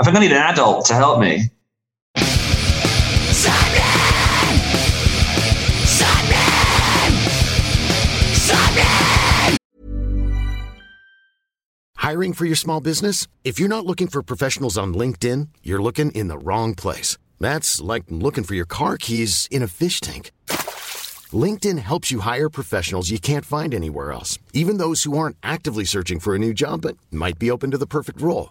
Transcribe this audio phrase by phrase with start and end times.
[0.00, 1.50] I think I need an adult to help me.
[11.96, 13.26] Hiring for your small business?
[13.44, 17.18] If you're not looking for professionals on LinkedIn, you're looking in the wrong place.
[17.40, 20.30] That's like looking for your car keys in a fish tank.
[21.32, 25.84] LinkedIn helps you hire professionals you can't find anywhere else, even those who aren't actively
[25.84, 28.50] searching for a new job but might be open to the perfect role.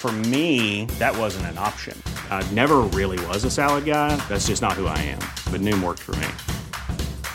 [0.00, 1.94] For me, that wasn't an option.
[2.30, 4.16] I never really was a salad guy.
[4.30, 5.18] That's just not who I am.
[5.52, 6.26] But Noom worked for me.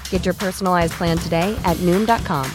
[0.10, 2.50] Get your personalized plan today at Noom.com.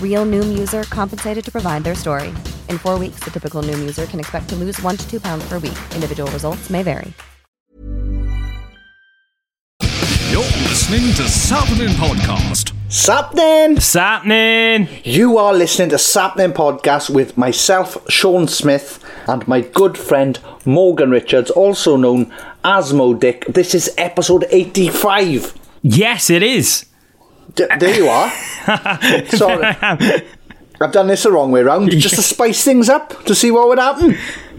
[0.00, 2.28] Real Noom user compensated to provide their story.
[2.70, 5.46] In four weeks, the typical Noom user can expect to lose one to two pounds
[5.46, 5.76] per week.
[5.94, 7.12] Individual results may vary.
[10.30, 12.72] You're listening to Sappenin Podcast.
[12.88, 13.76] Sappenin!
[13.76, 14.88] Sappenin!
[15.04, 21.10] You are listening to Sappenin Podcast with myself, Sean Smith, and my good friend Morgan
[21.10, 22.32] Richards, also known
[22.64, 23.44] as Mo Dick.
[23.46, 25.54] This is episode 85.
[25.82, 26.86] Yes, it is.
[27.54, 28.30] D- there you are.
[29.28, 29.64] Sorry.
[30.80, 33.68] I've done this the wrong way around, just to spice things up, to see what
[33.68, 34.16] would happen.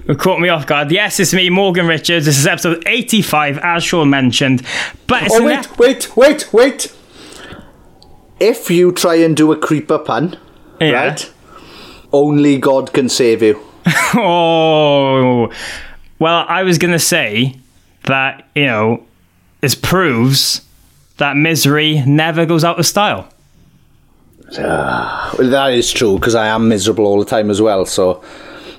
[0.08, 0.90] It caught me off guard.
[0.92, 2.26] Yes, it's me, Morgan Richards.
[2.26, 4.64] This is episode 85, as Sean mentioned.
[5.06, 6.94] But Oh, wait, ep- wait, wait, wait.
[8.40, 10.38] If you try and do a creeper pun,
[10.80, 10.92] Yeah.
[10.92, 11.32] right,
[12.14, 13.60] only God can save you.
[14.14, 15.52] Oh.
[16.20, 17.56] Well, I was going to say
[18.06, 19.04] that, you know,
[19.62, 20.62] this proves
[21.18, 23.28] that misery never goes out of style.
[24.58, 27.86] Ah, well, that is true because I am miserable all the time as well.
[27.86, 28.24] So,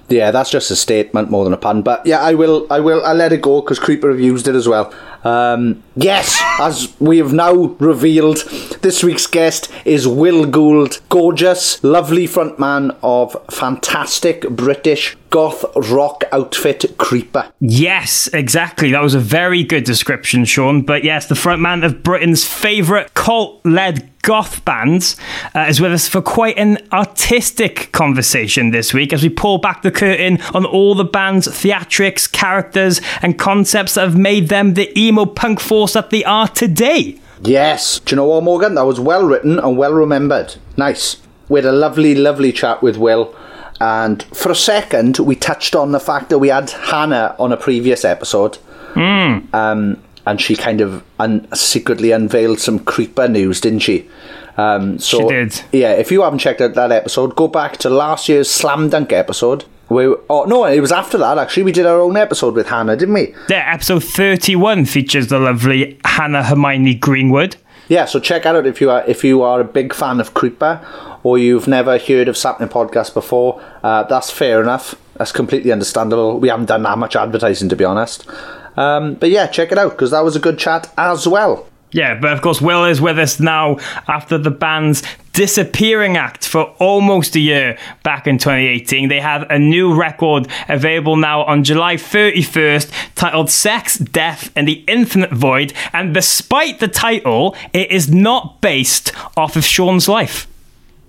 [0.08, 1.82] yeah, that's just a statement more than a pun.
[1.82, 4.54] But yeah, I will, I will, I let it go because Creeper have used it
[4.54, 4.92] as well.
[5.28, 8.38] Um, yes, as we have now revealed,
[8.80, 16.96] this week's guest is Will Gould, gorgeous, lovely frontman of fantastic British goth rock outfit
[16.96, 17.52] Creeper.
[17.60, 18.92] Yes, exactly.
[18.92, 20.82] That was a very good description, Sean.
[20.82, 25.16] But yes, the frontman of Britain's favourite cult led goth bands
[25.54, 29.80] uh, is with us for quite an artistic conversation this week as we pull back
[29.80, 34.98] the curtain on all the band's theatrics, characters, and concepts that have made them the
[34.98, 37.18] emo punk force that they are today.
[37.42, 38.00] Yes.
[38.00, 38.74] Do you know what, Morgan?
[38.74, 40.56] That was well written and well remembered.
[40.76, 41.18] Nice.
[41.48, 43.34] We had a lovely, lovely chat with Will.
[43.80, 47.56] And for a second, we touched on the fact that we had Hannah on a
[47.56, 48.58] previous episode.
[48.96, 54.08] Um, and she kind of un- secretly unveiled some creeper news, didn't she?
[54.56, 55.62] Um, so, She did.
[55.72, 59.12] Yeah, if you haven't checked out that episode, go back to last year's Slam Dunk
[59.12, 59.64] episode.
[59.88, 61.62] We, oh, no, it was after that, actually.
[61.62, 63.34] We did our own episode with Hannah, didn't we?
[63.48, 67.56] Yeah, episode 31 features the lovely Hannah Hermione Greenwood.
[67.88, 70.84] Yeah, so check out if you are if you are a big fan of Creeper
[71.22, 73.62] or you've never heard of Sappenin Podcast before.
[73.82, 74.94] Uh, that's fair enough.
[75.14, 76.38] That's completely understandable.
[76.38, 78.28] We haven't done that much advertising to be honest.
[78.76, 81.66] Um, but yeah, check it out because that was a good chat as well.
[81.90, 85.02] Yeah, but of course, Will is with us now after the band's
[85.38, 89.08] disappearing act for almost a year back in 2018.
[89.08, 94.82] They have a new record available now on July 31st titled Sex, Death, and the
[94.88, 95.72] Infinite Void.
[95.92, 100.48] And despite the title, it is not based off of Sean's life.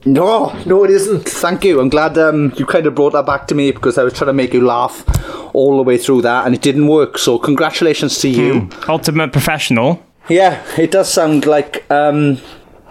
[0.06, 1.28] No, no, it isn't.
[1.28, 1.82] Thank you.
[1.82, 4.28] I'm glad um, you kind of brought that back to me because I was trying
[4.28, 5.04] to make you laugh
[5.56, 7.18] all the way through that and it didn't work.
[7.18, 8.70] So congratulations to you.
[8.88, 10.06] Ultimate professional.
[10.30, 12.40] Yeah, it does sound like um,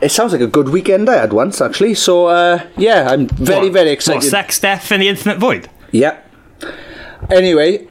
[0.00, 1.94] it sounds like a good weekend I had once actually.
[1.94, 4.28] So uh, yeah, I'm very What- very What, excited.
[4.28, 5.68] Sex, Death, and the Infinite Void?
[5.92, 6.18] Yeah.
[7.30, 7.88] Anyway,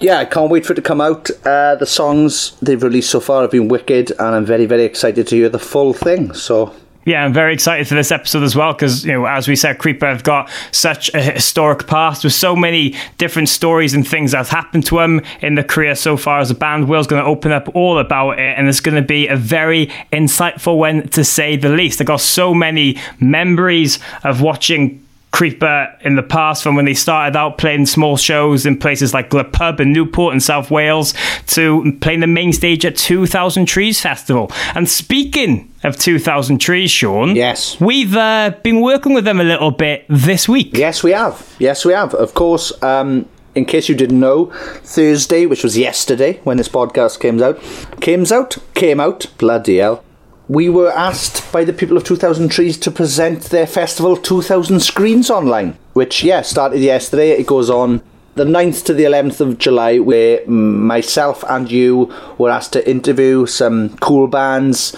[0.00, 1.30] yeah, I can't wait for it to come out.
[1.44, 5.26] Uh, the songs they've released so far have been wicked, and I'm very, very excited
[5.28, 6.32] to hear the full thing.
[6.34, 6.72] So,
[7.08, 9.78] Yeah, I'm very excited for this episode as well because, you know, as we said,
[9.78, 14.36] Creeper have got such a historic past with so many different stories and things that
[14.36, 16.86] have happened to them in the career so far as a band.
[16.86, 19.86] Will's going to open up all about it, and it's going to be a very
[20.12, 21.98] insightful one to say the least.
[22.02, 25.02] I got so many memories of watching.
[25.30, 29.28] Creeper in the past from when they started out playing small shows in places like
[29.30, 31.14] Glub Pub in Newport in South Wales
[31.48, 34.50] to playing the main stage at 2000 Trees Festival.
[34.74, 37.78] And speaking of 2000 Trees, Sean, Yes.
[37.80, 40.76] we've uh, been working with them a little bit this week.
[40.76, 41.54] yes, we have.
[41.58, 42.14] Yes, we have.
[42.14, 44.46] Of course, um, in case you didn't know,
[44.82, 47.60] Thursday, which was yesterday when this podcast came out,
[48.00, 50.02] came out, came out, bloody hell.
[50.48, 55.28] We were asked by the people of 2000 Trees to present their festival 2000 screens
[55.28, 57.32] online, which, yeah, started yesterday.
[57.32, 58.00] It goes on
[58.34, 63.44] the 9th to the 11th of July, where myself and you were asked to interview
[63.44, 64.96] some cool bands,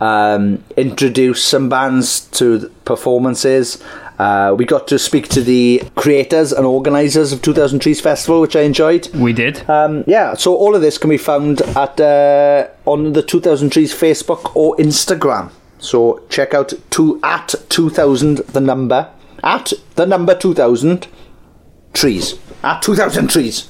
[0.00, 3.82] um, introduce some bands to performances.
[4.22, 8.54] Uh, we got to speak to the creators and organisers of 2000 Trees Festival, which
[8.54, 9.08] I enjoyed.
[9.16, 9.68] We did.
[9.68, 13.92] Um, yeah, so all of this can be found at uh, on the 2000 Trees
[13.92, 15.50] Facebook or Instagram.
[15.78, 19.10] So check out to at 2000 the number
[19.42, 21.08] at the number 2000
[21.92, 23.68] trees at 2000 trees.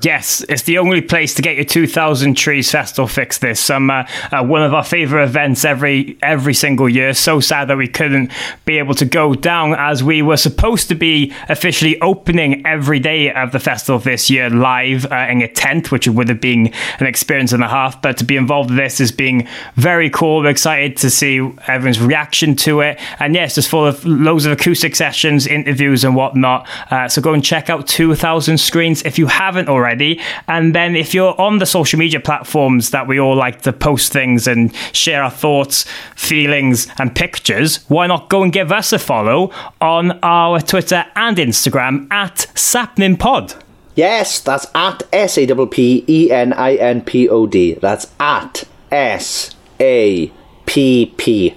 [0.00, 4.06] Yes, it's the only place to get your 2000 Trees Festival fix this summer.
[4.30, 7.12] Uh, one of our favourite events every every single year.
[7.14, 8.30] So sad that we couldn't
[8.64, 13.32] be able to go down as we were supposed to be officially opening every day
[13.32, 17.06] of the festival this year live uh, in a tent, which would have been an
[17.06, 18.00] experience and a half.
[18.00, 20.42] But to be involved in this is being very cool.
[20.42, 23.00] We're excited to see everyone's reaction to it.
[23.18, 26.68] And yes, just full of loads of acoustic sessions, interviews, and whatnot.
[26.88, 30.20] Uh, so go and check out 2000 screens if you haven't already already.
[30.46, 34.12] And then if you're on the social media platforms that we all like to post
[34.12, 38.98] things and share our thoughts, feelings, and pictures, why not go and give us a
[38.98, 39.50] follow
[39.80, 43.62] on our Twitter and Instagram at SappeninPod?
[43.94, 47.74] Yes, that's at S A P P E N I N P O D.
[47.74, 50.30] That's at S A
[50.66, 51.56] P P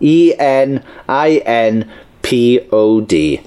[0.00, 1.90] E N I N
[2.20, 3.40] P O D.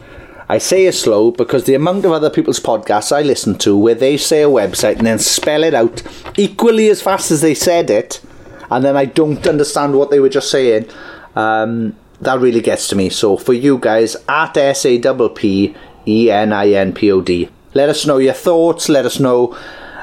[0.51, 3.95] I say it slow because the amount of other people's podcasts I listen to where
[3.95, 6.03] they say a website and then spell it out
[6.37, 8.21] equally as fast as they said it,
[8.69, 10.89] and then I don't understand what they were just saying,
[11.37, 13.07] um, that really gets to me.
[13.09, 15.75] So for you guys, at S A P P
[16.05, 19.57] E N I N P O D, let us know your thoughts, let us know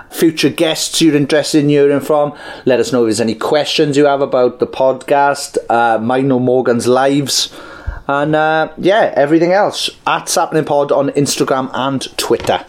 [0.08, 2.34] future guests you're interested in hearing from.
[2.64, 6.40] Let us know if there's any questions you have about the podcast, uh, mine or
[6.40, 7.54] Morgan's lives.
[8.08, 12.64] And uh, yeah, everything else at Sappenin Pod on Instagram and Twitter.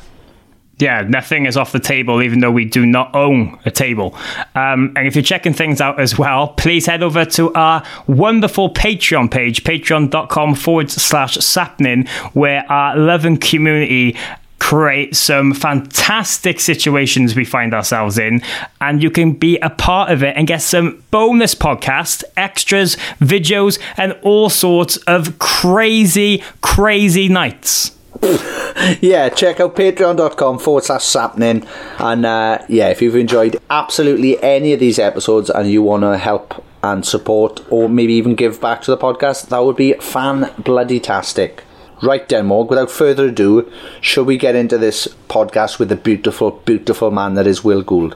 [0.79, 4.15] Yeah, nothing is off the table, even though we do not own a table.
[4.55, 8.73] Um, and if you're checking things out as well, please head over to our wonderful
[8.73, 14.15] Patreon page, patreon.com forward slash sappenin, where our loving community
[14.59, 18.41] create some fantastic situations we find ourselves in,
[18.81, 23.79] and you can be a part of it and get some bonus podcast, extras, videos,
[23.97, 27.95] and all sorts of crazy, crazy nights.
[29.01, 31.65] yeah, check out patreon.com forward slash sappenin.
[31.99, 36.17] And uh, yeah, if you've enjoyed absolutely any of these episodes and you want to
[36.17, 40.51] help and support or maybe even give back to the podcast, that would be fan
[40.57, 41.63] bloody tastic.
[42.01, 43.69] Right then, Morg, without further ado,
[43.99, 48.15] shall we get into this podcast with the beautiful, beautiful man that is Will Gould?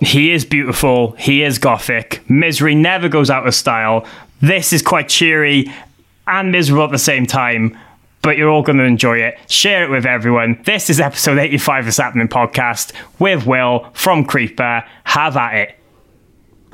[0.00, 1.12] He is beautiful.
[1.12, 2.22] He is gothic.
[2.30, 4.06] Misery never goes out of style.
[4.40, 5.72] This is quite cheery
[6.28, 7.76] and miserable at the same time,
[8.22, 9.36] but you're all going to enjoy it.
[9.48, 10.60] Share it with everyone.
[10.64, 14.84] This is episode 85 of the Sappenin Podcast with Will from Creeper.
[15.04, 15.74] Have at it.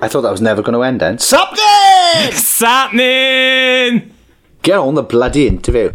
[0.00, 1.17] I thought that was never going to end then.
[1.17, 2.32] Sappenin!
[2.32, 4.11] Sappenin!
[4.61, 5.94] Get on the bloody interview.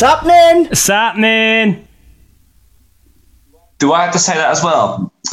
[0.00, 0.68] Sappenin!
[0.74, 1.84] Sappenin!
[3.78, 5.10] Do I have to say that as well?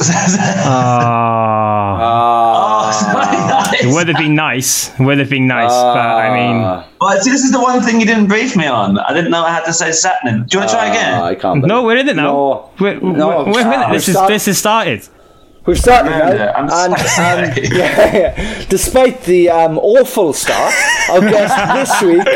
[1.96, 2.90] Ah.
[2.90, 4.88] oh, It would have been nice.
[4.98, 6.62] It would have been nice, but I mean,
[7.00, 8.98] Well, see, this is the one thing you didn't brief me on.
[8.98, 10.46] I didn't know I had to say Sappenin.
[10.48, 11.20] Do you want to try again?
[11.22, 11.64] I can't.
[11.64, 12.24] no, we're in it now.
[12.24, 12.70] No.
[12.80, 13.88] We're, No, we're, we're in it.
[13.90, 15.08] we've This is started- this has started.
[15.66, 17.48] We've started Amanda, now, I'm and sorry.
[17.48, 18.64] um, yeah, yeah.
[18.68, 20.74] despite the um, awful start,
[21.10, 21.54] our guest
[22.02, 22.28] this week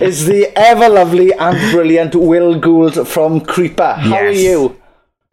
[0.00, 3.94] is the ever lovely and brilliant Will Gould from Creeper.
[3.94, 4.80] How are you?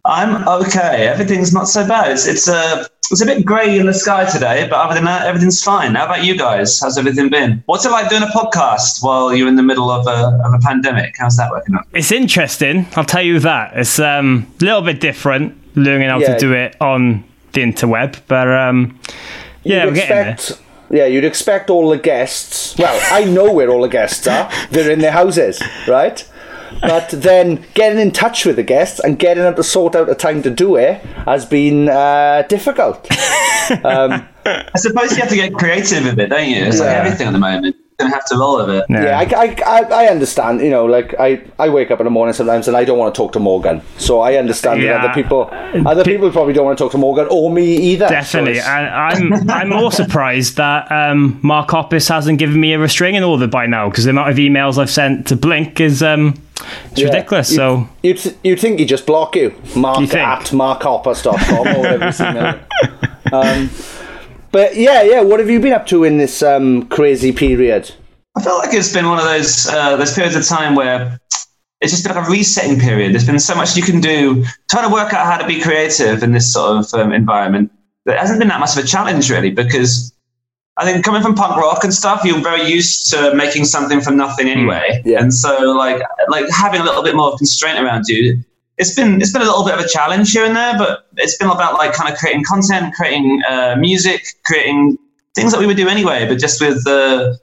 [0.05, 1.07] I'm okay.
[1.07, 2.11] Everything's not so bad.
[2.11, 5.27] It's it's a it's a bit grey in the sky today, but other than that,
[5.27, 5.95] everything's fine.
[5.95, 6.79] How about you guys?
[6.79, 7.63] How's everything been?
[7.67, 10.59] What's it like doing a podcast while you're in the middle of a of a
[10.59, 11.15] pandemic?
[11.17, 11.85] How's that working out?
[11.93, 12.85] It's interesting.
[12.95, 13.77] I'll tell you that.
[13.77, 16.33] It's um, a little bit different learning how Yeah.
[16.33, 18.99] to do it on the interweb, but um,
[19.63, 20.57] yeah, You'd we're getting there.
[20.93, 22.77] Expect, yeah, you'd expect all the guests.
[22.77, 24.49] Well, I know where all the guests are.
[24.71, 26.27] They're in their houses, right?
[26.81, 30.15] But then getting in touch with the guests and getting them to sort out a
[30.15, 33.07] time to do it has been uh, difficult.
[33.85, 36.65] Um, I suppose you have to get creative with it, don't you?
[36.65, 37.77] It's like everything at the moment.
[37.99, 38.85] You're gonna have to roll with it.
[38.89, 40.61] Yeah, I, I, I, I understand.
[40.61, 43.13] You know, like I, I wake up in the morning sometimes and I don't want
[43.13, 43.81] to talk to Morgan.
[43.97, 44.93] So I understand Yeah.
[44.93, 45.49] that other people,
[45.87, 48.07] other people probably don't want to talk to Morgan or me either.
[48.07, 52.79] Definitely, it's- and I'm I'm more surprised that um, Mark Hoppus hasn't given me a
[52.79, 56.33] restraining order by now because the amount of emails I've sent to Blink is um,
[56.91, 57.07] it's yeah.
[57.07, 57.51] ridiculous.
[57.51, 60.27] You'd- So you'd you'd think he'd just block you, Mark You think?
[60.27, 62.05] at markhoppus.com or whatever.
[62.07, 63.33] his email is.
[63.33, 63.69] um,
[64.53, 65.21] but yeah, yeah.
[65.21, 67.91] What have you been up to in this um, crazy period?
[68.37, 71.19] I feel like it's been one of those uh, those periods of time where
[71.81, 73.13] it's just been like a resetting period.
[73.13, 76.23] There's been so much you can do, trying to work out how to be creative
[76.23, 77.71] in this sort of um, environment.
[78.05, 80.13] There hasn't been that much of a challenge really, because
[80.77, 84.17] I think coming from punk rock and stuff, you're very used to making something from
[84.17, 85.19] nothing anyway, yeah.
[85.19, 88.43] and so like like having a little bit more constraint around you.
[88.77, 91.37] It's been it's been a little bit of a challenge here and there, but it's
[91.37, 94.97] been about like kind of creating content, creating uh, music, creating
[95.35, 97.33] things that we would do anyway, but just with uh,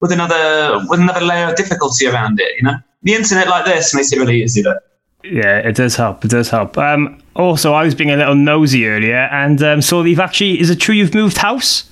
[0.00, 2.56] with another with another layer of difficulty around it.
[2.56, 4.62] You know, the internet like this makes it really easy.
[4.62, 4.78] Though.
[5.24, 6.24] yeah, it does help.
[6.24, 6.78] It does help.
[6.78, 10.60] Um, also, I was being a little nosy earlier and um, saw that you've actually.
[10.60, 11.90] Is it true you've moved house?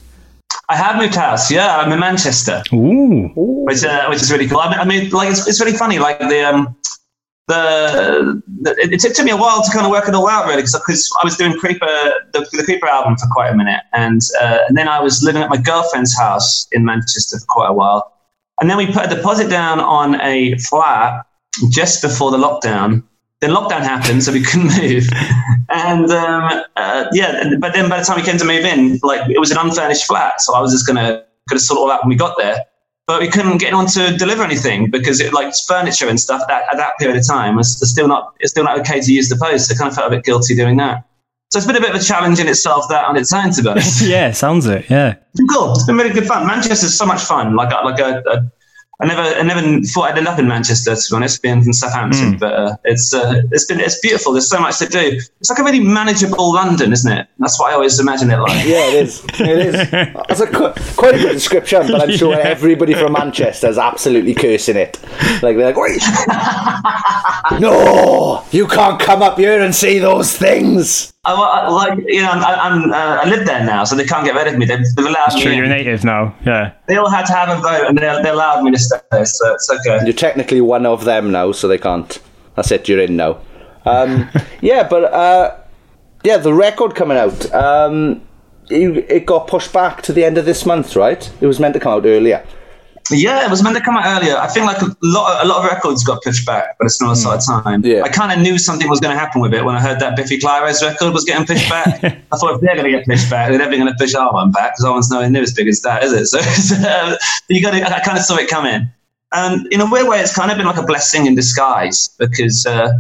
[0.69, 1.51] I have moved house.
[1.51, 4.61] Yeah, I'm in Manchester, Ooh, which uh, which is really cool.
[4.61, 5.99] I mean, I mean like it's, it's really funny.
[5.99, 6.77] Like the um
[7.47, 10.47] the, the it, it took- me a while to kind of work it all out
[10.47, 10.75] really because
[11.21, 11.87] I was doing Creeper
[12.33, 15.43] the, the Creeper album for quite a minute, and uh, and then I was living
[15.43, 18.13] at my girlfriend's house in Manchester for quite a while,
[18.61, 21.27] and then we put a deposit down on a flat
[21.71, 23.03] just before the lockdown.
[23.41, 25.09] Then lockdown happened, so we couldn't move.
[25.71, 29.29] And um, uh, yeah, but then by the time we came to move in, like
[29.31, 32.03] it was an unfurnished flat, so I was just gonna gonna sort it all out
[32.03, 32.59] when we got there.
[33.07, 36.65] But we couldn't get anyone to deliver anything because it like furniture and stuff that
[36.73, 39.37] at that period of time was still not it's still not okay to use the
[39.37, 39.69] post.
[39.69, 41.05] So I kind of felt a bit guilty doing that.
[41.51, 43.63] So it's been a bit of a challenge in itself that on its own to
[43.63, 44.03] be honest.
[44.07, 44.89] yeah, sounds it.
[44.89, 45.73] Yeah, It's been cool.
[45.75, 46.47] It's been really good fun.
[46.47, 47.55] Manchester's so much fun.
[47.55, 48.51] Like, I- like a, a,
[49.01, 50.95] I never, I never thought I'd end up in Manchester.
[50.95, 54.33] To be honest, being from Southampton, but uh, it's, uh, it's been, it's beautiful.
[54.33, 55.21] There's so much to do.
[55.41, 57.27] It's like a really manageable London, isn't it?
[57.39, 58.65] That's what I always imagine it like.
[58.65, 59.25] Yeah, it is.
[59.41, 59.73] It is.
[59.91, 64.35] That's a qu- quite a good description, but I'm sure everybody from Manchester is absolutely
[64.35, 64.99] cursing it.
[65.43, 66.01] Like they're like, "Wait,
[67.61, 71.14] no, you can't come up here and see those things.
[71.27, 74.25] I, I- like, you know, I, I'm, uh, I live there now, so they can't
[74.25, 74.67] get rid of me.
[74.67, 75.43] They've, they've allowed it's me.
[75.43, 75.53] true.
[75.53, 75.57] in.
[75.59, 76.35] You're a native now.
[76.45, 76.73] Yeah.
[76.87, 78.99] They all had to have a vote, and they, they allowed me to stay.
[79.25, 80.01] So it's okay.
[80.05, 82.19] You're technically one of them now, so they can't.
[82.57, 82.89] That's it.
[82.89, 83.39] You're in now.
[83.87, 84.29] Um,
[84.61, 85.57] yeah, but uh,
[86.25, 87.53] yeah, the record coming out.
[87.55, 88.23] Um,
[88.71, 91.31] it, it got pushed back to the end of this month, right?
[91.41, 92.47] It was meant to come out earlier.
[93.11, 94.37] Yeah, it was meant to come out earlier.
[94.37, 97.03] I think like a lot, of, a lot of records got pushed back, but it's
[97.03, 97.85] not a sort of time.
[97.85, 98.03] Yeah.
[98.03, 100.17] I kind of knew something was going to happen with it when I heard that
[100.17, 102.03] Biffy Clyro's record was getting pushed back.
[102.33, 104.33] I thought if they're going to get pushed back, they're never going to push our
[104.33, 106.27] one back because our one's nowhere near as big as that, is it?
[106.27, 107.17] So, so
[107.49, 107.83] you got to.
[107.85, 108.89] I kind of saw it coming,
[109.33, 112.65] and in a weird way, it's kind of been like a blessing in disguise because
[112.65, 112.91] uh,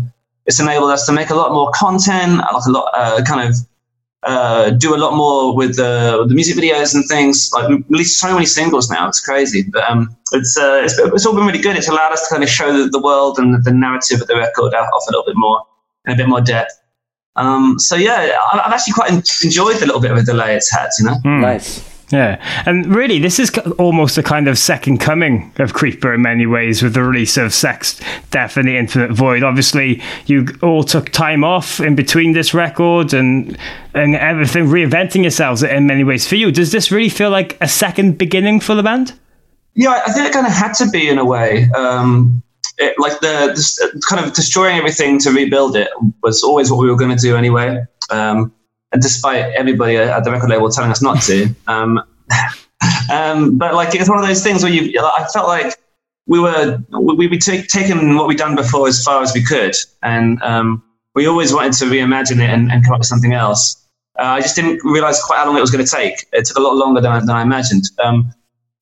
[0.45, 3.57] it's enabled us to make a lot more content, like a lot, uh, kind of
[4.25, 7.51] uh, do a lot more with the, the music videos and things.
[7.53, 9.65] Like we released so many singles now, it's crazy.
[9.73, 11.77] But um, it's, uh, it's it's all been really good.
[11.77, 14.37] It's allowed us to kind of show the, the world and the narrative of the
[14.37, 15.63] record off a little bit more
[16.05, 16.73] and a bit more depth.
[17.37, 19.11] Um, so yeah, I've actually quite
[19.45, 20.89] enjoyed the little bit of a delay it's had.
[20.99, 21.41] You know, mm.
[21.41, 21.94] nice.
[22.15, 26.47] Yeah, and really, this is almost a kind of second coming of Creeper in many
[26.47, 29.43] ways with the release of Sex, Death, and the Infinite Void.
[29.43, 33.59] Obviously, you all took time off in between this record and
[33.95, 36.25] and everything, reinventing yourselves in many ways.
[36.25, 39.19] For you, does this really feel like a second beginning for the band?
[39.75, 41.69] Yeah, I think it kind of had to be in a way.
[41.73, 42.45] Um,
[42.79, 45.89] it, like the, the, kind of destroying everything to rebuild it
[46.23, 47.85] was always what we were going to do anyway.
[48.11, 48.53] Um,
[48.95, 51.53] and despite everybody at the record label telling us not to.
[51.67, 52.01] Um,
[53.13, 55.77] um, but like it's one of those things where you, I felt like
[56.27, 60.41] we were we we take, what we'd done before as far as we could, and
[60.43, 60.83] um,
[61.15, 63.85] we always wanted to reimagine it and, and come up with something else.
[64.17, 66.25] Uh, I just didn't realize quite how long it was going to take.
[66.33, 67.85] It took a lot longer than, than I imagined.
[68.03, 68.33] Um,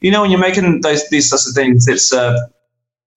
[0.02, 2.36] you know, when you're making those these sorts of things, it's uh,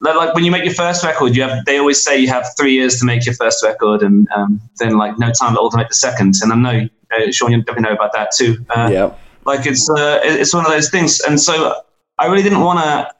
[0.01, 2.73] like when you make your first record, you have they always say you have three
[2.73, 5.77] years to make your first record, and um, then like no time at all to
[5.77, 6.35] make the second.
[6.41, 8.65] And I know uh, Sean, you definitely know about that too.
[8.69, 11.81] Uh, yeah, like it's uh, it's one of those things, and so
[12.17, 13.11] I really didn't want to.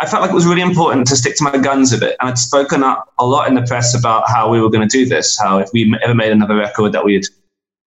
[0.00, 2.28] I felt like it was really important to stick to my guns a bit, and
[2.28, 5.06] I'd spoken up a lot in the press about how we were going to do
[5.06, 5.38] this.
[5.38, 7.26] How if we ever made another record, that we'd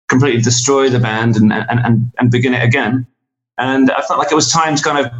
[0.10, 3.06] completely destroy the band and and and, and begin it again.
[3.58, 5.12] And I felt like it was time to kind of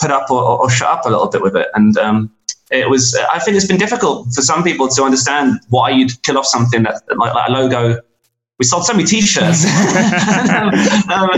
[0.00, 1.68] put up or, or shut up a little bit with it.
[1.74, 2.32] And um,
[2.74, 6.38] it was I think it's been difficult for some people to understand why you'd kill
[6.38, 8.00] off something that like, like a logo.
[8.58, 9.64] We sold so many T-shirts.
[11.10, 11.30] um,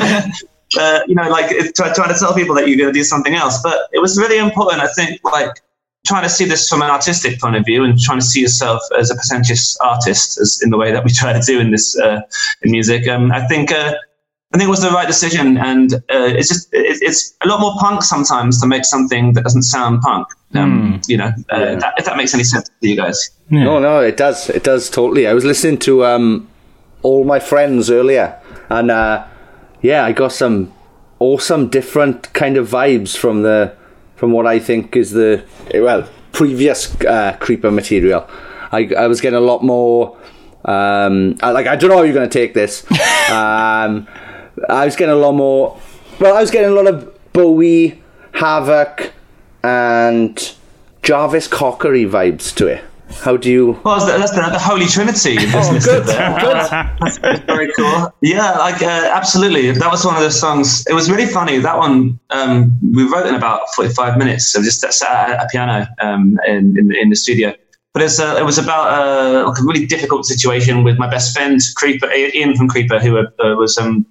[0.78, 3.62] uh, you know, like trying to tell people that you're going to do something else.
[3.62, 5.62] But it was really important, I think, like
[6.06, 8.80] trying to see this from an artistic point of view and trying to see yourself
[8.98, 11.98] as a pretentious artist, as in the way that we try to do in this
[11.98, 12.20] uh,
[12.62, 13.08] in music.
[13.08, 13.94] Um, I think uh,
[14.56, 17.60] I think it was the right decision, and uh, it's just it, it's a lot
[17.60, 20.28] more punk sometimes to make something that doesn't sound punk.
[20.54, 21.08] Um, mm.
[21.10, 21.74] You know, uh, yeah.
[21.74, 23.32] that, if that makes any sense to you guys.
[23.50, 23.64] Yeah.
[23.64, 24.48] No, no, it does.
[24.48, 25.26] It does totally.
[25.26, 26.48] I was listening to um,
[27.02, 29.26] all my friends earlier, and uh,
[29.82, 30.72] yeah, I got some
[31.18, 33.76] awesome different kind of vibes from the
[34.14, 35.44] from what I think is the
[35.74, 38.26] well previous uh, creeper material.
[38.72, 40.16] I I was getting a lot more.
[40.64, 42.86] Um, I, like I don't know how you're going to take this.
[43.26, 44.06] Um,
[44.68, 45.78] I was getting a lot more.
[46.20, 49.12] Well, I was getting a lot of Bowie, Havok,
[49.62, 50.54] and
[51.02, 52.84] Jarvis Cockery vibes to it.
[53.22, 53.80] How do you?
[53.84, 55.36] Well, that's the, the Holy Trinity.
[55.54, 56.04] Oh, good.
[56.04, 56.06] good.
[57.00, 58.12] That's very cool.
[58.20, 59.70] Yeah, like uh, absolutely.
[59.70, 60.84] That was one of the songs.
[60.88, 61.58] It was really funny.
[61.58, 64.48] That one um, we wrote in about forty-five minutes.
[64.48, 67.54] So just sat at a piano um, in, in, in the studio.
[67.94, 71.34] But it's, uh, it was about uh, like a really difficult situation with my best
[71.34, 74.04] friend Creeper, Ian from Creeper, who uh, was um,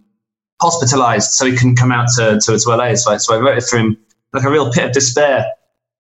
[0.66, 2.96] hospitalized so he couldn't come out to, to, to LA.
[2.96, 3.98] So I, so I wrote it for him
[4.34, 5.46] like a real pit of despair.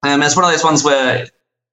[0.04, 1.28] Um, it's one of those ones where,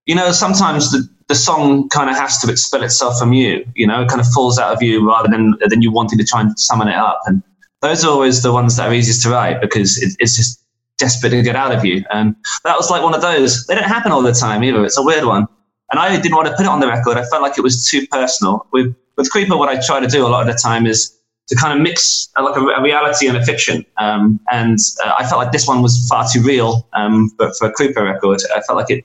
[0.07, 3.87] you know, sometimes the, the song kind of has to expel itself from you, you
[3.87, 6.41] know, it kind of falls out of you rather than, than you wanting to try
[6.41, 7.21] and summon it up.
[7.27, 7.43] And
[7.81, 10.63] those are always the ones that are easiest to write because it, it's just
[10.99, 12.05] desperate to get out of you.
[12.11, 13.67] And that was like one of those.
[13.67, 14.85] They don't happen all the time either.
[14.85, 15.47] It's a weird one.
[15.91, 17.19] And I didn't want to put it on the record.
[17.19, 18.67] I felt like it was too personal.
[18.73, 21.57] With, with Creeper, what I try to do a lot of the time is to
[21.57, 23.85] kind of mix like a, a, reality and a fiction.
[23.99, 26.89] Um, and uh, I felt like this one was far too real.
[26.93, 29.05] Um, but for a Creeper record, I felt like it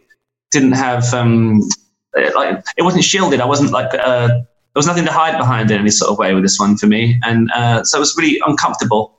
[0.51, 1.61] didn't have um,
[2.13, 3.41] it, like it wasn't shielded.
[3.41, 4.45] I wasn't like uh, there
[4.75, 7.19] was nothing to hide behind in any sort of way with this one for me,
[7.23, 9.13] and uh, so it was really uncomfortable.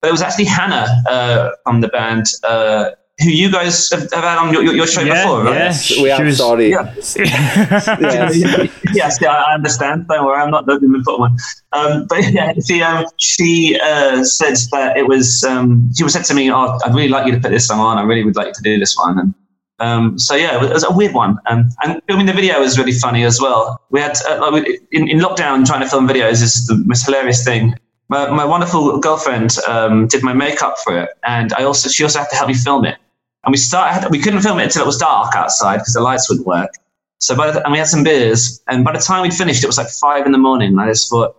[0.00, 2.90] But it was actually Hannah uh, from the band uh,
[3.22, 5.54] who you guys have, have had on your, your show yeah, before, right?
[5.54, 6.70] Yes, we are sorry.
[6.74, 7.16] Yes.
[7.16, 8.70] yes.
[8.94, 10.08] yes, yeah, I understand.
[10.08, 11.36] Don't worry, I'm not the important one.
[11.72, 16.24] Um, but yeah, she, um, she uh, said that it was, um, she was said
[16.24, 17.98] to me, oh, I'd really like you to put this song on.
[17.98, 19.18] I really would like you to do this one.
[19.18, 19.34] And
[19.78, 21.38] um, so yeah, it was a weird one.
[21.46, 23.80] Um, and filming the video was really funny as well.
[23.90, 27.44] We had, uh, like, in, in lockdown, trying to film videos is the most hilarious
[27.44, 27.74] thing
[28.08, 32.18] my, my, wonderful girlfriend um, did my makeup for it, and I also she also
[32.18, 32.98] had to help me film it.
[33.44, 36.28] And we started, we couldn't film it until it was dark outside because the lights
[36.28, 36.70] wouldn't work.
[37.18, 39.66] So by the, and we had some beers, and by the time we'd finished, it
[39.66, 40.72] was like five in the morning.
[40.72, 41.36] And I just thought,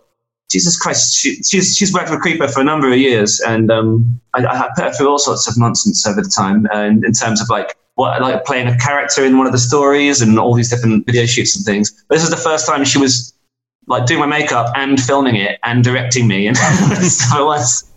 [0.50, 4.20] Jesus Christ, she, she's she's worked with Creeper for a number of years, and um,
[4.34, 7.12] I, I, put her through all sorts of nonsense over the time, uh, in, in,
[7.12, 10.54] terms of like what like playing a character in one of the stories and all
[10.54, 12.04] these different video shoots and things.
[12.08, 13.34] But this is the first time she was
[13.88, 17.92] like doing my makeup and filming it and directing me, and so it was.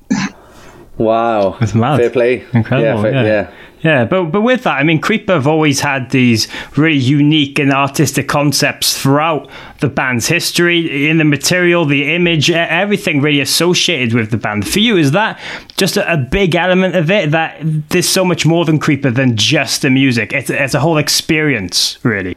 [0.98, 1.98] Wow, it's mad.
[1.98, 2.46] Fair play.
[2.54, 2.82] Incredible.
[2.82, 3.24] Yeah, fair, yeah.
[3.24, 3.52] yeah.
[3.82, 7.72] Yeah, but but with that, I mean, Creeper have always had these really unique and
[7.72, 14.32] artistic concepts throughout the band's history, in the material, the image, everything really associated with
[14.32, 14.68] the band.
[14.68, 15.40] For you, is that
[15.78, 17.32] just a, a big element of it?
[17.32, 17.58] That
[17.90, 20.34] there's so much more than Creeper than just the music.
[20.34, 22.36] It's, it's a whole experience, really.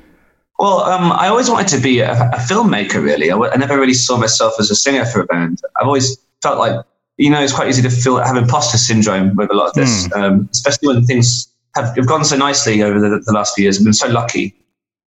[0.61, 3.02] Well, um, I always wanted to be a, a filmmaker.
[3.02, 5.61] Really, I, w- I never really saw myself as a singer for a band.
[5.81, 6.85] I've always felt like
[7.18, 10.09] you know, it's quite easy to feel have imposter syndrome with a lot of this,
[10.09, 10.16] mm.
[10.16, 13.79] um, especially when things have, have, gone so nicely over the, the, last few years.
[13.79, 14.55] I've been so lucky.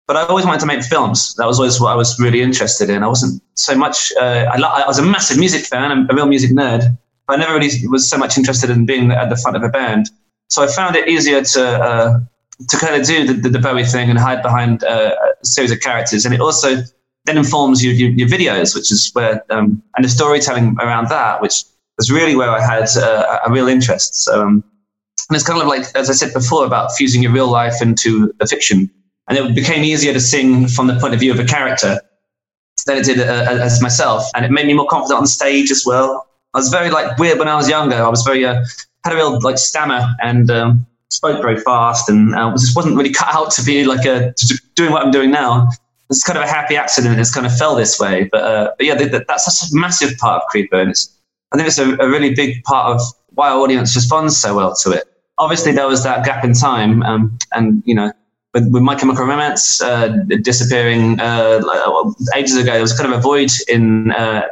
[0.08, 1.34] But I always wanted to make films.
[1.36, 3.02] That was always what I was really interested in.
[3.02, 6.28] I wasn't so much, uh, I, I, was a massive music fan, I'm a real
[6.28, 6.96] music nerd,
[7.28, 9.70] but I never really was so much interested in being at the front of a
[9.70, 10.12] band.
[10.50, 12.20] So I found it easier to, uh,
[12.70, 15.72] to kind of do the, the, the, Bowie thing and hide behind uh, a series
[15.72, 16.24] of characters.
[16.24, 16.84] And it also
[17.26, 21.42] then informs your, your, your videos, which is where, um, and the storytelling around that,
[21.42, 21.64] which
[21.98, 24.16] was really where I had uh, a real interest.
[24.24, 24.64] So, um,
[25.30, 28.32] and it's kind of like, as I said before, about fusing your real life into
[28.40, 28.90] a fiction.
[29.28, 32.00] And it became easier to sing from the point of view of a character
[32.86, 34.24] than it did uh, as myself.
[34.36, 36.28] And it made me more confident on stage as well.
[36.54, 37.96] I was very like weird when I was younger.
[37.96, 38.64] I was very, uh,
[39.04, 43.12] had a real like stammer and um, spoke very fast and uh, just wasn't really
[43.14, 44.34] cut out to be like a,
[44.76, 45.70] doing what I'm doing now.
[46.12, 47.20] It's kind of a happy accident.
[47.20, 48.30] It's kind of fell this way.
[48.32, 48.94] But, uh, but yeah,
[49.28, 50.76] that's such a massive part of Creeper.
[50.76, 51.15] And it's,
[51.56, 54.76] I think it's a, a, really big part of why our audience responds so well
[54.84, 55.06] to it.
[55.38, 58.12] Obviously, there was that gap in time, um, and you know,
[58.54, 60.10] with, with My Chemical Romance uh,
[60.42, 61.62] disappearing uh,
[62.36, 64.44] ages ago, there was kind of a void in uh,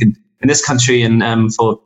[0.00, 1.80] in, this country and um, for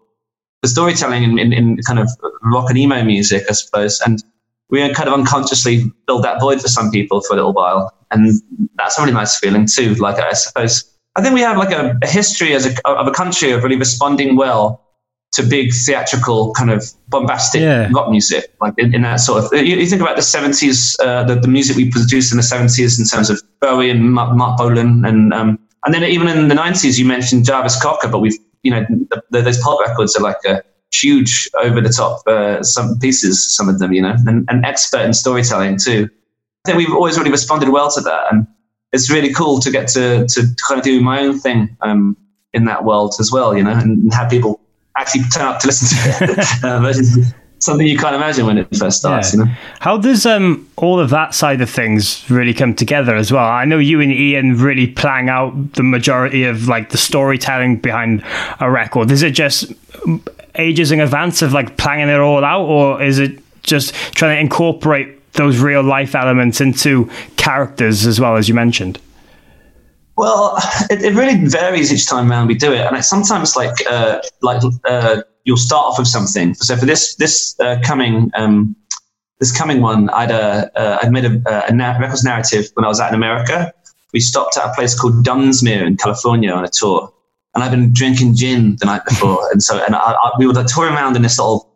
[0.61, 2.11] for storytelling in, in, in, kind of
[2.43, 4.01] rock and emo music, I suppose.
[4.05, 4.23] And
[4.69, 8.33] we kind of unconsciously filled that void for some people for a little while, and
[8.75, 9.95] that's a really nice feeling too.
[9.95, 13.11] Like I suppose I think we have like a, a history as a, of a
[13.11, 14.85] country of really responding well
[15.33, 17.89] to big theatrical kind of bombastic yeah.
[17.93, 19.53] rock music, like in, in, that sort of.
[19.53, 23.01] You, you think about the seventies, uh, the, the music we produced in the seventies
[23.01, 26.55] in terms of Bowie and Mark, Marc Bolan, and um, and then even in the
[26.55, 30.23] nineties, you mentioned Jarvis Cocker, but we've you know the, the, those pop records are
[30.23, 34.49] like a huge, over the top uh, some pieces, some of them, you know, and,
[34.49, 36.09] and expert in storytelling too.
[36.65, 38.47] I think we've always really responded well to that, and
[38.93, 42.17] it's really cool to get to to kind of do my own thing um,
[42.53, 44.61] in that world as well, you know, and have people
[44.97, 46.39] actually turn up to listen to it.
[46.65, 46.93] uh,
[47.61, 49.35] something you can't imagine when it first starts.
[49.35, 49.41] Yeah.
[49.41, 53.33] You know, how does um all of that side of things really come together as
[53.33, 53.45] well?
[53.45, 58.25] I know you and Ian really plan out the majority of like the storytelling behind
[58.61, 59.11] a record.
[59.11, 59.73] Is it just
[60.55, 64.41] ages in advance of like planning it all out, or is it just trying to
[64.41, 69.01] incorporate those real life elements into characters as well as you mentioned?
[70.17, 70.59] Well,
[70.91, 74.21] it, it really varies each time around we do it, and it's sometimes like uh,
[74.43, 76.55] like uh, you'll start off with something.
[76.55, 78.75] So for this this uh, coming um,
[79.39, 82.99] this coming one, I'd uh, uh, I'd made a, a records narrative when I was
[82.99, 83.73] out in America.
[84.13, 87.13] We stopped at a place called Dunsmuir in California on a tour,
[87.55, 90.65] and I've been drinking gin the night before, and so and I, I, we were
[90.65, 91.68] touring around in this little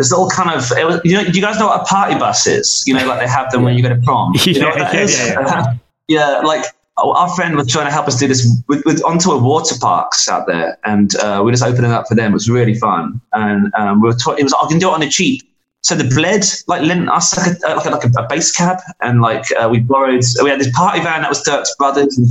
[0.00, 2.46] this little kind of was, you know do you guys know what a party bus
[2.46, 2.82] is?
[2.86, 4.32] You know like they have them when you go to prom.
[4.46, 5.18] You know what that is?
[5.18, 5.74] yeah, yeah.
[6.08, 6.64] yeah, like
[6.96, 10.26] our friend was trying to help us do this with, with onto a water parks
[10.26, 12.32] out there and uh, we just opened it up for them.
[12.32, 13.20] It was really fun.
[13.32, 15.42] And um, we were ta- it was I can do it on the cheap.
[15.82, 18.78] So the bled like lent us like a, like a, like a, a base cab
[19.02, 22.26] and like uh, we borrowed we had this party van that was Dirk's brothers and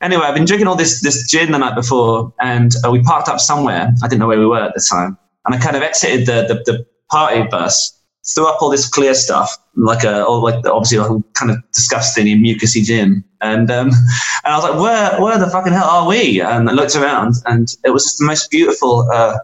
[0.00, 3.28] anyway I've been drinking all this this gin the night before and uh, we parked
[3.28, 3.92] up somewhere.
[4.02, 5.18] I didn't know where we were at the time.
[5.46, 8.00] And I kind of exited the, the, the party bus,
[8.34, 12.28] threw up all this clear stuff, like a, all like obviously like kind of disgusting
[12.28, 13.24] and mucusy gin.
[13.40, 13.88] And, um,
[14.44, 16.40] and I was like, where, where the fucking hell are we?
[16.40, 19.38] And I looked around and it was just the most beautiful, uh,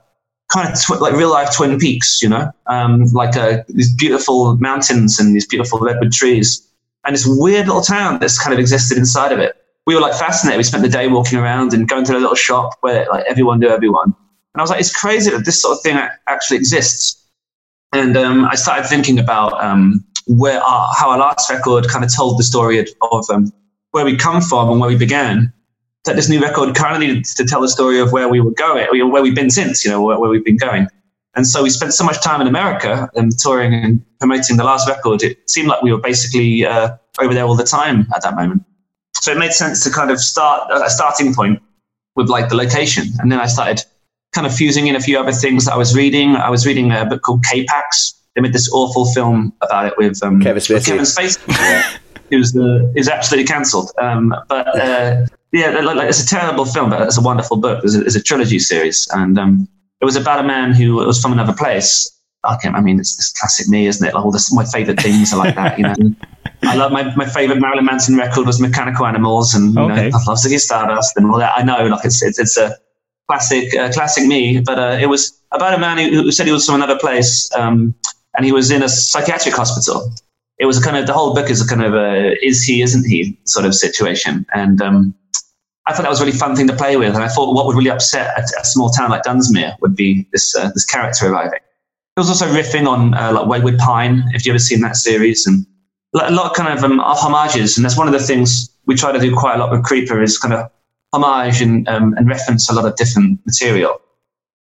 [0.52, 4.56] kind of tw- like real life Twin Peaks, you know, um, like uh, these beautiful
[4.56, 6.62] mountains and these beautiful redwood trees,
[7.04, 9.56] and this weird little town that's kind of existed inside of it.
[9.86, 10.58] We were like fascinated.
[10.58, 13.60] We spent the day walking around and going to a little shop where like everyone
[13.60, 14.14] knew everyone.
[14.54, 17.22] And I was like, it's crazy that this sort of thing actually exists.
[17.92, 22.14] And um, I started thinking about um, where our, how our last record kind of
[22.14, 23.52] told the story of, um,
[23.92, 25.52] where we come from and where we began.
[26.04, 28.52] That this new record kind of needed to tell the story of where we were
[28.52, 30.86] going, where we've been since, you know, where, where we've been going.
[31.34, 34.88] And so we spent so much time in America and touring and promoting the last
[34.88, 35.22] record.
[35.22, 38.64] It seemed like we were basically uh, over there all the time at that moment.
[39.16, 41.60] So it made sense to kind of start a starting point
[42.14, 43.08] with like the location.
[43.18, 43.84] And then I started
[44.32, 46.36] kind of fusing in a few other things that I was reading.
[46.36, 48.14] I was reading a book called K-Pax.
[48.34, 50.84] They made this awful film about it with, um, Kevin Spacey.
[50.86, 51.38] Kevin Spacey.
[51.48, 51.82] yeah.
[52.28, 53.92] It was uh, it was absolutely cancelled.
[54.00, 57.84] Um, but uh, yeah, like, it's a terrible film, but it's a wonderful book.
[57.84, 59.68] It's a, it's a trilogy series, and um,
[60.00, 62.10] it was about a man who was from another place.
[62.54, 64.12] okay, I mean, it's, it's classic me, isn't it?
[64.12, 65.94] Like all this, my favorite things are like that, you know.
[66.64, 70.08] I love my, my favorite Marilyn Manson record was Mechanical Animals, and you Okay.
[70.10, 71.52] know, I love Ziggy Stardust and all that.
[71.56, 72.76] I know, like it's it's, it's a
[73.28, 76.52] classic uh, classic me, but uh, it was about a man who, who said he
[76.52, 77.94] was from another place, um,
[78.36, 80.12] and he was in a psychiatric hospital.
[80.58, 83.04] It was kind of the whole book is a kind of a is he isn't
[83.04, 85.14] he sort of situation, and um,
[85.86, 87.66] I thought that was a really fun thing to play with, and I thought what
[87.66, 91.28] would really upset a, a small town like Dunsmuir would be this uh, this character
[91.30, 91.60] arriving.
[92.16, 95.46] It was also riffing on uh, like Wayward Pine, if you've ever seen that series,
[95.46, 95.66] and
[96.14, 97.76] a lot of kind of um, homages.
[97.76, 100.22] And that's one of the things we try to do quite a lot with Creeper
[100.22, 100.70] is kind of
[101.12, 104.00] homage and, um, and reference a lot of different material.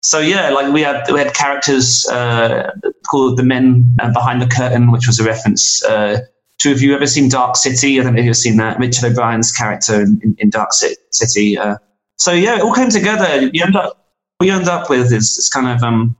[0.02, 2.70] So yeah, like we had we had characters uh,
[3.06, 6.20] called the Men uh, Behind the Curtain, which was a reference uh,
[6.58, 6.68] to.
[6.68, 7.98] Have you ever seen Dark City?
[7.98, 8.78] I don't know if you've seen that.
[8.78, 11.58] Richard O'Brien's character in, in, Dark City.
[11.58, 11.78] Uh,
[12.16, 13.50] so yeah, it all came together.
[13.52, 14.06] You end up
[14.40, 16.16] you end up with is this kind of um,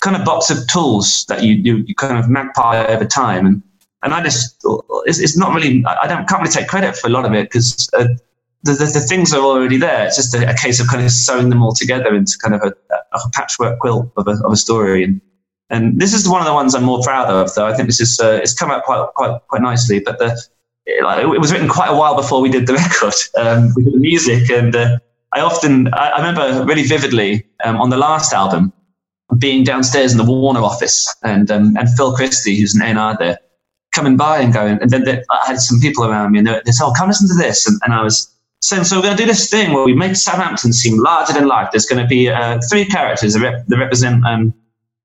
[0.00, 3.46] kind of box of tools that you, you, you kind of magpie over time.
[3.46, 3.62] And,
[4.02, 4.64] and I just,
[5.06, 7.50] it's, it's not really, I don't, can't really take credit for a lot of it
[7.50, 8.06] because uh,
[8.62, 10.06] the, the, the things are already there.
[10.06, 12.62] It's just a, a case of kind of sewing them all together into kind of
[12.62, 12.74] a,
[13.12, 15.04] a patchwork quilt of a, of a story.
[15.04, 15.20] And,
[15.70, 17.66] and this is one of the ones I'm more proud of, though.
[17.66, 20.40] I think this is, uh, it's come out quite, quite, quite nicely, but the,
[20.86, 23.14] it, like, it was written quite a while before we did the record.
[23.36, 24.98] Um, we did the music and, uh,
[25.32, 28.72] I often, I, I remember really vividly um, on the last album,
[29.36, 33.38] being downstairs in the Warner office and um, and Phil Christie, who's an A&R there,
[33.92, 36.72] coming by and going, and then they, I had some people around me and they
[36.72, 39.22] said, "Oh, come listen to this," and, and I was saying, "So we're going to
[39.22, 41.68] do this thing where we make Southampton seem larger than life.
[41.72, 44.54] There's going to be uh, three characters that, rep- that represent um,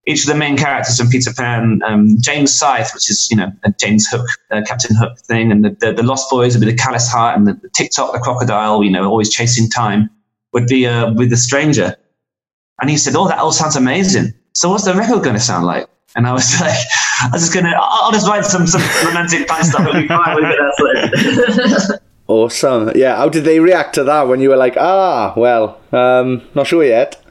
[0.05, 1.81] each of the main characters from Peter Pan.
[1.85, 5.63] Um, James Scythe, which is you know a James Hook, uh, Captain Hook thing, and
[5.63, 8.19] the, the, the Lost Boys would be the Callous Heart, and the, the TikTok, the
[8.19, 10.09] crocodile, you know, always chasing time,
[10.51, 11.95] would be uh, with the stranger."
[12.81, 14.33] And he said, "Oh, that all sounds amazing.
[14.55, 16.77] So what's the record going to sound like?" And I was like,
[17.21, 19.87] "I was just going to, I'll just write some some romantic pie stuff.
[19.87, 20.35] It'll be fine.
[20.35, 21.99] We'll get that
[22.33, 22.91] Awesome.
[22.95, 23.15] Yeah.
[23.17, 26.83] How did they react to that when you were like, ah, well, um, not sure
[26.83, 27.23] yet.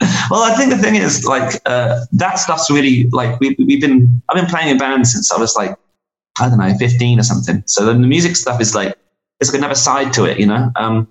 [0.30, 4.22] well, I think the thing is, like, uh, that stuff's really like we we've been.
[4.28, 5.76] I've been playing in bands since I was like,
[6.38, 7.62] I don't know, fifteen or something.
[7.66, 8.94] So the music stuff is like,
[9.40, 10.70] it's another side to it, you know.
[10.76, 11.08] Um,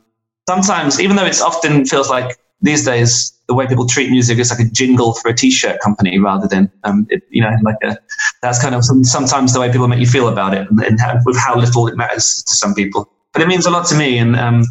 [0.47, 4.49] sometimes, even though it's often feels like these days the way people treat music is
[4.49, 7.97] like a jingle for a t-shirt company rather than um, it, you know like a
[8.41, 10.99] that's kind of some, sometimes the way people make you feel about it and, and
[10.99, 13.09] how, with how little it matters to some people.
[13.33, 14.63] But it means a lot to me and um,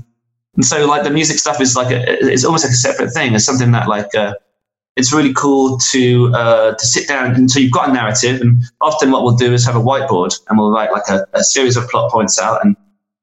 [0.55, 3.35] and so like the music stuff is like a, it's almost like a separate thing.
[3.35, 4.35] It's something that like uh,
[4.97, 8.62] it's really cool to uh, to sit down and so you've got a narrative and
[8.81, 11.77] often what we'll do is have a whiteboard and we'll write like a, a series
[11.77, 12.77] of plot points out and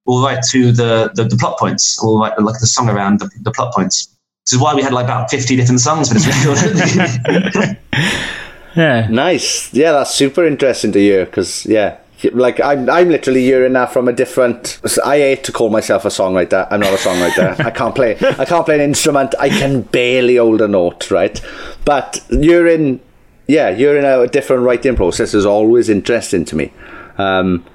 [0.05, 1.99] we'll write to the, the, the plot points.
[2.01, 4.12] We'll write like the song around the, the plot points
[4.45, 7.77] this is why we had like about 50 different songs for this record.
[8.75, 9.07] yeah.
[9.09, 9.73] Nice.
[9.73, 11.97] Yeah, that's super interesting to hear because, yeah,
[12.33, 14.81] like I'm, I'm literally hearing that from a different.
[15.05, 16.67] I hate to call myself a songwriter.
[16.69, 17.57] I'm not a songwriter.
[17.65, 18.17] I can't play.
[18.37, 19.33] I can't play an instrument.
[19.39, 21.41] I can barely hold a note, right?
[21.85, 22.99] But you're in,
[23.47, 25.33] yeah, you're in a different writing process.
[25.33, 26.73] Is always interesting to me.
[27.17, 27.65] Um,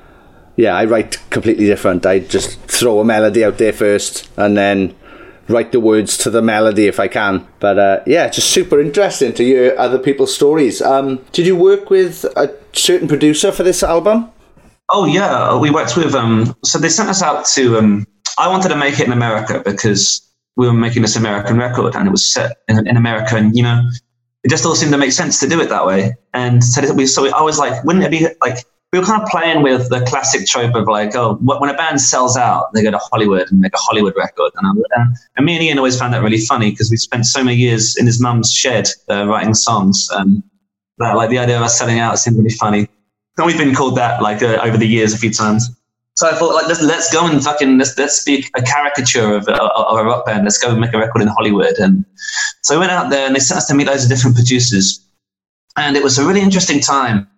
[0.57, 2.05] yeah, I write completely different.
[2.05, 4.95] I just throw a melody out there first, and then
[5.49, 7.47] write the words to the melody if I can.
[7.59, 10.81] But uh, yeah, it's just super interesting to hear other people's stories.
[10.81, 14.31] Um, did you work with a certain producer for this album?
[14.91, 16.15] Oh yeah, we worked with.
[16.15, 17.79] Um, so they sent us out to.
[17.79, 18.07] Um,
[18.39, 20.23] I wanted to make it in America because
[20.57, 23.63] we were making this American record and it was set in, in America, and you
[23.63, 23.83] know,
[24.45, 26.15] it just all seemed to make sense to do it that way.
[26.35, 29.29] And so we, so I was like, wouldn't it be like we were kind of
[29.29, 32.91] playing with the classic trope of like, oh, when a band sells out, they go
[32.91, 34.51] to Hollywood and make a Hollywood record.
[34.57, 37.27] And, I, and, and me and Ian always found that really funny because we spent
[37.27, 40.09] so many years in his mum's shed uh, writing songs.
[40.13, 40.43] And
[40.97, 42.89] that, like the idea of us selling out seemed really funny.
[43.37, 45.69] And we've been called that like uh, over the years a few times.
[46.15, 49.47] So I thought, like, let's let's go and fucking let's let's be a caricature of,
[49.49, 50.45] of, of a rock band.
[50.45, 51.75] Let's go and make a record in Hollywood.
[51.79, 52.05] And
[52.63, 55.07] so we went out there and they sent us to meet loads of different producers.
[55.77, 57.29] And it was a really interesting time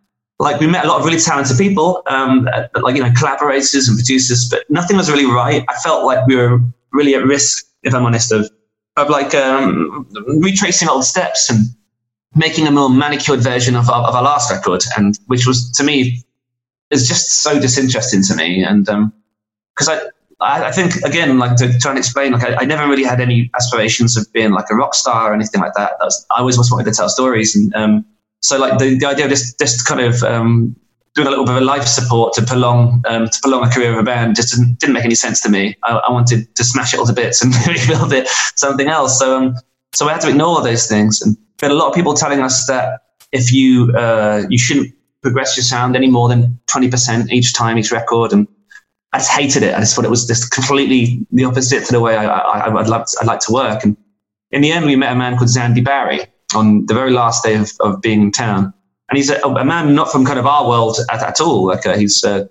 [0.40, 2.48] like we met a lot of really talented people, um,
[2.80, 5.62] like you know collaborators and producers, but nothing was really right.
[5.68, 6.58] I felt like we were
[6.92, 8.50] really at risk, if I'm honest, of
[8.96, 10.08] of like um,
[10.40, 11.66] retracing old steps and
[12.34, 15.84] making a more manicured version of, of, of our last record, and which was to
[15.84, 16.24] me
[16.90, 21.78] is just so disinteresting to me, and because um, I I think again, like to
[21.78, 24.74] try and explain, like I, I, never really had any aspirations of being like a
[24.74, 25.98] rock star or anything like that.
[25.98, 28.06] that was, I always wanted to tell stories, and um,
[28.40, 30.76] so like the, the idea of this this kind of um,
[31.14, 33.98] doing a little bit of life support to prolong um, to prolong a career of
[33.98, 35.76] a band just didn't, didn't make any sense to me.
[35.84, 39.18] I, I, wanted to smash it all to bits and rebuild it something else.
[39.18, 39.56] So um,
[39.92, 42.66] so I had to ignore those things, and had a lot of people telling us
[42.66, 43.00] that
[43.32, 47.76] if you uh, you shouldn't progress your sound any more than twenty percent each time
[47.76, 48.46] each record, and
[49.12, 49.74] I just hated it.
[49.74, 52.88] I just thought it was just completely the opposite to the way I, I, I'd
[52.88, 53.82] like to, I'd like to work.
[53.84, 53.96] And
[54.52, 56.20] in the end, we met a man called Xandy Barry
[56.54, 58.72] on the very last day of, of being in town,
[59.08, 61.66] and he's a, a man not from kind of our world at, at all.
[61.66, 62.46] Like uh, he's uh,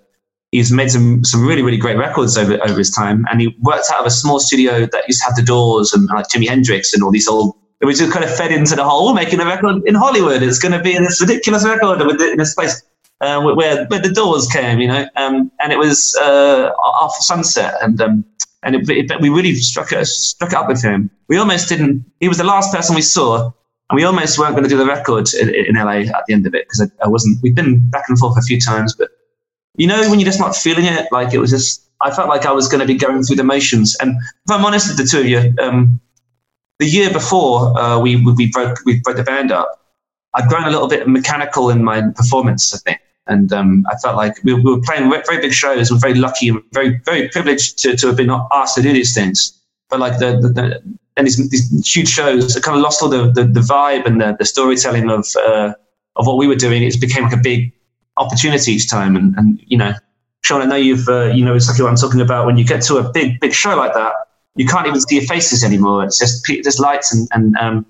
[0.52, 3.86] he's made some some really really great records over over his time, and he worked
[3.92, 6.92] out of a small studio that used to have the Doors and like Jimi Hendrix
[6.92, 7.56] and all these old.
[7.80, 10.42] It was just kind of fed into the whole making a record in Hollywood.
[10.42, 12.82] It's going to be this ridiculous record in this place
[13.20, 16.70] uh, where where the Doors came, you know, um, and it was uh,
[17.02, 18.24] after sunset, and um,
[18.62, 21.10] and it, it, we really struck it struck it up with him.
[21.28, 22.04] We almost didn't.
[22.20, 23.52] He was the last person we saw,
[23.90, 26.46] and we almost weren't going to do the record in, in LA at the end
[26.46, 27.42] of it because I, I wasn't.
[27.42, 29.10] We'd been back and forth a few times, but
[29.76, 31.86] you know when you're just not feeling it, like it was just.
[32.02, 34.64] I felt like I was going to be going through the motions, and if I'm
[34.64, 36.00] honest with the two of you, um,
[36.78, 39.80] the year before uh, we we broke we broke the band up,
[40.34, 43.00] I'd grown a little bit mechanical in my performance, I think.
[43.26, 45.90] And um, I felt like we, we, were playing very big shows.
[45.90, 49.14] We're very lucky and very, very privileged to, to have been asked to do these
[49.14, 49.56] things.
[49.88, 53.30] But like the, the, the and these, these huge shows, kind of lost all the,
[53.32, 55.74] the, the vibe and the, the storytelling of uh,
[56.16, 56.82] of what we were doing.
[56.82, 57.72] It became like a big
[58.16, 59.16] opportunity each time.
[59.16, 59.92] And, and you know,
[60.42, 62.46] Sean, I know you've uh, you know exactly what I'm talking about.
[62.46, 64.12] When you get to a big big show like that,
[64.56, 66.04] you can't even see your faces anymore.
[66.04, 67.86] It's just just lights and and um,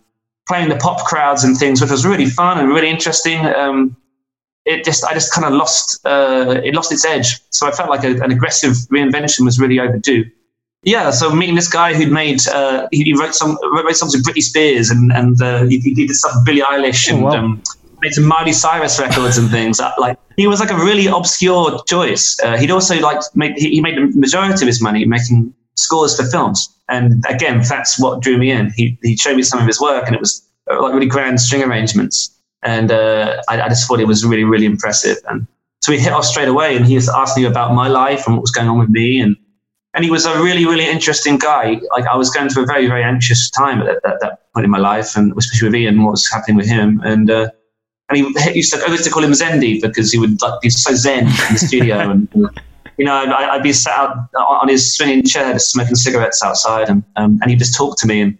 [0.48, 3.46] playing the pop crowds and things, which was really fun and really interesting.
[3.46, 3.96] Um,
[4.64, 7.38] it just I just kind of lost uh, it lost its edge.
[7.50, 10.24] So I felt like a, an aggressive reinvention was really overdue.
[10.82, 14.42] Yeah, so meeting this guy who'd made uh, he, wrote some wrote songs with Britney
[14.42, 17.24] Spears and and uh, he, he, did stuff with Billie Eilish oh, and.
[17.24, 17.30] Wow.
[17.32, 17.62] um,
[18.02, 19.78] made some Miley Cyrus records and things.
[19.78, 22.40] Uh, like he was like a really obscure choice.
[22.42, 26.16] Uh, he'd also like made he, he made the majority of his money making scores
[26.16, 26.74] for films.
[26.88, 28.70] And again, that's what drew me in.
[28.70, 31.42] He he showed me some of his work, and it was uh, like really grand
[31.42, 35.16] string arrangements and uh, I, I, just thought it was really, really impressive.
[35.28, 35.46] And
[35.80, 38.36] so we hit off straight away, and he was asking me about my life and
[38.36, 39.36] what was going on with me, and
[39.94, 41.80] and he was a really, really interesting guy.
[41.90, 44.64] Like I was going through a very, very anxious time at that, that, that point
[44.64, 47.30] in my life, and especially with Ian, what was happening with him, and.
[47.30, 47.50] Uh,
[48.08, 50.68] and he used to, I used to call him Zendy because he would like be
[50.68, 52.28] so zen in the studio, and
[52.98, 56.88] you know, I'd, I'd, be sat out on his swinging chair, just smoking cigarettes outside,
[56.88, 58.36] and um, and he'd just talk to me, and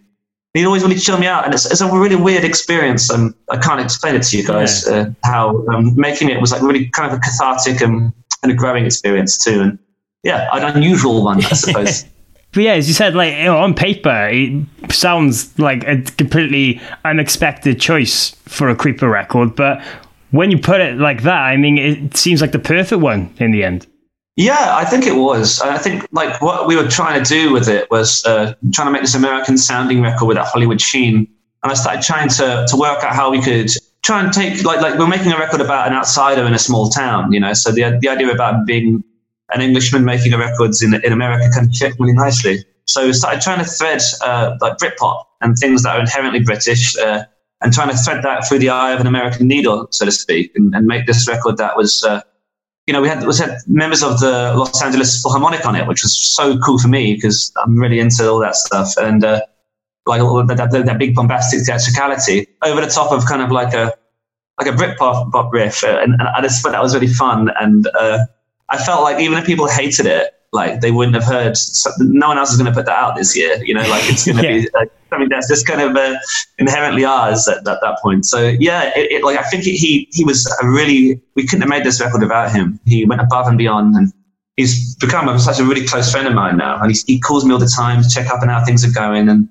[0.53, 3.09] he always to chill me out, and it's, it's a really weird experience.
[3.09, 4.93] And I can't explain it to you guys yeah.
[4.93, 8.11] uh, how um, making it was like really kind of a cathartic and,
[8.43, 9.61] and a growing experience too.
[9.61, 9.79] And
[10.23, 12.05] yeah, an unusual one, I suppose.
[12.53, 16.81] But yeah, as you said, like you know, on paper, it sounds like a completely
[17.05, 19.55] unexpected choice for a creeper record.
[19.55, 19.81] But
[20.31, 23.51] when you put it like that, I mean, it seems like the perfect one in
[23.51, 23.87] the end.
[24.35, 25.61] Yeah, I think it was.
[25.61, 28.91] I think like what we were trying to do with it was uh, trying to
[28.91, 31.27] make this American sounding record with that Hollywood sheen.
[31.63, 33.69] And I started trying to to work out how we could
[34.03, 36.89] try and take like like we're making a record about an outsider in a small
[36.89, 37.53] town, you know.
[37.53, 39.03] So the the idea about being
[39.53, 42.65] an Englishman making a records in in America kind of fit really nicely.
[42.85, 46.97] So we started trying to thread uh, like Britpop and things that are inherently British,
[46.97, 47.23] uh,
[47.61, 50.51] and trying to thread that through the eye of an American needle, so to speak,
[50.55, 52.21] and, and make this record that was uh,
[52.87, 56.03] you know, we had we had members of the Los Angeles Philharmonic on it, which
[56.03, 59.41] was so cool for me because I'm really into all that stuff and uh,
[60.05, 63.93] like that, that, that, big bombastic theatricality over the top of kind of like a
[64.59, 67.49] like a Britpop pop riff, and, and I just thought that was really fun.
[67.59, 68.25] And uh,
[68.71, 71.57] I felt like even if people hated it, like they wouldn't have heard.
[71.99, 73.63] No one else is going to put that out this year.
[73.63, 74.61] You know, like it's going to yeah.
[74.61, 76.17] be like, something that's just kind of uh,
[76.57, 78.25] inherently ours at, at, that point.
[78.25, 81.69] So yeah, it, it, like I think he he was a really we couldn't have
[81.69, 82.79] made this record without him.
[82.85, 84.11] He went above and beyond, and
[84.57, 86.81] he's become a, such a really close friend of mine now.
[86.81, 88.91] And he, he calls me all the time to check up on how things are
[88.91, 89.49] going, and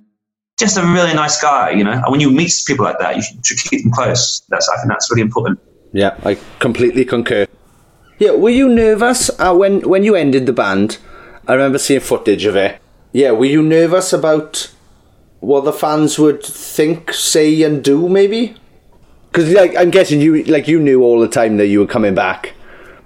[0.59, 1.71] just a really nice guy.
[1.71, 4.43] You know, and when you meet people like that, you should keep them close.
[4.49, 5.61] That's I think that's really important.
[5.93, 7.47] Yeah, I completely concur.
[8.21, 10.99] Yeah, were you nervous uh, when when you ended the band?
[11.49, 12.79] I remember seeing footage of it.
[13.13, 14.71] Yeah, were you nervous about
[15.41, 18.11] what the fans would think, say, and do?
[18.11, 18.57] Maybe
[19.33, 22.15] because like I'm guessing you like you knew all the time that you were coming
[22.15, 22.53] back,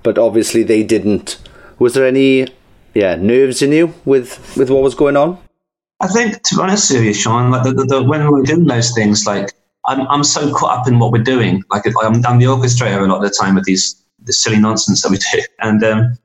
[0.02, 1.38] but obviously they didn't.
[1.78, 2.48] Was there any
[2.92, 5.38] yeah nerves in you with with what was going on?
[6.00, 8.42] I think, to be honest with you, Sean, like the, the, the, when we were
[8.42, 9.52] doing those things, like
[9.86, 11.62] I'm, I'm so caught up in what we're doing.
[11.70, 15.02] Like I'm, I'm the orchestrator a lot of the time with these the silly nonsense
[15.02, 15.42] that we do.
[15.60, 16.18] And um,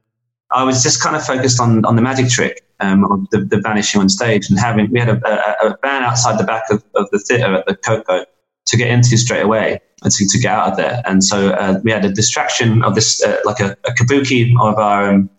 [0.52, 3.60] I was just kind of focused on, on the magic trick um, of the, the
[3.60, 6.84] vanishing on stage and having, we had a, a, a van outside the back of,
[6.96, 8.26] of the theatre at the Koko
[8.66, 11.02] to get into straight away and to, to get out of there.
[11.06, 14.78] And so uh, we had a distraction of this, uh, like a, a, kabuki of
[14.78, 15.30] our, um,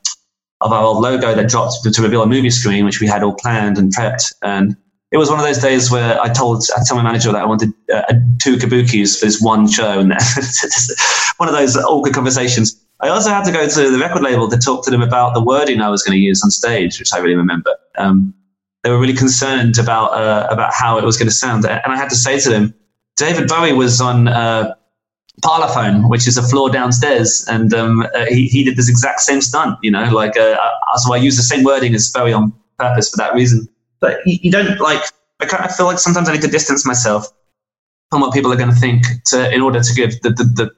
[0.61, 3.35] of our old logo that dropped to reveal a movie screen, which we had all
[3.35, 4.33] planned and prepped.
[4.43, 4.77] And
[5.13, 7.47] it was one of those days where I told I told my manager that I
[7.47, 8.03] wanted uh,
[8.39, 10.13] two kabukis for this one show, and
[11.39, 12.81] one of those awkward conversations.
[13.01, 15.43] I also had to go to the record label to talk to them about the
[15.43, 17.75] wording I was going to use on stage, which I really remember.
[17.97, 18.35] Um,
[18.85, 21.97] they were really concerned about uh, about how it was going to sound, and I
[21.97, 22.75] had to say to them,
[23.17, 24.75] David Bowie was on uh,
[25.43, 29.41] Parlophone, which is a floor downstairs, and um, uh, he he did this exact same
[29.41, 29.77] stunt.
[29.83, 30.57] You know, like uh,
[30.97, 33.69] so I used the same wording as Bowie on purpose for that reason.
[34.01, 35.03] But you, you don't like.
[35.41, 37.27] I, of feel like sometimes I need to distance myself
[38.11, 40.71] from what people are going to think to in order to give the the, the,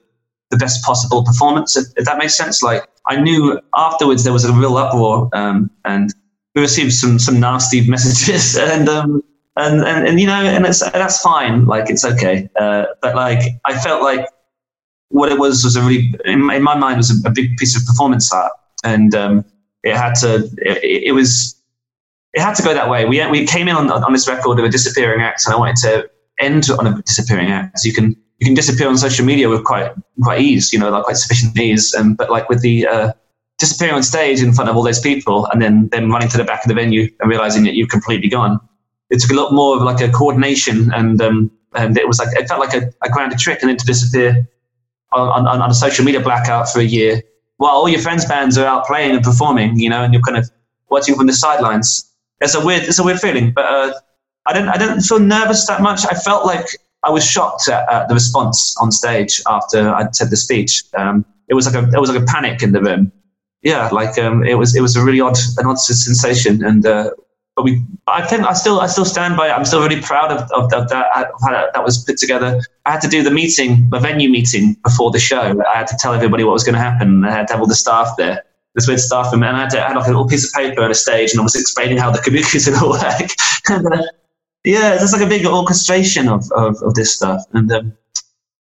[0.51, 1.75] the best possible performance.
[1.75, 2.61] If, if, that makes sense.
[2.61, 6.13] Like I knew afterwards there was a real uproar, um, and
[6.55, 9.23] we received some some nasty messages, and um,
[9.57, 11.65] and, and and you know, and it's that's fine.
[11.65, 12.49] Like it's okay.
[12.59, 14.27] Uh, but like I felt like
[15.09, 17.79] what it was was a really in, in my mind was a, a, big piece
[17.79, 18.51] of performance art,
[18.83, 19.45] and um,
[19.83, 20.49] it had to.
[20.57, 21.55] It, it was
[22.33, 23.05] it had to go that way.
[23.05, 25.75] We we came in on on this record of a disappearing act, and I wanted
[25.77, 26.09] to
[26.39, 27.85] end on a disappearing act.
[27.85, 31.03] You can you can disappear on social media with quite quite ease, you know, like
[31.03, 31.93] quite sufficient ease.
[31.93, 33.13] Um, but like with the uh,
[33.59, 36.43] disappearing on stage in front of all those people, and then then running to the
[36.43, 38.59] back of the venue and realizing that you've completely gone,
[39.11, 42.35] it took a lot more of like a coordination, and um, and it was like
[42.35, 44.47] it felt like a, a grounded trick, and then to disappear
[45.11, 47.21] on, on, on a social media blackout for a year
[47.57, 50.37] while all your friends' bands are out playing and performing, you know, and you're kind
[50.37, 50.49] of
[50.89, 52.12] watching from the sidelines
[52.43, 53.51] it's a weird it's a weird feeling.
[53.51, 53.93] But uh,
[54.45, 56.05] I didn't I didn't feel nervous that much.
[56.05, 56.67] I felt like
[57.03, 60.83] I was shocked at, at the response on stage after I'd said the speech.
[60.95, 63.11] Um, it was like a it was like a panic in the room.
[63.61, 67.11] Yeah, like um, it was it was a really odd an odd sensation, and uh,
[67.55, 69.51] but we I think I still I still stand by it.
[69.51, 72.61] I'm still really proud of, of, of that how that was put together.
[72.85, 75.61] I had to do the meeting, the venue meeting before the show.
[75.73, 77.23] I had to tell everybody what was going to happen.
[77.23, 78.43] I had to have all the staff there
[78.75, 79.33] this weird stuff.
[79.33, 80.95] And, and I, had to, I had like a little piece of paper on a
[80.95, 83.29] stage and I was explaining how the kabukis would all work.
[83.69, 84.03] and, uh,
[84.63, 87.43] yeah, there's like a big orchestration of, of, of this stuff.
[87.53, 87.93] And, um,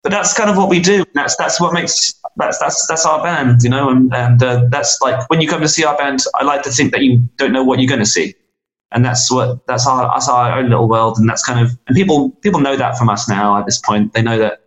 [0.03, 1.03] but that's kind of what we do.
[1.14, 4.99] That's, that's what makes, that's, that's, that's our band, you know, and, and uh, that's
[5.01, 7.51] like, when you come to see our band, I like to think that you don't
[7.51, 8.36] know what you're going to see.
[8.91, 11.18] And that's what, that's our, that's our own little world.
[11.18, 14.14] And that's kind of, and people, people know that from us now at this point.
[14.14, 14.62] They know that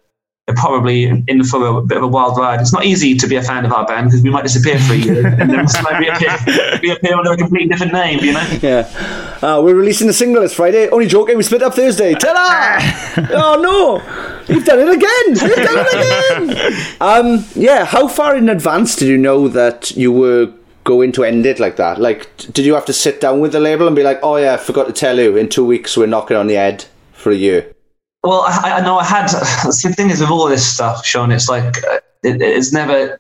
[0.57, 2.61] probably in for a bit of a wild ride.
[2.61, 4.95] It's not easy to be a fan of our band because we might disappear for
[4.95, 8.59] a year and then we might reappear, reappear under a completely different name, you know?
[8.61, 9.39] Yeah.
[9.43, 10.89] Uh, we're releasing the single this Friday.
[10.89, 12.15] Only joking, we split up Thursday.
[12.15, 13.27] Ta-da!
[13.33, 14.55] oh no!
[14.55, 15.29] You've done it again!
[15.29, 16.97] You've done it again!
[17.01, 20.53] um, yeah, how far in advance did you know that you were
[20.85, 22.01] going to end it like that?
[22.01, 24.55] Like, did you have to sit down with the label and be like, oh yeah,
[24.55, 27.37] I forgot to tell you, in two weeks we're knocking on the head for a
[27.37, 27.75] year?
[28.23, 29.27] Well, I, I know I had.
[29.65, 33.19] The thing is with all this stuff, Sean, it's like uh, it, it's never.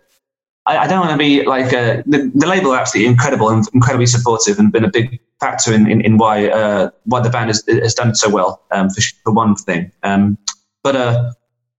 [0.67, 3.67] I, I don't want to be like uh, the, the label are absolutely incredible and
[3.73, 7.49] incredibly supportive and been a big factor in, in, in why uh, why the band
[7.49, 9.91] has, has done so well um, for, for one thing.
[10.03, 10.37] Um,
[10.83, 11.33] but uh,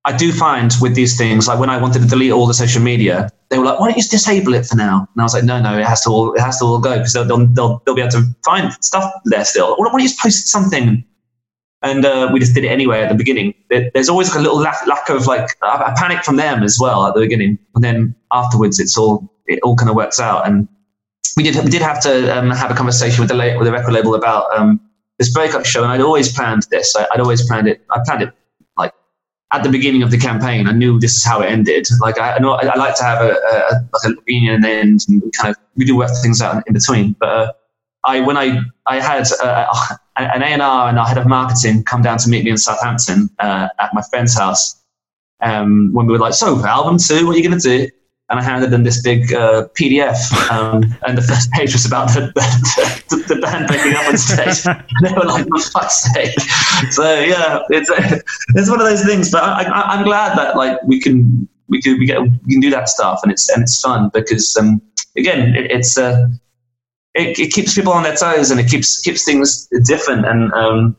[0.06, 2.82] I do find with these things, like when I wanted to delete all the social
[2.82, 5.36] media, they were like, "Why don't you just disable it for now?" And I was
[5.36, 7.84] like, "No, no, it has to all it has to all go because they'll, they'll
[7.86, 9.76] they'll be able to find stuff there still.
[9.76, 11.04] Why don't you just post something
[11.84, 13.54] and uh, we just did it anyway at the beginning.
[13.70, 17.08] There's always like a little lack, lack of like a panic from them as well
[17.08, 20.48] at the beginning, and then afterwards it's all it all kind of works out.
[20.48, 20.68] And
[21.36, 23.94] we did we did have to um, have a conversation with the with the record
[23.94, 24.80] label about um,
[25.18, 26.96] this breakup show, and I'd always planned this.
[26.96, 27.82] I, would always planned it.
[27.90, 28.34] I planned it
[28.78, 28.94] like
[29.52, 30.68] at the beginning of the campaign.
[30.68, 31.88] I knew this is how it ended.
[32.00, 34.66] Like I, I know I, I like to have a, a, like a beginning and
[34.66, 37.30] end, and kind of we do work things out in between, but.
[37.30, 37.52] Uh,
[38.04, 39.68] I when I I had uh,
[40.18, 43.70] an A&R and our head of marketing come down to meet me in Southampton uh,
[43.80, 44.82] at my friend's house
[45.42, 47.90] um, when we were like, so album two, what are you going to do?
[48.30, 50.16] And I handed them this big uh, PDF,
[50.50, 54.18] um, and the first page was about the, the, the, the band breaking up on
[54.18, 54.66] stage.
[54.66, 56.40] and they were like, for fuck's sake.
[56.92, 57.90] So yeah, it's
[58.56, 59.32] it's one of those things.
[59.32, 62.70] But I, am glad that like we can we can we get we can do
[62.70, 64.82] that stuff, and it's and it's fun because um,
[65.18, 66.30] again, it, it's uh,
[67.14, 70.26] it, it, keeps people on their toes and it keeps keeps things different.
[70.26, 70.96] And um,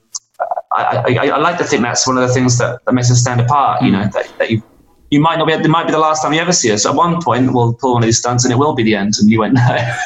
[0.73, 3.21] I, I, I, like to think that's one of the things that, that makes us
[3.21, 3.83] stand apart.
[3.83, 4.63] You know, that, that you
[5.11, 6.87] you might not be it might be the last time you ever see us.
[6.87, 9.15] At one point, we'll pull one of these stunts and it will be the end.
[9.21, 9.97] And you went no.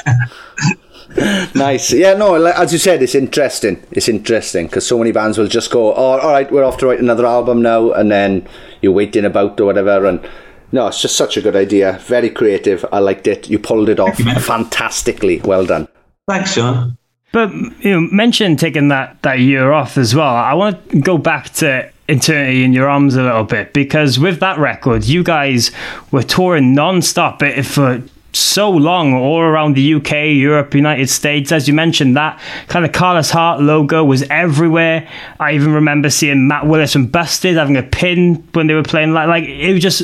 [1.55, 1.93] nice.
[1.93, 3.83] Yeah, no, as you said, it's interesting.
[3.93, 6.87] It's interesting because so many bands will just go, oh, all right, we're off to
[6.87, 8.49] write another album now, and then
[8.83, 10.07] you're waiting about or whatever.
[10.07, 10.29] And
[10.73, 11.99] no, it's just such a good idea.
[12.03, 12.85] Very creative.
[12.93, 13.49] I liked it.
[13.49, 15.41] You pulled it off fantastically.
[15.45, 15.89] Well done.
[16.27, 16.97] Thanks, Sean.
[17.33, 20.35] But you know, mention taking that, that year off as well.
[20.35, 24.41] I want to go back to Eternity in Your Arms a little bit because with
[24.41, 25.71] that record, you guys
[26.11, 28.03] were touring non-stop for
[28.33, 31.53] so long all around the UK, Europe, United States.
[31.53, 35.09] As you mentioned, that kind of Callous Heart logo was everywhere.
[35.41, 39.13] I even remember seeing Matt Willis and Busted having a pin when they were playing.
[39.13, 40.03] Like, like it just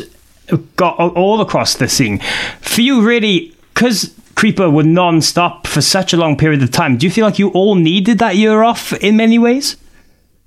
[0.77, 2.21] got all across the scene.
[2.61, 7.07] For you, really, because Creeper were non-stop for such a long period of time, do
[7.07, 9.77] you feel like you all needed that year off in many ways?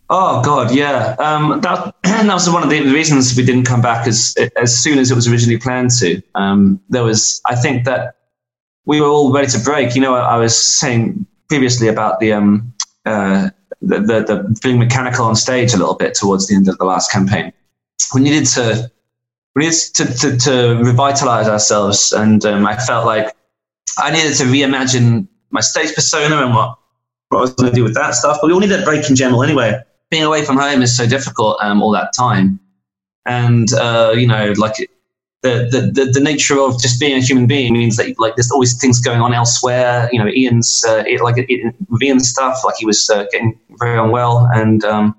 [0.10, 1.16] Oh God, yeah.
[1.18, 5.00] Um, that that was one of the reasons we didn't come back as as soon
[5.00, 6.22] as it was originally planned to.
[6.36, 8.16] Um, there was, I think that
[8.86, 9.96] we were all ready to break.
[9.96, 12.74] You know, I, I was saying previously about the um
[13.06, 13.50] uh,
[13.82, 16.86] the, the the being mechanical on stage a little bit towards the end of the
[16.86, 17.52] last campaign.
[18.14, 18.92] We needed to
[19.56, 23.36] we needed to to, to revitalize ourselves, and um, I felt like
[23.98, 26.78] I needed to reimagine my stage persona and what
[27.30, 28.38] what I was going to do with that stuff.
[28.42, 31.06] But we all needed a break in general anyway being away from home is so
[31.06, 32.60] difficult um, all that time.
[33.26, 34.76] And, uh, you know, like
[35.42, 38.52] the, the, the, the, nature of just being a human being means that like there's
[38.52, 40.10] always things going on elsewhere.
[40.12, 43.98] You know, Ian's uh, it, like it, Ian's stuff, like he was uh, getting very
[43.98, 45.16] unwell, and um,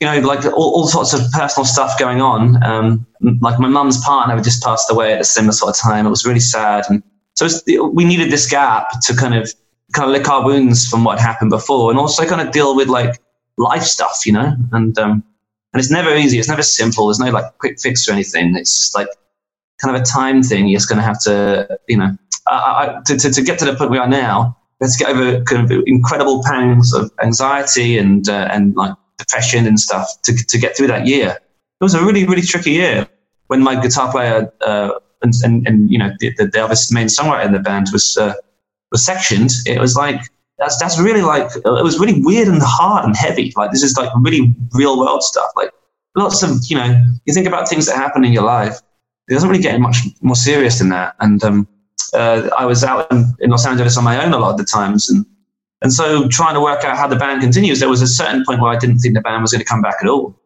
[0.00, 2.62] you know, like all, all, sorts of personal stuff going on.
[2.62, 3.06] Um,
[3.40, 6.06] like my mum's partner had just passed away at a similar sort of time.
[6.06, 7.02] It was really sad, and
[7.36, 7.48] so
[7.90, 9.52] we needed this gap to kind of
[9.92, 12.88] kind of lick our wounds from what happened before, and also kind of deal with
[12.88, 13.20] like
[13.58, 15.22] life stuff, you know, and um,
[15.72, 16.38] and it's never easy.
[16.38, 17.06] It's never simple.
[17.06, 18.56] There's no like quick fix or anything.
[18.56, 19.08] It's just like
[19.80, 20.66] kind of a time thing.
[20.66, 22.16] You're just going to have to, you know,
[22.46, 24.56] I, to, to, to get to the point we are now.
[24.80, 29.78] Let's get over kind of incredible pangs of anxiety and uh, and like depression and
[29.78, 31.38] stuff to to get through that year.
[31.80, 33.08] It was a really really tricky year
[33.48, 37.06] when my guitar player uh, and, and, and you know the, the, the other main
[37.06, 38.34] songwriter in the band was uh,
[38.90, 39.50] was sectioned.
[39.66, 40.20] It was like
[40.58, 43.52] that's that's really like it was really weird and hard and heavy.
[43.56, 45.50] Like this is like really real world stuff.
[45.56, 45.70] Like
[46.16, 48.78] lots of you know, you think about things that happen in your life.
[49.28, 51.16] It doesn't really get much more serious than that.
[51.20, 51.68] And um,
[52.14, 54.64] uh, I was out in, in, Los Angeles on my own a lot of the
[54.64, 55.26] times, and
[55.82, 57.80] and so trying to work out how the band continues.
[57.80, 59.82] There was a certain point where I didn't think the band was going to come
[59.82, 60.40] back at all.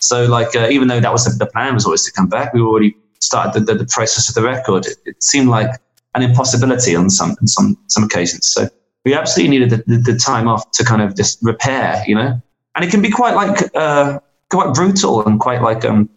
[0.00, 2.52] So like uh, even though that was the, the, plan was always to come back,
[2.52, 4.86] we were already started the, the, the process of the record.
[4.86, 5.70] It, it seemed like
[6.14, 8.46] an impossibility on some on some some occasions.
[8.48, 8.68] So
[9.04, 12.40] we absolutely needed the, the, time off to kind of just repair, you know.
[12.74, 14.20] And it can be quite like uh,
[14.50, 16.08] quite brutal and quite like um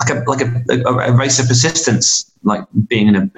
[0.00, 3.30] like a like a, a, a race of persistence, like being in a,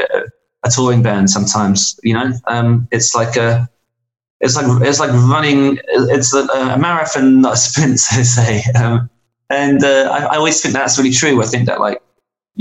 [0.65, 1.31] a touring band.
[1.31, 3.69] Sometimes, you know, um, it's like a
[4.41, 5.79] it's like it's like running.
[5.89, 8.63] It's a, a marathon, not a sprint, so to say.
[8.75, 9.09] Um,
[9.51, 11.43] and uh, I, I always think that's really true.
[11.43, 12.03] I think that like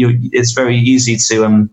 [0.07, 1.69] it's very easy to um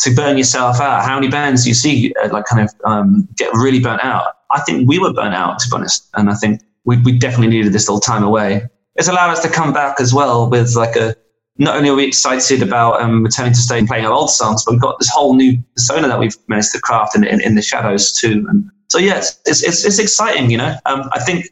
[0.00, 1.04] to burn yourself out.
[1.04, 4.24] How many bands do you see uh, like kind of um, get really burnt out?
[4.50, 7.48] I think we were burnt out, to be honest, and I think we, we definitely
[7.48, 8.66] needed this little time away.
[8.96, 11.14] It's allowed us to come back as well with like a.
[11.58, 14.64] Not only are we excited about um, returning to stay and playing our old songs,
[14.64, 17.54] but we've got this whole new persona that we've managed to craft in, in, in
[17.54, 18.46] the shadows too.
[18.48, 20.50] And so yeah, it's, it's, it's exciting.
[20.50, 21.50] You know, um, I think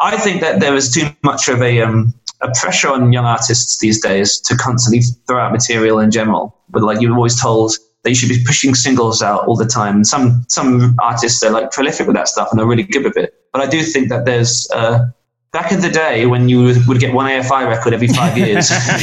[0.00, 3.78] I think that there is too much of a um, a pressure on young artists
[3.78, 6.56] these days to constantly throw out material in general.
[6.70, 7.72] But like you're always told
[8.02, 9.96] that you should be pushing singles out all the time.
[9.96, 13.16] And some some artists are like prolific with that stuff and are really good with
[13.16, 13.34] it.
[13.52, 15.06] But I do think that there's uh,
[15.52, 18.70] back in the day when you would get one AFI record every five years.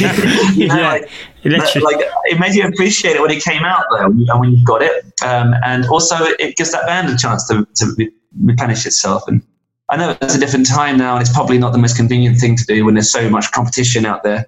[0.56, 1.10] you know, yeah, like,
[1.42, 4.82] like, it made you appreciate it when it came out though, and when you got
[4.82, 5.04] it.
[5.24, 8.10] Um, and also it gives that band a chance to, to
[8.42, 9.42] replenish itself and
[9.90, 12.56] I know it's a different time now, and it's probably not the most convenient thing
[12.56, 14.46] to do when there's so much competition out there.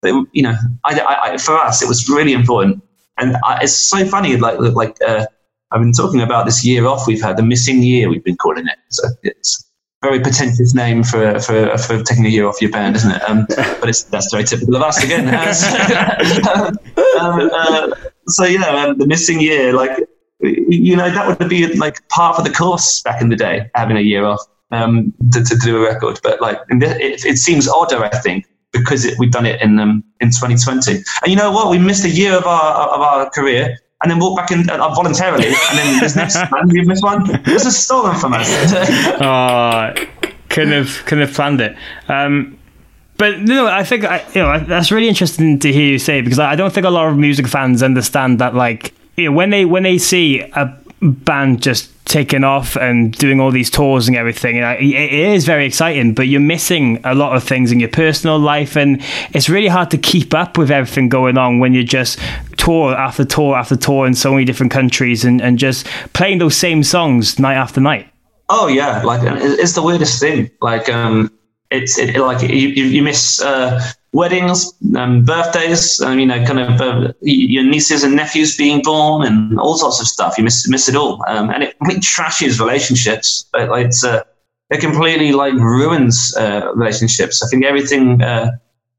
[0.00, 0.54] But you know,
[0.84, 2.82] I, I, for us, it was really important,
[3.18, 4.36] and I, it's so funny.
[4.38, 5.26] Like, like uh,
[5.70, 8.66] I've been talking about this year off we've had, the missing year we've been calling
[8.66, 8.78] it.
[8.88, 9.68] So it's
[10.02, 13.28] a very pretentious name for for for taking a year off your band, isn't it?
[13.28, 15.28] Um, but it's that's very typical of us again.
[17.20, 17.94] um, uh,
[18.28, 20.08] so yeah, um, the missing year, like
[20.40, 23.98] you know, that would be like part of the course back in the day, having
[23.98, 26.20] a year off um, to, to, do a record.
[26.22, 30.04] But like, it, it seems odder, I think, because it, we've done it in um,
[30.20, 30.92] in 2020.
[30.92, 31.70] And you know what?
[31.70, 33.78] We missed a year of our of our career.
[34.02, 37.42] And then walk back in uh, voluntarily, and then this next one, missed one.
[37.42, 38.46] This is stolen from us.
[39.20, 39.92] oh,
[40.48, 41.76] couldn't have couldn't have planned it.
[42.08, 42.58] Um,
[43.20, 46.22] but you know, I think I, you know that's really interesting to hear you say
[46.22, 48.54] because I don't think a lot of music fans understand that.
[48.54, 53.40] Like, you know, when they when they see a band just taking off and doing
[53.40, 54.58] all these tours and everything.
[54.58, 58.38] and It is very exciting, but you're missing a lot of things in your personal
[58.38, 59.00] life, and
[59.32, 62.18] it's really hard to keep up with everything going on when you're just
[62.56, 66.56] tour after tour after tour in so many different countries and, and just playing those
[66.56, 68.08] same songs night after night.
[68.48, 70.50] Oh yeah, like it's the weirdest thing.
[70.60, 71.30] Like um,
[71.70, 73.80] it's it, like you, you miss uh,
[74.12, 79.26] weddings, um, birthdays, um, you know, kind of uh, your nieces and nephews being born,
[79.26, 80.36] and all sorts of stuff.
[80.38, 83.46] You miss miss it all, um, and it completely trashes relationships.
[83.52, 84.22] Like it's uh,
[84.70, 87.42] it completely like ruins uh, relationships.
[87.42, 88.52] I think everything, uh,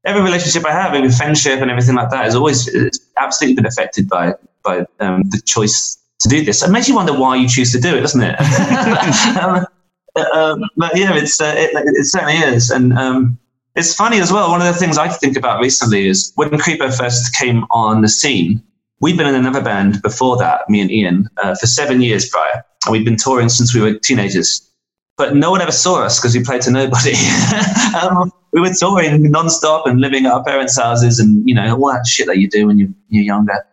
[0.04, 3.66] every relationship I have, every friendship and everything like that, is always it's absolutely been
[3.66, 4.34] affected by
[4.64, 6.62] by um, the choice to do this.
[6.62, 8.36] It makes you wonder why you choose to do it, doesn't it?
[9.42, 9.66] um,
[10.14, 13.38] uh, but yeah, it's uh, it, it, certainly is, and um,
[13.74, 14.50] it's funny as well.
[14.50, 18.08] One of the things I think about recently is when Creeper first came on the
[18.08, 18.62] scene.
[19.00, 22.64] We'd been in another band before that, me and Ian, uh, for seven years prior,
[22.84, 24.68] and we'd been touring since we were teenagers.
[25.16, 27.14] But no one ever saw us because we played to nobody.
[28.00, 31.92] um, we were touring non-stop and living at our parents' houses, and you know all
[31.92, 33.66] that shit that you do when you, you're younger.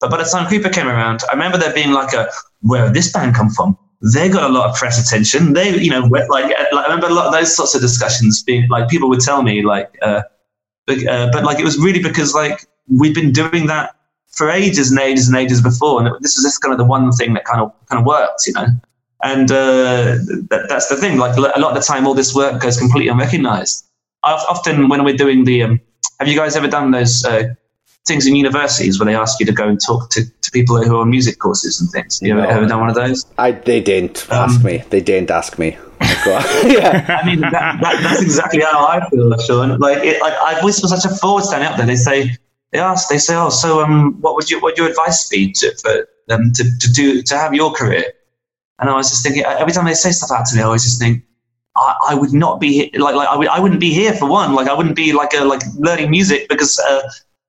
[0.00, 2.30] But by the time Creeper came around, I remember there being like a,
[2.60, 3.78] where did this band come from?
[4.02, 5.54] They got a lot of press attention.
[5.54, 8.68] They, you know, like, like I remember a lot of those sorts of discussions being
[8.68, 10.22] like people would tell me like, uh,
[10.86, 13.96] but, uh, but like it was really because like we'd been doing that
[14.28, 17.10] for ages and ages and ages before, and this is just kind of the one
[17.12, 18.66] thing that kind of kind of works, you know.
[19.22, 20.18] And uh,
[20.50, 21.16] that, that's the thing.
[21.16, 23.86] Like a lot of the time, all this work goes completely unrecognized.
[24.22, 25.80] I've, often when we're doing the, um,
[26.20, 27.54] have you guys ever done those uh,
[28.06, 30.96] things in universities where they ask you to go and talk to, to people who
[30.96, 32.20] are on music courses and things.
[32.20, 32.42] Have you no.
[32.42, 33.26] ever, ever, done one of those?
[33.38, 34.82] I they didn't um, ask me.
[34.90, 35.76] They didn't ask me.
[36.00, 37.20] yeah.
[37.22, 39.78] I mean, that, that, that's exactly how I feel, Sean.
[39.78, 41.86] Like, it, like I've always been such a forward standing up there.
[41.86, 42.36] They say,
[42.72, 45.74] they ask, they say, oh, so um, what would you, what your advice be to,
[45.82, 48.04] for them to, to do to have your career?
[48.78, 50.84] And I was just thinking, every time they say stuff out to me, I always
[50.84, 51.24] just think,
[51.76, 54.54] I, I would not be like like I, would, I wouldn't be here for one.
[54.54, 57.02] Like I wouldn't be like a, like learning music because uh,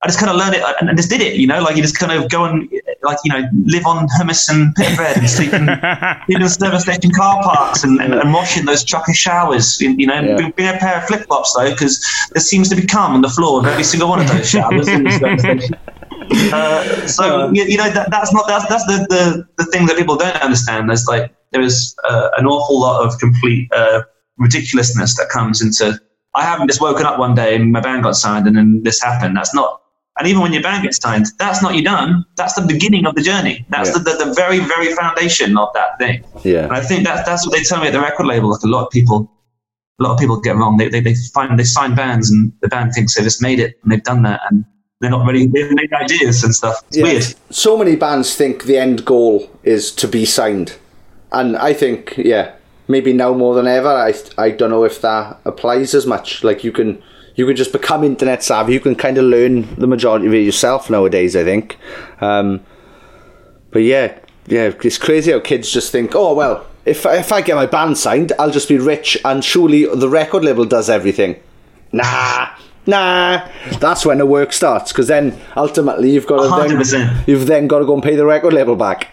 [0.04, 1.98] I just kind of learned it and just did it, you know, like you just
[1.98, 2.70] kind of go and
[3.02, 5.62] like, you know, live on hummus and pita bread and sleep in,
[6.30, 10.06] in the service station car parks and, and, and wash in those trucker showers, you
[10.06, 10.50] know, yeah.
[10.52, 13.30] bring a pair of flip flops though, because there seems to be cum on the
[13.30, 15.70] floor of every single one of those showers in the service.
[16.54, 19.96] Uh, so you, you know that, that's not that's that's the, the the thing that
[19.96, 20.90] people don't understand.
[20.90, 24.02] There's like there is uh, an awful lot of complete uh,
[24.38, 26.00] ridiculousness that comes into.
[26.34, 29.02] I haven't just woken up one day and my band got signed and then this
[29.02, 29.38] happened.
[29.38, 29.82] That's not
[30.20, 32.26] and even when your band gets signed, that's not you done.
[32.36, 33.66] That's the beginning of the journey.
[33.70, 34.00] That's yeah.
[34.00, 36.24] the, the, the, very, very foundation of that thing.
[36.44, 36.64] Yeah.
[36.64, 38.50] And I think that, that's what they tell me at the record label.
[38.50, 39.32] Like a lot of people,
[40.00, 40.78] a lot of people get wrong.
[40.78, 43.80] They, they, they find, they sign bands and the band thinks they've just made it
[43.84, 44.42] and they've done that.
[44.50, 44.66] And
[45.02, 46.84] they're not really, they've made ideas and stuff.
[46.88, 47.04] It's yeah.
[47.04, 47.24] weird.
[47.52, 50.78] So many bands think the end goal is to be signed.
[51.32, 52.56] And I think, yeah,
[52.88, 56.44] maybe now more than ever, I, I don't know if that applies as much.
[56.44, 57.04] Like you can,
[57.38, 58.74] you can just become internet savvy.
[58.74, 61.36] You can kind of learn the majority of it yourself nowadays.
[61.36, 61.78] I think.
[62.20, 62.66] Um,
[63.72, 64.18] but yeah,
[64.48, 67.98] yeah, it's crazy how kids just think, oh well, if if I get my band
[67.98, 71.40] signed, I'll just be rich, and surely the record label does everything.
[71.94, 72.50] Nah.
[72.88, 73.46] Nah,
[73.80, 77.80] that's when the work starts because then ultimately you've got to then, you've then got
[77.80, 79.10] to go and pay the record label back.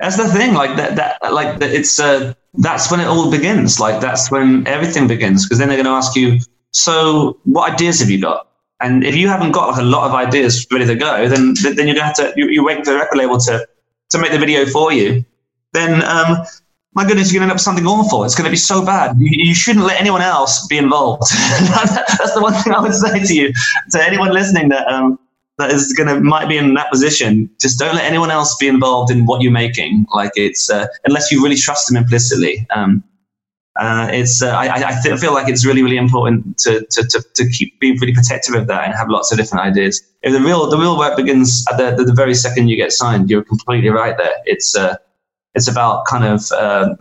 [0.00, 3.78] That's the thing, like that, that like it's uh, that's when it all begins.
[3.78, 6.40] Like that's when everything begins because then they're going to ask you,
[6.76, 8.48] so, what ideas have you got?
[8.80, 11.86] And if you haven't got like a lot of ideas ready to go, then then
[11.86, 13.66] you're gonna have to you, you wait for the record label to
[14.10, 15.24] to make the video for you.
[15.72, 16.44] Then, um,
[16.92, 18.24] my goodness, you're gonna end up something awful.
[18.24, 19.16] It's gonna be so bad.
[19.18, 21.22] You, you shouldn't let anyone else be involved.
[21.30, 23.54] That's the one thing I would say to you,
[23.92, 25.18] to anyone listening that um,
[25.56, 27.48] that is gonna might be in that position.
[27.58, 30.04] Just don't let anyone else be involved in what you're making.
[30.14, 32.66] Like it's uh, unless you really trust them implicitly.
[32.76, 33.02] Um,
[33.78, 37.48] uh, it's uh, I, I feel like it's really really important to, to, to, to,
[37.50, 40.02] keep being really protective of that and have lots of different ideas.
[40.22, 42.92] If the real the real work begins at the, the, the very second you get
[42.92, 44.34] signed, you're completely right there.
[44.44, 44.96] It's uh,
[45.54, 46.94] it's about kind of uh,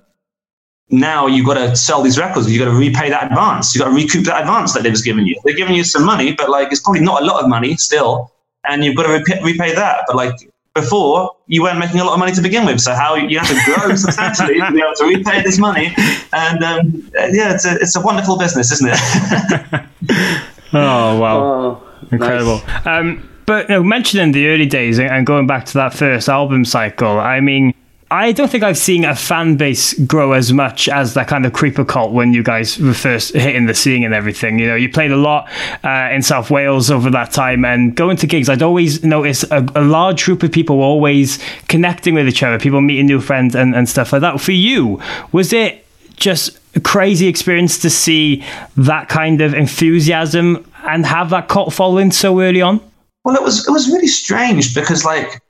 [0.90, 2.52] now you've got to sell these records.
[2.52, 3.74] You've got to repay that advance.
[3.74, 5.40] You've got to recoup that advance that they've given you.
[5.44, 8.34] They're giving you some money, but like it's probably not a lot of money still,
[8.68, 10.04] and you've got to repay, repay that.
[10.08, 10.34] But like
[10.76, 12.82] before you weren't making a lot of money to begin with.
[12.82, 15.96] So how you have to grow substantially to be able to repay this money.
[16.34, 19.00] And um, yeah, it's a, it's a wonderful business, isn't it?
[20.74, 21.42] oh, wow.
[21.42, 22.58] Oh, Incredible.
[22.68, 22.86] Nice.
[22.86, 26.66] Um, but you know, mentioning the early days and going back to that first album
[26.66, 27.74] cycle, I mean,
[28.12, 31.54] I don't think I've seen a fan base grow as much as that kind of
[31.54, 34.60] creeper cult when you guys were first hitting the scene and everything.
[34.60, 35.50] You know, you played a lot
[35.84, 39.66] uh, in South Wales over that time, and going to gigs, I'd always notice a,
[39.76, 43.76] a, large group of people always connecting with each other, people meeting new friends and,
[43.76, 44.40] and stuff like that.
[44.40, 45.02] For you,
[45.32, 45.84] was it
[46.16, 48.44] just a crazy experience to see
[48.78, 52.80] that kind of enthusiasm and have that cult following so early on?
[53.24, 55.42] Well, it was it was really strange because like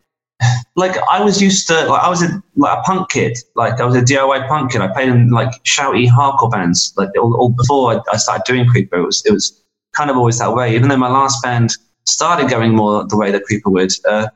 [0.76, 3.86] like I was used to like I was a like a punk kid like I
[3.86, 7.50] was a DIY punk kid I played in like shouty hardcore bands like all, all
[7.50, 9.64] before I, I, started doing Creeper it was it was
[9.96, 10.76] kind of always that way.
[10.76, 11.72] Even though my last band
[12.04, 14.28] started going more the way that Creeper would, uh,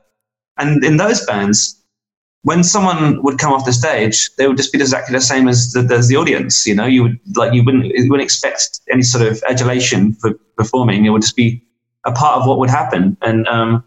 [0.57, 1.75] and in those bands,
[2.43, 5.73] when someone would come off the stage, they would just be exactly the same as
[5.73, 6.65] the, as the audience.
[6.65, 10.33] You know, you would like you wouldn't you wouldn't expect any sort of adulation for
[10.57, 11.05] performing.
[11.05, 11.63] It would just be
[12.05, 13.17] a part of what would happen.
[13.21, 13.83] And um,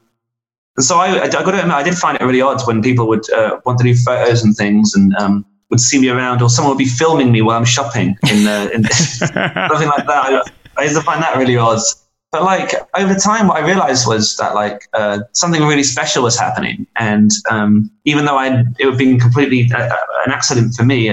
[0.77, 3.07] and so I, I got to admit, I did find it really odd when people
[3.09, 6.49] would uh, want to do photos and things and um, would see me around, or
[6.49, 10.09] someone would be filming me while I'm shopping in, uh, in something like that.
[10.09, 10.43] I,
[10.79, 11.81] I used to find that really odd.
[12.31, 16.39] But like over time, what I realized was that like uh, something really special was
[16.39, 20.83] happening, and um, even though I it would been completely uh, uh, an accident for
[20.83, 21.11] me,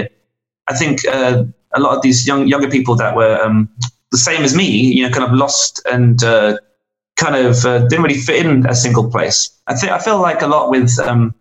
[0.68, 1.44] I think uh,
[1.74, 3.68] a lot of these young younger people that were um,
[4.10, 6.56] the same as me, you know, kind of lost and uh,
[7.20, 9.50] kind of uh, didn't really fit in a single place.
[9.68, 11.34] I think I feel like a lot with um,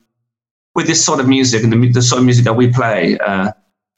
[0.76, 3.18] with this sort of music and the, the sort of music that we play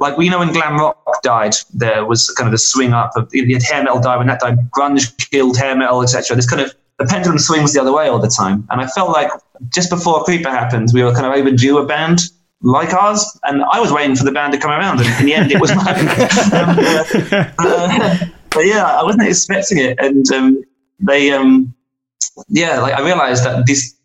[0.01, 3.29] like we know when glam rock died, there was kind of a swing up of
[3.31, 6.35] you had hair metal die when that died, grunge killed hair metal, etc.
[6.35, 9.11] This kind of the pendulum swings the other way all the time, and I felt
[9.11, 9.31] like
[9.69, 12.21] just before Creeper happened, we were kind of overdue a band
[12.61, 15.35] like ours, and I was waiting for the band to come around, and in the
[15.35, 15.85] end, it was mine.
[16.51, 20.63] um, uh, uh, but yeah, I wasn't expecting it, and um,
[21.01, 21.73] they, um,
[22.47, 23.95] yeah, like I realized that this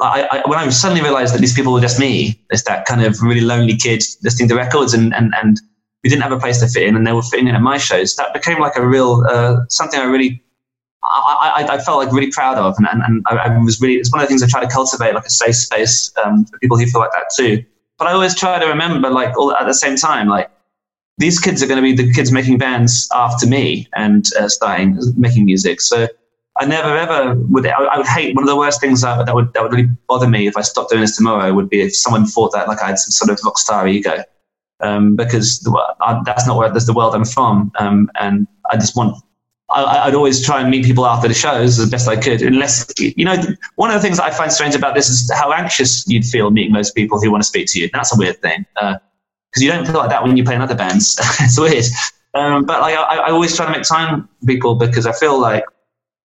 [0.00, 3.02] I, I, when I suddenly realized that these people were just me, it's that kind
[3.02, 5.60] of really lonely kid listening to records and, and, and
[6.02, 7.76] who didn't have a place to fit in and they were fitting in at my
[7.76, 10.42] shows, that became like a real, uh, something I really,
[11.02, 12.74] I, I, I, felt like really proud of.
[12.78, 15.14] And, and, and I, was really, it's one of the things I try to cultivate,
[15.14, 17.64] like a safe space um, for people who feel like that too.
[17.98, 20.50] But I always try to remember, like, all at the same time, like,
[21.18, 24.98] these kids are going to be the kids making bands after me and uh, starting
[25.18, 25.82] making music.
[25.82, 26.08] So
[26.60, 27.66] I never ever would.
[27.66, 29.88] I, I, would hate one of the worst things that, that would that would really
[30.06, 32.82] bother me if I stopped doing this tomorrow would be if someone thought that like
[32.82, 34.22] I had some sort of rock star ego,
[34.80, 35.70] um, because the,
[36.02, 39.16] I, that's not where that's the world I'm from, um, and I just want.
[39.72, 42.92] I, would always try and meet people after the shows as best I could, unless
[42.98, 43.36] you know.
[43.76, 46.72] One of the things I find strange about this is how anxious you'd feel meeting
[46.72, 47.88] most people who want to speak to you.
[47.92, 50.60] That's a weird thing because uh, you don't feel like that when you play in
[50.60, 51.16] other bands.
[51.40, 51.84] it's weird.
[52.34, 55.40] Um, but like I, I always try to make time for people because I feel
[55.40, 55.64] like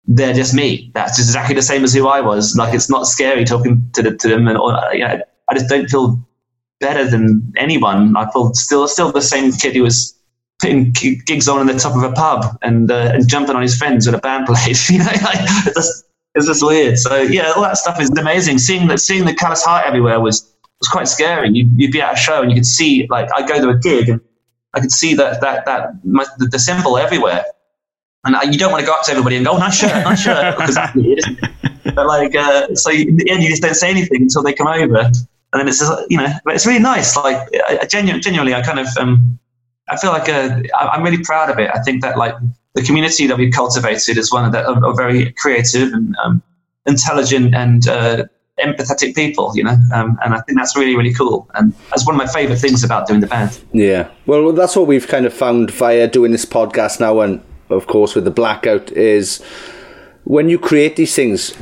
[0.06, 0.92] they're just me.
[0.94, 2.56] That's just exactly the same as who I was.
[2.58, 5.70] Like it's not scary talking to, the, to them, and or, you know, I just
[5.70, 6.20] don't feel
[6.80, 8.16] better than anyone.
[8.18, 10.18] I feel still still the same kid who was
[10.60, 13.78] putting gigs on in the top of a pub and uh, and jumping on his
[13.78, 14.78] friends when a band played.
[14.90, 16.98] you know, like, it's, just, it's just weird.
[16.98, 18.58] So yeah, all that stuff is amazing.
[18.58, 21.50] Seeing that seeing the callous heart everywhere was was quite scary.
[21.52, 23.78] You, you'd be at a show and you could see like I go to a
[23.78, 24.20] gig and
[24.74, 27.46] I could see that that that my, the symbol everywhere
[28.24, 30.04] and uh, you don't want to go up to everybody and go, oh, nice shirt,
[30.04, 31.24] nice shirt, because that's weird.
[31.96, 34.68] But like, uh, so in the end, you just don't say anything until they come
[34.68, 35.00] over.
[35.54, 37.18] And then it's just, you know, but it's really nice.
[37.18, 39.40] Like, I, genu- genuinely, I kind of, um,
[39.90, 41.70] I feel like uh, I'm really proud of it.
[41.74, 42.36] I think that like
[42.76, 46.42] the community that we've cultivated is one of the of, of very creative and um,
[46.86, 48.26] intelligent and uh,
[48.60, 51.50] empathetic people, you know, um, and I think that's really, really cool.
[51.56, 53.62] And that's one of my favourite things about doing the band.
[53.74, 57.88] Yeah, well, that's what we've kind of found via doing this podcast now, and of
[57.88, 59.42] course, with the blackout is
[60.24, 61.56] when you create these things.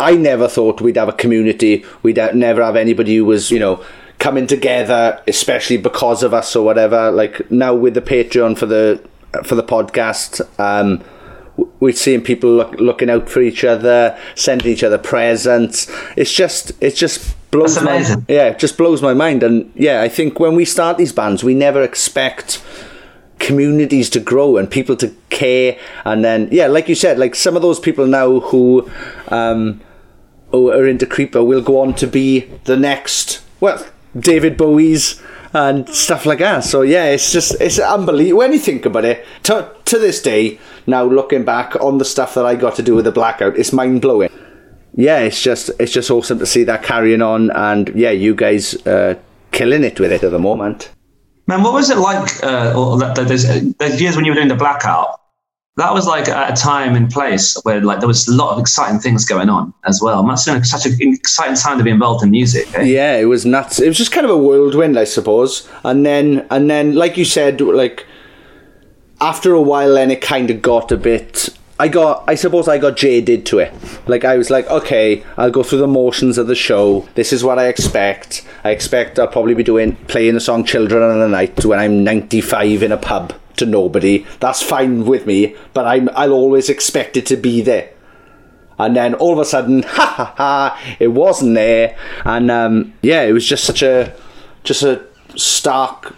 [0.00, 1.84] I never thought we'd have a community.
[2.02, 3.84] We'd never have anybody who was, you know,
[4.18, 7.12] coming together, especially because of us or whatever.
[7.12, 9.00] Like now with the Patreon for the
[9.44, 11.04] for the podcast, um,
[11.80, 15.90] we're seeing people look, looking out for each other, sending each other presents.
[16.16, 19.42] It's just, it just blows my, yeah, it just blows my mind.
[19.42, 22.62] And yeah, I think when we start these bands, we never expect
[23.42, 25.76] communities to grow and people to care.
[26.04, 28.88] And then yeah like you said like some of those people now who
[29.28, 29.80] um
[30.52, 33.84] who are into creeper will go on to be the next well
[34.18, 35.20] david bowie's
[35.54, 36.64] and stuff like that.
[36.64, 38.38] So yeah it's just it's unbelievable.
[38.38, 42.34] When you think about it to, to this day now looking back on the stuff
[42.34, 44.30] that i got to do with the blackout it's mind-blowing.
[44.94, 48.74] Yeah it's just it's just awesome to see that carrying on and yeah you guys
[48.86, 49.14] uh
[49.50, 50.90] killing it with it at the moment
[51.46, 52.42] Man, what was it like?
[52.42, 53.44] Uh, those,
[53.76, 55.18] those years when you were doing the blackout.
[55.76, 59.00] That was like a time and place where like there was a lot of exciting
[59.00, 60.22] things going on as well.
[60.22, 62.68] Must have been such an exciting time to be involved in music.
[62.74, 62.82] Eh?
[62.82, 63.80] Yeah, it was nuts.
[63.80, 65.66] It was just kind of a whirlwind, I suppose.
[65.82, 68.06] And then, and then, like you said, like
[69.22, 71.48] after a while, then it kind of got a bit
[71.82, 73.74] I got, I suppose I got jaded to it.
[74.06, 77.08] Like, I was like, okay, I'll go through the motions of the show.
[77.16, 78.46] This is what I expect.
[78.62, 82.04] I expect I'll probably be doing, playing the song Children of the Night when I'm
[82.04, 84.24] 95 in a pub to nobody.
[84.38, 87.90] That's fine with me, but I'm, I'll always expect it to be there.
[88.78, 91.98] And then all of a sudden, ha ha ha, it wasn't there.
[92.24, 94.16] And um, yeah, it was just such a,
[94.62, 95.04] just a
[95.34, 96.14] stark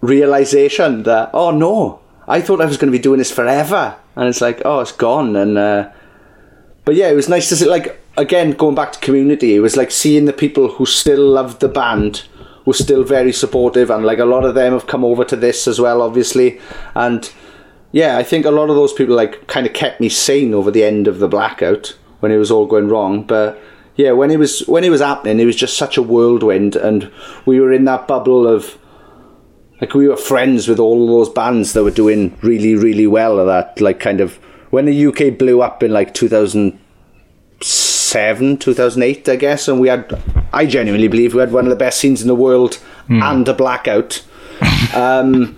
[0.00, 4.28] realization that, oh no, I thought I was going to be doing this forever, and
[4.28, 5.34] it's like, oh, it's gone.
[5.34, 5.90] And uh,
[6.84, 7.64] but yeah, it was nice to see.
[7.66, 11.60] Like again, going back to community, it was like seeing the people who still loved
[11.60, 12.24] the band
[12.66, 15.66] were still very supportive, and like a lot of them have come over to this
[15.66, 16.60] as well, obviously,
[16.94, 17.32] and
[17.92, 20.70] yeah, I think a lot of those people like kind of kept me sane over
[20.70, 23.58] the end of the blackout when it was all going wrong, but.
[23.96, 27.10] Yeah, when it was when it was happening, it was just such a whirlwind, and
[27.46, 28.78] we were in that bubble of
[29.80, 33.40] like we were friends with all of those bands that were doing really really well
[33.40, 34.38] at that like kind of
[34.70, 40.20] when the UK blew up in like 2007 2008 I guess and we had
[40.52, 43.54] I genuinely believe we had one of the best scenes in the world and a
[43.54, 44.22] blackout.
[44.94, 45.56] Um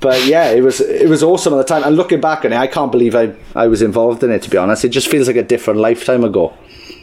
[0.00, 1.82] but yeah it was it was awesome at the time.
[1.82, 4.50] And looking back on it I can't believe I I was involved in it to
[4.50, 4.84] be honest.
[4.84, 6.52] It just feels like a different lifetime ago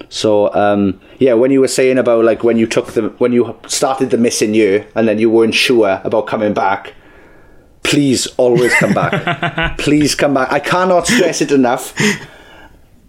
[0.09, 3.57] so um, yeah, when you were saying about like when you took the when you
[3.67, 6.93] started the missing year and then you weren't sure about coming back,
[7.83, 9.77] please always come back.
[9.77, 10.51] please come back.
[10.51, 11.93] I cannot stress it enough.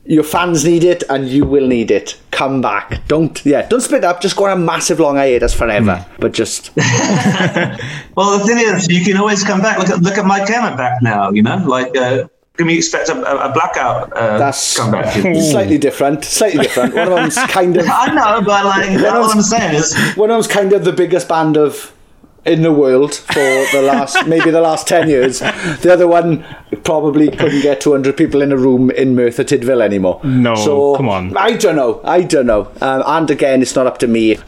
[0.05, 2.18] Your fans need it, and you will need it.
[2.30, 3.07] Come back.
[3.09, 3.68] Don't yeah.
[3.68, 4.22] Don't split up.
[4.22, 6.05] Just go on a massive long hiatus forever.
[6.18, 9.78] But just Well, the thing is, you can always come back.
[9.78, 11.30] Look at look at Mike Emmett back now.
[11.30, 12.28] You know, like uh,
[12.59, 15.12] can we expect a, a, a blackout uh, that's comeback?
[15.50, 16.24] slightly different.
[16.24, 16.92] Slightly different.
[16.94, 19.96] One of them's kind of I know, but like One of all I'm saying is,
[20.16, 21.94] one of them's kind of the biggest band of
[22.44, 23.34] in the world for
[23.72, 26.42] the last maybe the last 10 years the other one
[26.82, 31.09] probably couldn't get 200 people in a room in Merthyr Tydfil anymore No, so come
[31.11, 31.36] on.
[31.36, 34.38] I don't know I don't know um, and again it's not up to me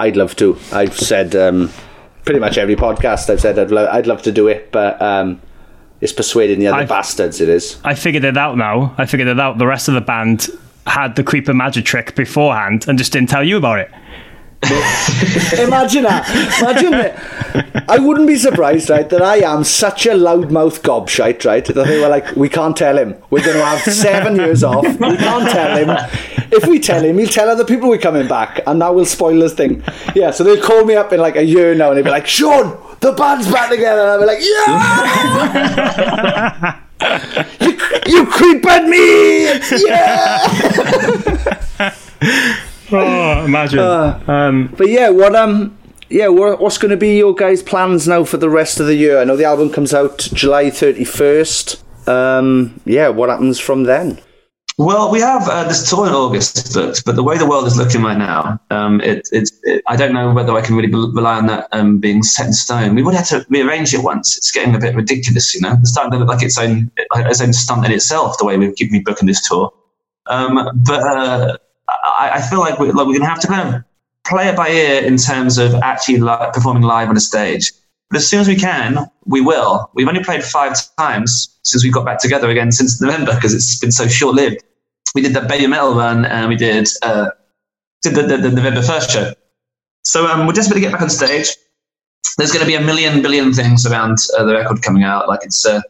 [0.00, 1.70] I'd love to I've said um,
[2.24, 5.40] pretty much every podcast I've said I'd, lo- I'd love to do it but um,
[6.00, 8.94] it's persuading the other I've- bastards it is I figured it out now.
[8.98, 9.58] I figured it out.
[9.58, 10.48] The rest of the band
[10.86, 13.90] had the creeper magic trick beforehand and just didn't tell you about it.
[15.58, 16.28] Imagine that.
[16.60, 17.84] Imagine it.
[17.88, 22.00] I wouldn't be surprised, right, that I am such a loudmouth gobshite, right, that they
[22.00, 23.14] were like, we can't tell him.
[23.30, 24.84] We're going to have seven years off.
[24.84, 26.10] We can't tell him.
[26.50, 29.40] If we tell him, he'll tell other people we're coming back, and that will spoil
[29.40, 29.82] his thing.
[30.14, 32.26] Yeah, so they'll call me up in like a year now, and they'll be like,
[32.26, 34.00] Sean, the band's back together.
[34.02, 34.68] And I'll be like, yeah!
[37.60, 37.78] you,
[38.18, 39.44] you creep at me!
[39.86, 41.94] Yeah!
[42.90, 43.80] Oh, imagine.
[43.80, 45.76] um, But yeah, what um,
[46.08, 48.94] yeah, what, what's going to be your guys' plans now for the rest of the
[48.94, 49.20] year?
[49.20, 51.84] I know the album comes out July thirty first.
[52.08, 54.18] Um, yeah, what happens from then?
[54.78, 57.76] Well, we have uh, this tour in August booked, but the way the world is
[57.76, 59.50] looking right now, um, it, it,
[59.88, 62.94] I don't know whether I can really rely on that um, being set in stone.
[62.94, 64.36] We would have to rearrange it once.
[64.38, 65.76] It's getting a bit ridiculous, you know.
[65.80, 68.38] It's starting to look like its own its own stunt in itself.
[68.38, 69.72] The way we keep me booking this tour,
[70.26, 70.54] um,
[70.86, 71.56] but uh,
[71.88, 73.84] I, I feel like, we, like we're going to have to kind of
[74.26, 77.72] play it by ear in terms of actually li- performing live on a stage.
[78.10, 79.90] But as soon as we can, we will.
[79.94, 83.78] We've only played five times since we got back together again since November because it's
[83.78, 84.64] been so short lived.
[85.14, 87.28] We did the Babymetal run and we did, uh,
[88.02, 89.32] did the, the, the November first show.
[90.04, 91.54] So um, we're just desperate to get back on stage.
[92.38, 95.28] There's going to be a million billion things around uh, the record coming out.
[95.28, 95.80] Like it's uh,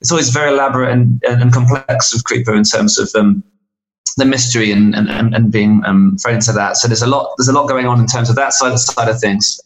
[0.00, 3.42] it's always very elaborate and, and, and complex with Creeper in terms of um,
[4.16, 6.76] the mystery and, and, and, and being um, thrown into that.
[6.76, 9.08] So there's a lot there's a lot going on in terms of that side side
[9.08, 9.60] of things.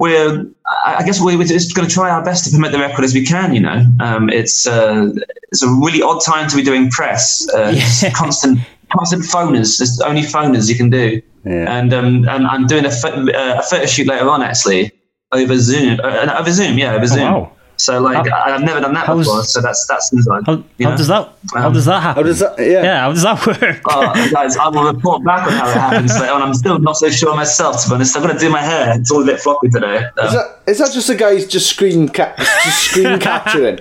[0.00, 0.46] We're
[0.86, 3.24] I guess we're just going to try our best to promote the record as we
[3.24, 3.54] can.
[3.54, 5.10] You know, um, it's uh,
[5.52, 7.46] it's a really odd time to be doing press.
[7.54, 8.58] Uh, just constant
[8.96, 9.78] constant phoners.
[9.78, 11.20] There's only phoners you can do.
[11.44, 11.78] Yeah.
[11.78, 14.90] And um, and I'm doing a, pho- uh, a photo shoot later on actually
[15.32, 16.00] over Zoom.
[16.02, 17.32] Uh, over Zoom, yeah, over Zoom.
[17.32, 17.52] wow.
[17.80, 19.42] So like How- I- I've never done that how's- before.
[19.44, 20.42] So that's that's inside.
[20.46, 21.32] how, you how does that?
[21.54, 22.22] How Um, does that happen?
[22.22, 22.54] How does that?
[22.58, 22.82] Yeah.
[22.82, 23.80] Yeah, how does that work?
[23.88, 26.42] Oh, guys, I will report back on how it happens later on.
[26.42, 28.16] I'm still not so sure myself, to be honest.
[28.16, 28.92] I'm going to do my hair.
[28.98, 29.98] It's all a bit floppy today.
[30.18, 33.78] Um, Is that, is that just the guys just screen cap, just screen capturing?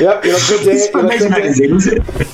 [0.00, 0.72] yep, you look good day.
[0.72, 1.40] it's You from look Amazing good day.
[1.40, 1.88] magazines.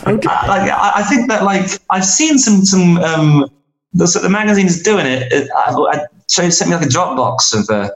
[0.07, 3.49] I, like, I, I think that like I've seen some some um
[3.95, 5.33] the, so the magazines doing it.
[5.33, 7.91] it I, I so sent me like a Dropbox of uh,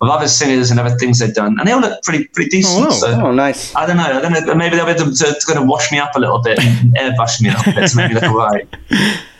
[0.00, 2.84] of other singers and other things they've done, and they all look pretty pretty decent.
[2.84, 2.90] wow.
[2.90, 3.74] So Oh, nice.
[3.74, 4.04] I don't know.
[4.04, 4.54] I don't know.
[4.54, 6.58] Maybe they'll be able to, to, to kind of wash me up a little bit,
[6.60, 8.68] and airbrush me a little bit to make me look alright.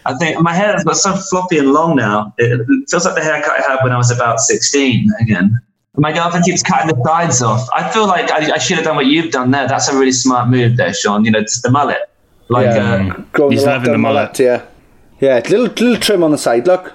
[0.07, 2.33] I think my hair has got so floppy and long now.
[2.39, 5.61] It, it feels like the haircut I had when I was about 16 again.
[5.97, 7.69] My girlfriend keeps cutting the sides off.
[7.75, 9.67] I feel like I, I should have done what you've done there.
[9.69, 11.25] That's a really smart move there, Sean.
[11.25, 12.09] You know, just the mullet.
[12.49, 13.15] Like, Yeah.
[13.19, 14.39] uh, Growing He's the loving the lockdown mullet.
[14.39, 14.65] Yeah,
[15.21, 15.35] yeah.
[15.41, 16.67] Little little trim on the side.
[16.67, 16.95] Look,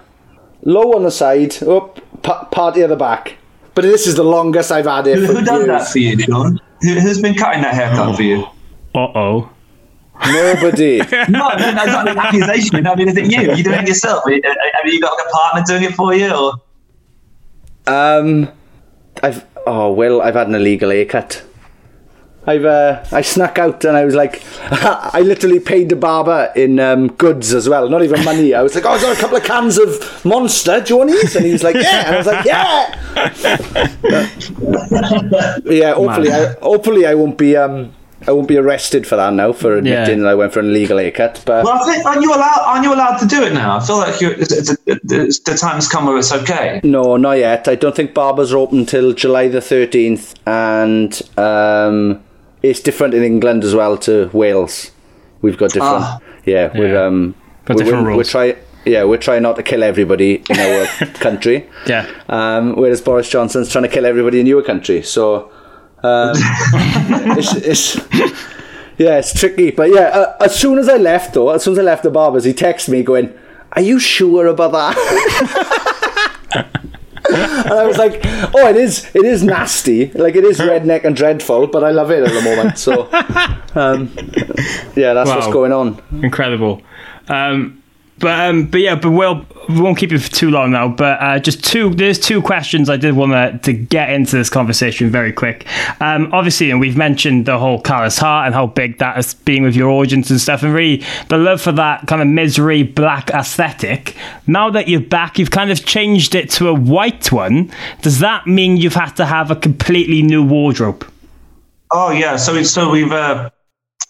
[0.63, 1.61] low on the side.
[1.63, 3.35] Up, pa- party at the back.
[3.75, 6.59] But this is the longest I've had it who, who does that for you, Sean?
[6.81, 8.43] Who, who's been cutting that haircut for you?
[8.93, 9.49] Uh oh.
[10.27, 10.99] Nobody.
[11.29, 12.85] No, no, no, not an accusation.
[12.85, 13.49] I mean, is it you?
[13.51, 14.23] Are you doing it yourself?
[14.25, 16.31] Have you got like a partner doing it for you?
[16.31, 16.53] Or
[17.87, 18.49] Um,
[19.23, 21.43] I've oh, Will, I've had an illegal haircut.
[22.45, 26.79] I've uh, I snuck out and I was like, I literally paid the barber in
[26.79, 28.53] um, goods as well, not even money.
[28.53, 30.81] I was like, oh, I got a couple of cans of Monster.
[30.81, 31.35] Do you want these?
[31.35, 32.05] And he was like, yeah.
[32.05, 32.99] And I was like, yeah.
[35.65, 35.93] yeah.
[35.93, 37.93] Hopefully, I, hopefully I won't be um,
[38.27, 40.23] I won't be arrested for that now for admitting Yeah.
[40.23, 41.43] that I went for an illegal haircut.
[41.45, 42.61] But Well, I think aren't you allowed?
[42.65, 43.77] Aren't you allowed to do it now?
[43.77, 46.79] I feel like you're, it's, it's, it's, the time's come where it's okay.
[46.83, 47.67] No, not yet.
[47.67, 52.23] I don't think barbers are open till July the 13th, and um,
[52.63, 54.91] it's different in England as well to Wales.
[55.41, 56.03] We've got different.
[56.03, 56.19] Ah.
[56.45, 57.35] yeah, we're um,
[57.67, 58.29] we're, different we're, rules.
[58.29, 60.85] try, yeah, we're trying not to kill everybody in our
[61.15, 61.69] country.
[61.85, 62.09] Yeah.
[62.29, 65.03] Um, whereas Boris Johnson's trying to kill everybody in your country.
[65.03, 65.51] So
[66.01, 66.31] um,
[67.37, 67.95] it's, it's
[68.97, 69.71] yeah, it's tricky.
[69.71, 72.11] But yeah, uh, as soon as I left though, as soon as I left the
[72.11, 73.33] barbers, he texted me going,
[73.73, 74.95] "Are you sure about that?"
[77.29, 78.21] and I was like,
[78.53, 79.09] "Oh, it is.
[79.13, 80.11] It is nasty.
[80.11, 83.03] Like it is redneck and dreadful, but I love it at the moment." So,
[83.75, 84.11] um,
[84.95, 86.01] yeah, that's what's going on.
[86.23, 86.81] Incredible.
[87.27, 87.82] Um,
[88.19, 90.87] but um, but yeah, but we'll we won't keep you for too long now.
[90.87, 94.49] But uh, just two, there's two questions I did want to to get into this
[94.49, 95.65] conversation very quick.
[96.01, 99.63] Um, obviously, and we've mentioned the whole Callous Heart and how big that has been
[99.63, 103.29] with your audience and stuff, and really the love for that kind of misery black
[103.31, 104.15] aesthetic.
[104.47, 107.71] Now that you're back, you've kind of changed it to a white one.
[108.01, 111.09] Does that mean you've had to have a completely new wardrobe?
[111.91, 113.49] Oh yeah, so so we've uh,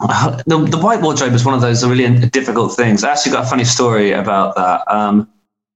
[0.48, 3.04] the the white wardrobe is one of those really difficult things.
[3.04, 4.84] I actually got a funny story about that.
[4.94, 5.30] Um,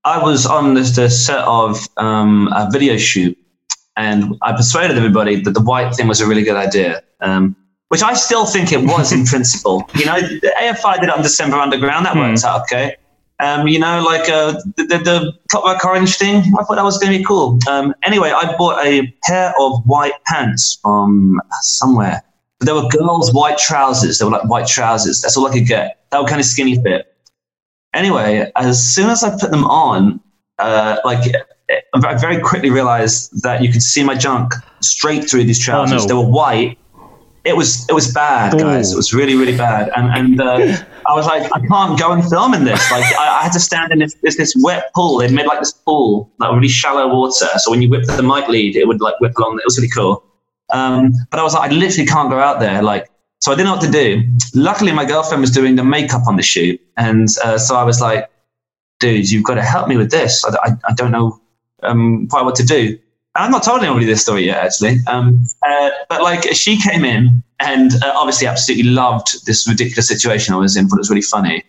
[0.04, 3.38] I was on this, this set of um, a video shoot,
[3.96, 7.04] and I persuaded everybody that the white thing was a really good idea.
[7.22, 7.56] Um,
[7.90, 9.90] which I still think it was in principle.
[9.96, 12.04] You know, the AFI did it on Decemberunderground.
[12.04, 12.96] That works out okay.
[13.40, 16.38] Um, you know, like uh, the, the, the Clockwork Orange thing.
[16.60, 17.60] I thought that was going to be cool.
[17.70, 22.24] Um, anyway, I bought a pair of white pants from somewhere.
[22.60, 24.18] They were girls' white trousers.
[24.18, 25.22] They were like white trousers.
[25.22, 26.00] That's all I could get.
[26.12, 27.14] That were kind of skinny fit.
[27.94, 30.20] Anyway, as soon as I put them on,
[30.60, 31.34] uh, like
[31.94, 36.04] I very quickly realized that you could see my junk straight through these trousers.
[36.04, 36.08] no.
[36.08, 36.78] They were white.
[37.44, 38.92] It was it was bad, guys.
[38.92, 39.90] It was really really bad.
[39.96, 42.92] And and uh, I was like, I can't go and film in this.
[42.92, 45.20] Like I, I had to stand in this, this this wet pool.
[45.20, 47.48] They made like this pool, like really shallow water.
[47.58, 49.60] So when you whip the mic lead, it would like whip along.
[49.60, 50.24] It was really cool.
[50.70, 52.82] Um, but I was like, I literally can't go out there.
[52.82, 53.10] Like,
[53.40, 54.24] so I didn't know what to do.
[54.54, 58.02] Luckily, my girlfriend was doing the makeup on the shoot, and uh, so I was
[58.02, 58.30] like,
[59.00, 60.44] dude, you've got to help me with this.
[60.44, 61.40] I, I, I don't know
[61.84, 62.98] um, quite what to do.
[63.36, 64.98] And I've not told anybody this story yet, actually.
[65.06, 70.56] Um, uh, but like, she came in and uh, obviously absolutely loved this ridiculous situation
[70.56, 70.88] I was in.
[70.88, 71.64] Thought it was really funny.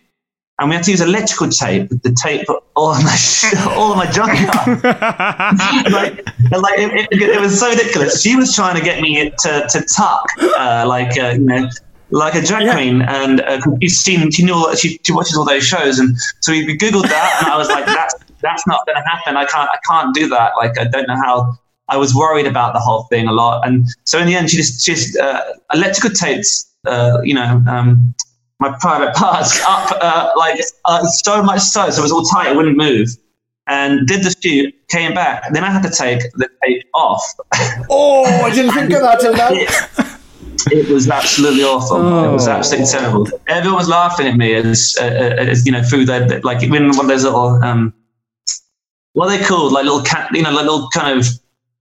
[0.59, 2.45] And we had to use electrical tape to tape
[2.75, 3.17] all of my
[3.75, 4.33] all of my junk
[4.83, 6.17] like,
[6.51, 8.21] like it, it, it was so ridiculous.
[8.21, 10.25] She was trying to get me to to tuck,
[10.57, 11.69] uh, like uh, you know,
[12.11, 15.45] like a drag queen, and uh, she's seen she knew all, she, she watches all
[15.45, 18.85] those shows, and so we, we googled that, and I was like, that's that's not
[18.85, 19.37] going to happen.
[19.37, 20.51] I can't I can't do that.
[20.57, 21.57] Like I don't know how.
[21.91, 24.57] I was worried about the whole thing a lot, and so in the end, she
[24.57, 25.41] just she just uh,
[25.73, 27.63] electrical tapes, uh, you know.
[27.67, 28.13] Um,
[28.59, 32.51] my private parts up uh, like uh, so much so, so it was all tight,
[32.51, 33.09] it wouldn't move.
[33.67, 35.53] And did the shoot, came back.
[35.53, 37.23] Then I had to take the tape off.
[37.91, 39.49] Oh, I didn't think of that till now.
[40.71, 41.97] It was absolutely awful.
[42.25, 43.27] It was absolutely terrible.
[43.47, 46.71] Everyone was laughing at me as, uh, uh, as you know, through the like in
[46.71, 47.93] one of those little um,
[49.13, 49.71] what are they called?
[49.71, 51.27] Like little cat, you know, like little kind of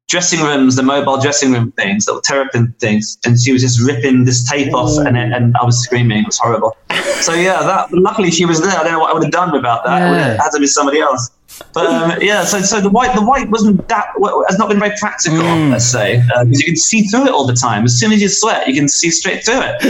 [0.09, 4.24] dressing rooms, the mobile dressing room things, little terrapin things, and she was just ripping
[4.24, 6.20] this tape off, and it, and I was screaming.
[6.20, 6.76] It was horrible.
[7.20, 8.70] So yeah, that luckily she was there.
[8.70, 10.02] I don't know what I would have done without that.
[10.02, 11.30] It would have had to be somebody else.
[11.72, 14.09] But um, yeah, so so the white the white wasn't that
[14.48, 17.54] has not been very practical, let's say, because you can see through it all the
[17.54, 17.84] time.
[17.84, 19.82] As soon as you sweat, you can see straight through it.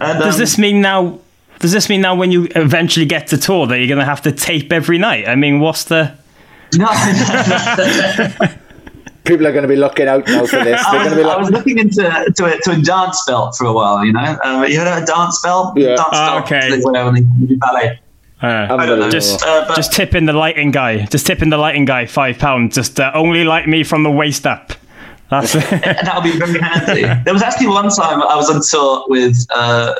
[0.00, 1.18] And, Does um, this mean now?
[1.60, 4.22] Does this mean now when you eventually get to tour that you're going to have
[4.22, 5.28] to tape every night?
[5.28, 6.20] I mean, what's the?
[6.74, 6.86] No,
[9.24, 10.64] People are going to be looking out now for this.
[10.64, 12.02] They're I going was, to be I was looking into
[12.36, 14.04] to a, to a dance belt for a while.
[14.04, 15.76] You know, um, you heard of a dance belt?
[15.76, 15.94] Yeah.
[15.94, 16.44] Dance Oh, belt.
[16.46, 16.70] okay.
[16.70, 18.00] They wear when they do ballet.
[18.42, 18.82] Uh, I don't know.
[18.82, 19.10] Unbelievable.
[19.10, 21.04] just, Uh, but- just tipping the lighting guy.
[21.06, 22.74] Just tipping the lighting guy five pounds.
[22.74, 24.72] Just uh, only light me from the waist up.
[25.30, 25.62] That's it.
[25.70, 27.02] that would be very handy.
[27.24, 29.94] there was actually one time I was on tour with uh,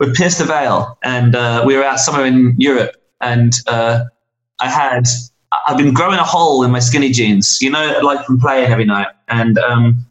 [0.00, 4.04] with Pierce the Veil, and uh, we were out somewhere in Europe, and uh,
[4.60, 5.06] I had
[5.68, 8.86] I've been growing a hole in my skinny jeans, you know, like from playing every
[8.86, 10.06] night, and um,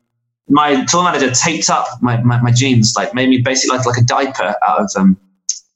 [0.48, 3.98] my tour manager taped up my, my, my jeans, like made me basically like like
[3.98, 5.18] a diaper out of um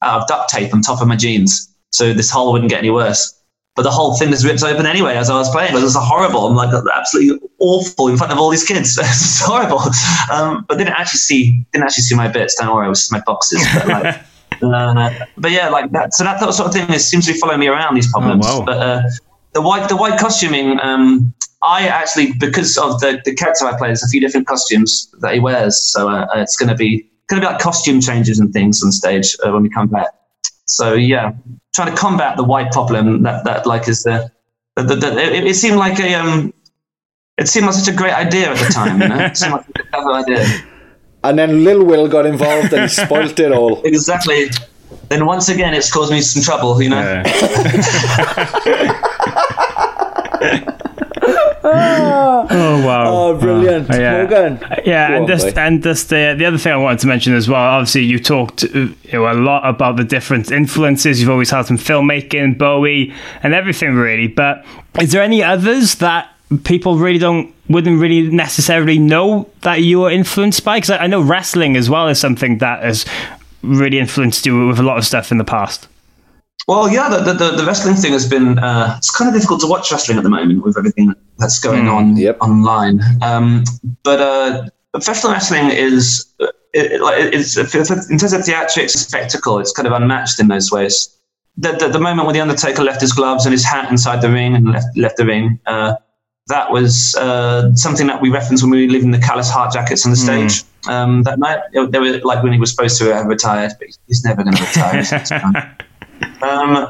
[0.02, 2.90] out of duct tape on top of my jeans, so this hole wouldn't get any
[2.90, 3.36] worse.
[3.74, 5.74] But the whole thing just ripped open anyway as I was playing.
[5.74, 6.46] It was horrible.
[6.46, 8.96] I'm like absolutely awful in front of all these kids.
[9.00, 9.80] it's horrible.
[10.32, 12.54] Um, but didn't actually see didn't actually see my bits.
[12.54, 13.66] Don't worry, it was just my boxes.
[14.60, 16.14] But, like, uh, but yeah, like that.
[16.14, 17.96] So that, that sort of thing is, seems to be following me around.
[17.96, 18.46] These problems.
[18.46, 18.64] Oh, wow.
[18.66, 19.02] But uh,
[19.52, 20.78] the white the white costuming.
[20.80, 25.14] Um, I actually because of the, the character I play, there's a few different costumes
[25.20, 25.80] that he wears.
[25.80, 28.92] So uh, it's going to be going to be like costume changes and things on
[28.92, 30.08] stage uh, when we come back.
[30.64, 31.32] So yeah,
[31.74, 34.30] trying to combat the white problem that that like is the,
[34.76, 36.52] the, the, the it, it seemed like a um
[37.38, 39.00] it seemed like such a great idea at the time.
[39.00, 40.46] You know, it seemed like a clever idea.
[41.24, 43.80] And then Lil Will got involved and he spoilt it all.
[43.84, 44.50] Exactly.
[45.08, 46.82] Then once again, it's caused me some trouble.
[46.82, 47.22] You know.
[51.64, 53.04] Oh wow!
[53.06, 53.88] Oh, brilliant.
[53.90, 54.16] Oh, yeah.
[54.16, 54.58] Morgan.
[54.84, 55.60] Yeah, Go and on, just boy.
[55.60, 57.60] and just the the other thing I wanted to mention as well.
[57.60, 61.20] Obviously, you talked uh, you know, a lot about the different influences.
[61.20, 64.26] You've always had some filmmaking, Bowie, and everything really.
[64.26, 64.64] But
[65.00, 66.30] is there any others that
[66.64, 70.78] people really don't wouldn't really necessarily know that you were influenced by?
[70.78, 73.04] Because I, I know wrestling as well is something that has
[73.62, 75.86] really influenced you with a lot of stuff in the past.
[76.68, 79.66] Well, yeah, the, the, the wrestling thing has been, uh, it's kind of difficult to
[79.66, 83.00] watch wrestling at the moment with everything that's going on online.
[83.20, 83.64] Um,
[84.04, 89.58] but uh, professional wrestling is, uh, it, it, like, it's, in terms of theatrics spectacle,
[89.58, 91.18] it's kind of unmatched in those ways.
[91.56, 94.30] The, the, the moment when The Undertaker left his gloves and his hat inside the
[94.30, 95.96] ring and left, left the ring, uh,
[96.46, 100.06] that was uh, something that we referenced when we were leaving the callous heart jackets
[100.06, 100.50] on the Mm.
[100.50, 101.60] stage um, that night.
[101.72, 104.62] They were like when he was supposed to have retired, but he's never going to
[104.62, 105.76] retire.
[106.22, 106.30] is he?
[106.30, 106.76] It's fine.
[106.76, 106.88] um,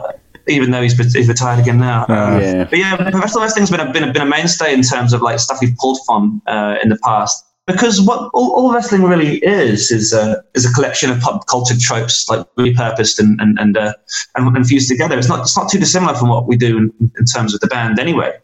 [0.49, 2.05] even though he's, he's retired again now.
[2.05, 2.65] Uh, Yeah.
[2.65, 5.39] But yeah, professional wrestling's been a, been, a, been a mainstay in terms of like
[5.39, 7.45] stuff we've pulled from uh, in the past.
[7.67, 11.79] Because what all, all wrestling really is is a is a collection of pop culture
[11.79, 13.93] tropes, like repurposed and and and, uh,
[14.35, 15.17] and and fused together.
[15.17, 17.69] It's not it's not too dissimilar from what we do in, in terms of the
[17.69, 18.37] band, anyway.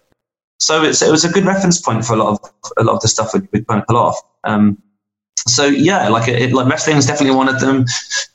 [0.60, 3.00] So it's it was a good reference point for a lot of a lot of
[3.00, 4.16] the stuff we we kind of pull off.
[4.44, 4.80] Um,
[5.46, 7.84] so yeah, like it, like wrestling is definitely one of them.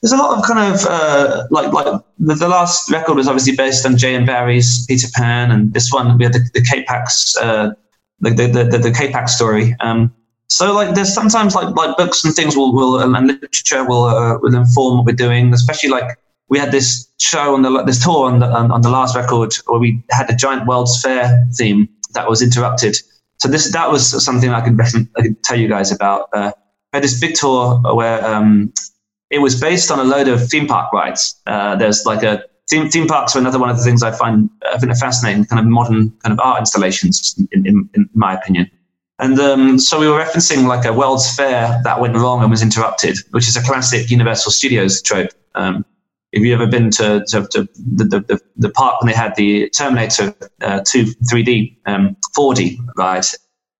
[0.01, 1.85] There's a lot of kind of uh, like like
[2.19, 4.15] the, the last record was obviously based on J.
[4.15, 4.25] M.
[4.25, 7.71] Barrie's Peter Pan, and this one we had the, the K-Pax, uh,
[8.19, 9.75] the, the the the K-Pax story.
[9.79, 10.13] Um,
[10.47, 14.37] so like there's sometimes like like books and things will will and, literature will uh,
[14.39, 16.17] will inform what we're doing, especially like
[16.49, 19.53] we had this show on the this tour on the on, on the last record
[19.65, 22.97] where we had a giant World's Fair theme that was interrupted.
[23.39, 24.79] So this that was something I could
[25.17, 26.29] I could tell you guys about.
[26.33, 26.51] Uh,
[26.93, 28.71] had this big tour where um,
[29.29, 31.41] it was based on a load of theme park rides.
[31.47, 34.49] Uh, there's like a theme theme parks are another one of the things I find
[34.71, 38.69] I find fascinating, kind of modern kind of art installations, in, in, in my opinion.
[39.19, 42.61] And um, so we were referencing like a World's Fair that went wrong and was
[42.61, 45.29] interrupted, which is a classic Universal Studios trope.
[45.55, 45.85] Um,
[46.31, 49.69] if you've ever been to, to, to the, the, the, park when they had the
[49.69, 53.25] Terminator uh, 2 3D um, 4D ride,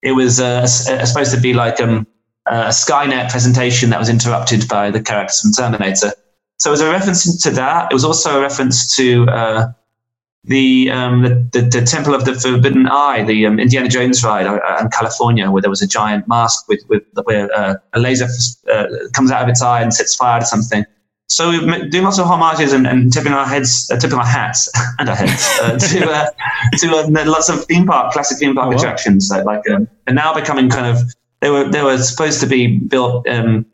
[0.03, 2.05] it was uh, uh, supposed to be like um,
[2.46, 6.12] a Skynet presentation that was interrupted by the characters from Terminator.
[6.58, 7.91] So it was a reference to that.
[7.91, 9.72] It was also a reference to uh,
[10.46, 14.46] the, um, the, the the Temple of the Forbidden Eye, the um, Indiana Jones ride
[14.46, 18.28] uh, in California, where there was a giant mask with, with where uh, a laser
[18.72, 20.86] uh, comes out of its eye and sets fire to something.
[21.28, 24.70] So we're doing lots of homages and, and tipping our heads, uh, tipping our hats
[25.00, 26.30] and our heads uh, to uh,
[26.78, 30.34] to uh, lots of theme park, classic theme park attractions, like, like um, and now
[30.34, 31.02] becoming kind of
[31.44, 33.66] they were they were supposed to be built um,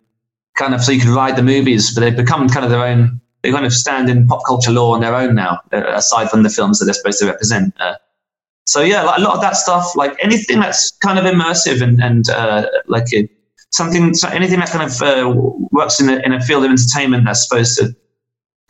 [0.58, 3.22] kind of so you could ride the movies, but they've become kind of their own.
[3.44, 6.42] They kind of stand in pop culture lore on their own now, uh, aside from
[6.44, 7.74] the films that they're supposed to represent.
[7.80, 7.94] Uh,
[8.66, 12.02] so yeah, like a lot of that stuff, like anything that's kind of immersive and
[12.04, 13.30] and uh, like it,
[13.70, 15.32] something, so anything that kind of uh,
[15.72, 17.96] works in a, in a field of entertainment that's supposed to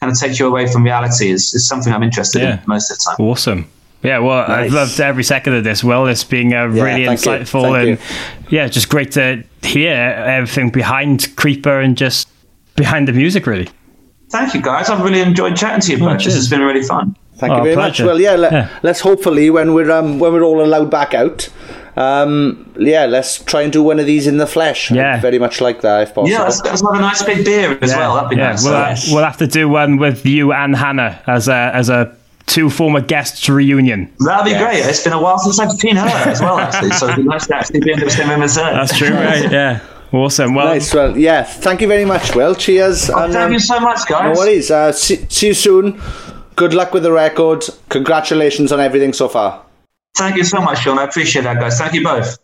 [0.02, 2.54] kind of take you away from reality is, is something I'm interested Yeah.
[2.54, 3.26] in most of the time.
[3.26, 3.66] Awesome.
[4.02, 5.84] Yeah, well, I've loved every second of this.
[5.84, 9.94] Well, it's been uh, Yeah, really thank insightful Thank and yeah, just great to hear
[9.94, 12.30] everything behind Creeper and just
[12.76, 13.68] behind the music, really.
[14.30, 14.90] Thank you, guys.
[14.90, 16.24] I've really enjoyed chatting to you both.
[16.24, 17.16] this has been really fun.
[17.36, 18.00] Thank you very much.
[18.00, 21.50] Well, yeah, let, let's hopefully when we're um, when we're all allowed back out,
[21.96, 24.92] um, yeah, let's try and do one of these in the flesh.
[24.92, 26.30] Yeah, I'd very much like that if possible.
[26.30, 28.16] Yeah, let's, let's have a nice big beer as well.
[28.16, 28.64] That'd be yeah, nice.
[28.64, 32.16] we'll, uh, we'll have to do one with you and Hannah as a as a
[32.50, 34.12] two former guests reunion.
[34.20, 34.84] That'd be great.
[34.86, 36.92] It's been a while since I've seen her as well, actually.
[36.92, 38.74] So it'd be nice to actually be in the same room as her.
[38.74, 39.50] That's true, right?
[39.60, 39.80] Yeah.
[40.12, 40.56] Awesome.
[40.56, 40.94] Well, nice.
[40.94, 41.44] Well, yeah.
[41.44, 42.36] Thank you very much.
[42.36, 43.10] Well, cheers.
[43.10, 44.36] and, thank you so much, guys.
[44.36, 44.72] No worries.
[44.72, 46.02] Uh, see, see you soon.
[46.56, 47.64] Good luck with the record.
[47.90, 49.64] Congratulations on everything so far.
[50.18, 50.98] Thank you so much, Sean.
[50.98, 51.78] I appreciate that, guys.
[51.78, 52.38] Thank you both.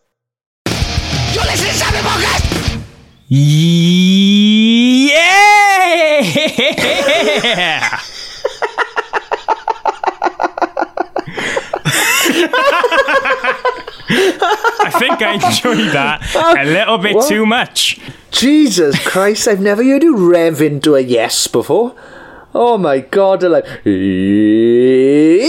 [1.33, 2.81] You're listening to Sammy Podcast.
[3.27, 5.21] Yeah.
[14.07, 17.27] I think I enjoyed that a little bit What?
[17.29, 17.99] too much.
[18.31, 21.95] Jesus Christ, I've never heard you rev into a yes before.
[22.53, 25.47] Oh my god, like, yeah!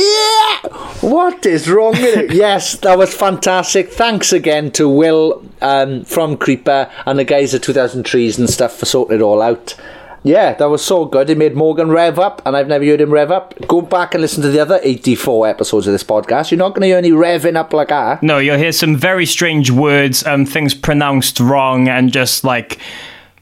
[1.00, 2.32] What is wrong with it?
[2.34, 3.90] yes, that was fantastic.
[3.92, 8.76] Thanks again to Will um, from Creeper and the guys at 2000 Trees and stuff
[8.76, 9.76] for sorting it all out.
[10.26, 11.30] Yeah, that was so good.
[11.30, 13.54] It made Morgan rev up, and I've never heard him rev up.
[13.68, 16.50] Go back and listen to the other 84 episodes of this podcast.
[16.50, 18.24] You're not going to hear any revving up like that.
[18.24, 22.80] No, you'll hear some very strange words and things pronounced wrong and just like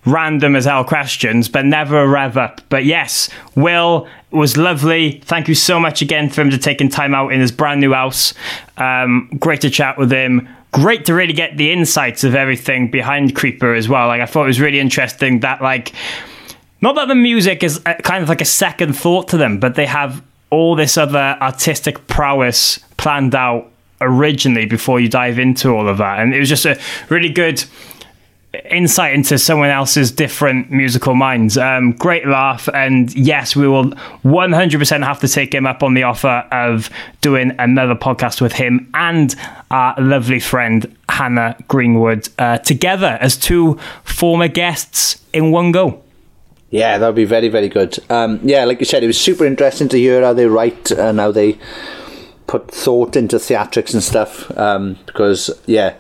[0.05, 2.61] random as hell questions, but never a rev up.
[2.69, 5.23] But yes, Will was lovely.
[5.25, 7.95] Thank you so much again for him to taking time out in his brand new
[7.95, 8.35] house.
[8.77, 10.47] Um, great to chat with him.
[10.73, 14.09] Great to really get the insights of everything behind Creeper as well.
[14.09, 15.95] Like I thought it was really interesting that like
[16.85, 19.75] not that the music is uh, kind of like a second thought to them, but
[19.75, 23.71] they have all this other artistic prowess planned out
[24.03, 26.21] originally before you dive into all of that.
[26.21, 26.79] And it was just a
[27.09, 27.65] really good
[28.71, 31.57] insight into someone else's different musical minds.
[31.57, 32.69] Um, great laugh.
[32.75, 33.87] And yes, we will
[34.23, 36.91] 100% have to take him up on the offer of
[37.23, 39.35] doing another podcast with him and
[39.71, 46.04] our lovely friend Hannah Greenwood uh, together as two former guests in one go.
[46.75, 47.97] Yeah, that would be very, very good.
[48.11, 51.21] Um, yeah, like you said, it was super interesting to hear how they write and
[51.21, 51.57] how they
[52.49, 54.51] put thought into theatrics and stuff.
[54.59, 55.95] Um, because, yeah,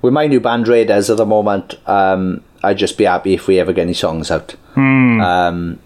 [0.00, 3.60] with my new band Raiders at the moment, um, I'd just be happy if we
[3.60, 4.54] ever get any songs out.
[5.20, 5.78] Um,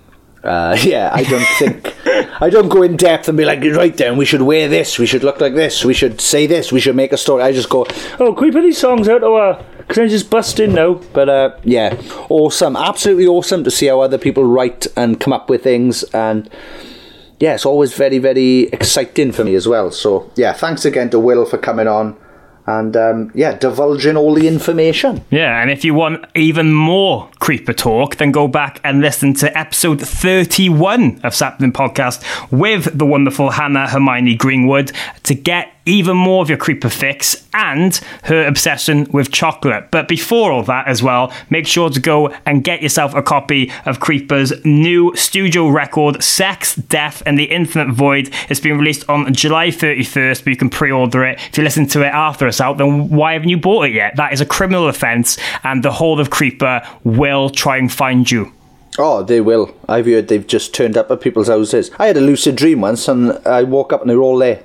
[0.49, 1.95] uh, yeah, I don't think
[2.41, 5.07] I don't go in depth and be like, right then, we should wear this, we
[5.07, 7.43] should look like this, we should say this, we should make a story.
[7.43, 7.87] I just go,
[8.19, 10.95] oh, can we put these songs out or can I just bust in now?
[11.12, 15.49] But uh, yeah, awesome, absolutely awesome to see how other people write and come up
[15.51, 16.49] with things and.
[17.41, 19.93] Yeah, it's always very, very exciting for me as well.
[19.93, 22.16] So, yeah, thanks again to Will for coming on
[22.69, 25.24] and, um, yeah, divulging all the information.
[25.31, 29.59] Yeah, and if you want even more Creeper talk, then go back and listen to
[29.59, 32.23] episode 31 of Sappenin Podcast
[32.53, 34.93] with the wonderful Hannah Hermione Greenwood
[35.23, 39.90] to get even more of your Creeper fix and her obsession with chocolate.
[39.90, 43.73] But before all that as well, make sure to go and get yourself a copy
[43.86, 48.31] of Creeper's new studio record, Sex, Death, and the Infinite Void.
[48.48, 51.39] It's been released on July 31st, but you can pre order it.
[51.51, 54.16] If you listen to it after it's out, then why haven't you bought it yet?
[54.16, 58.52] That is a criminal offence, and the whole of Creeper will try and find you.
[58.98, 59.74] Oh, they will.
[59.89, 61.90] I've heard they've just turned up at people's houses.
[61.98, 64.62] I had a lucid dream once, and I woke up and they were all there.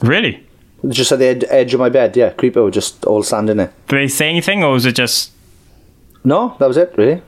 [0.00, 0.45] Really?
[0.88, 2.30] Just at the ed- edge of my bed, yeah.
[2.30, 3.72] Creeper just all standing there.
[3.88, 5.32] Did they say anything, or was it just.
[6.24, 7.22] No, that was it, really.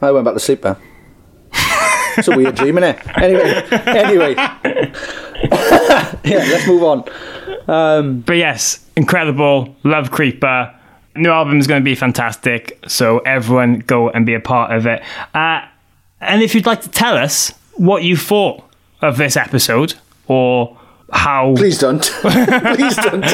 [0.00, 0.76] I went back to sleep, man.
[2.16, 3.00] it's a weird dream, innit?
[3.18, 4.34] Anyway, anyway.
[6.24, 7.04] yeah, let's move on.
[7.68, 9.74] Um, But yes, incredible.
[9.84, 10.74] Love Creeper.
[11.16, 12.78] New album is going to be fantastic.
[12.88, 15.02] So everyone go and be a part of it.
[15.34, 15.66] Uh,
[16.20, 18.62] and if you'd like to tell us what you thought
[19.00, 19.94] of this episode
[20.26, 20.78] or
[21.12, 21.54] how.
[21.56, 22.02] Please don't.
[22.22, 23.24] Please don't.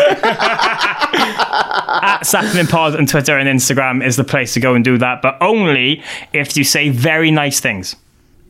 [1.91, 5.23] at Sappenin Pod on Twitter and Instagram is the place to go and do that,
[5.23, 6.03] but only
[6.33, 7.97] if you say very nice things.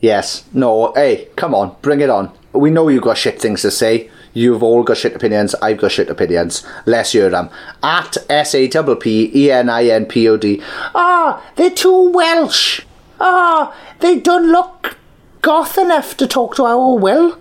[0.01, 0.45] Yes.
[0.53, 0.93] No.
[0.95, 1.77] Hey, come on.
[1.83, 2.33] Bring it on.
[2.53, 4.11] We know you've got shit things to say.
[4.33, 5.55] You've all got shit opinions.
[5.57, 6.65] I've got shit opinions.
[6.87, 7.51] Let's hear them.
[7.83, 10.63] At S A P P E N I N P O D.
[10.95, 12.83] Ah, they're too Welsh.
[13.21, 14.97] Ah, they don't look
[15.43, 17.39] goth enough to talk to our Will.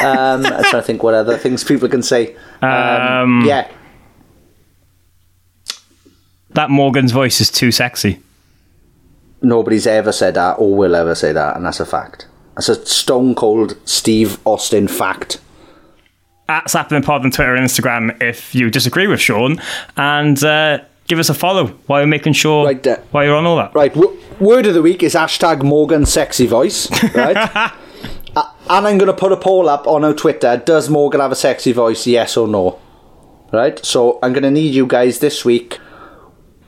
[0.00, 2.36] Um, I'm trying to think what other things people can say.
[2.62, 3.68] Um, yeah.
[6.50, 8.20] That Morgan's voice is too sexy.
[9.42, 12.26] Nobody's ever said that or will ever say that, and that's a fact.
[12.54, 15.40] That's a stone cold Steve Austin fact.
[16.48, 19.60] At Sappenin Pod on Twitter and Instagram if you disagree with Sean,
[19.96, 20.78] and uh,
[21.08, 23.02] give us a follow while you're making sure Right there.
[23.10, 23.74] while you're on all that.
[23.74, 26.88] Right, w- word of the week is hashtag Morgan sexy voice.
[27.14, 27.72] Right,
[28.36, 30.56] uh, and I'm going to put a poll up on our Twitter.
[30.56, 32.06] Does Morgan have a sexy voice?
[32.06, 32.80] Yes or no?
[33.52, 33.84] Right.
[33.84, 35.78] So I'm going to need you guys this week.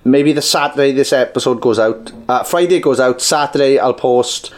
[0.05, 2.13] Maybe the Saturday this episode goes out.
[2.29, 3.21] Uh, Friday goes out.
[3.21, 4.53] Saturday I'll post.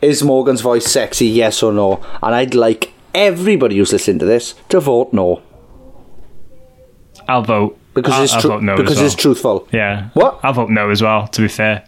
[0.00, 1.26] Is Morgan's voice sexy?
[1.26, 2.02] Yes or no?
[2.22, 5.42] And I'd like everybody who's listening to this to vote no
[7.28, 8.50] I'll vote because I'll, it's I'll true.
[8.50, 9.06] vote no because well.
[9.06, 9.68] it's truthful.
[9.70, 10.08] Yeah.
[10.14, 10.40] What?
[10.42, 11.28] I'll vote no as well.
[11.28, 11.84] To be fair.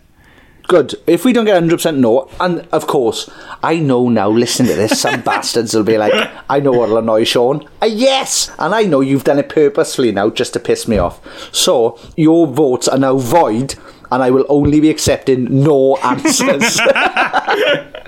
[0.71, 0.95] Good.
[1.05, 3.29] If we don't get 100% no, and of course,
[3.61, 6.13] I know now, listen to this, some bastards will be like,
[6.49, 7.69] I know what'll annoy Sean.
[7.83, 8.53] A yes!
[8.57, 11.21] And I know you've done it purposely now just to piss me off.
[11.53, 13.75] So, your votes are now void,
[14.13, 16.79] and I will only be accepting no answers.
[16.79, 18.07] I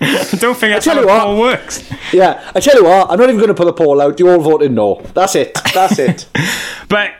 [0.38, 1.20] don't think that's tell how what.
[1.20, 1.84] all works.
[2.10, 4.18] yeah, I tell you what, I'm not even going to put a poll out.
[4.18, 5.02] You all voted no.
[5.12, 5.58] That's it.
[5.74, 6.26] That's it.
[6.88, 7.12] But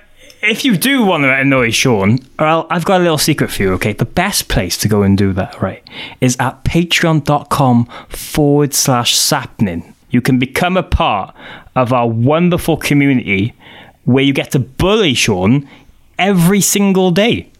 [0.42, 3.72] if you do want to annoy Sean, well, I've got a little secret for you,
[3.74, 3.92] okay?
[3.92, 5.82] The best place to go and do that, right,
[6.20, 9.92] is at patreon.com forward slash sappenin.
[10.10, 11.34] You can become a part
[11.76, 13.54] of our wonderful community
[14.04, 15.68] where you get to bully Sean
[16.18, 17.50] every single day.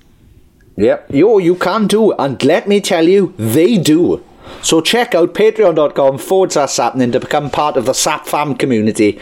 [0.77, 4.25] Yep, yo, you can do, and let me tell you, they do.
[4.63, 9.21] So check out patreon.com forward slash sappenin to become part of the Sap Fam community.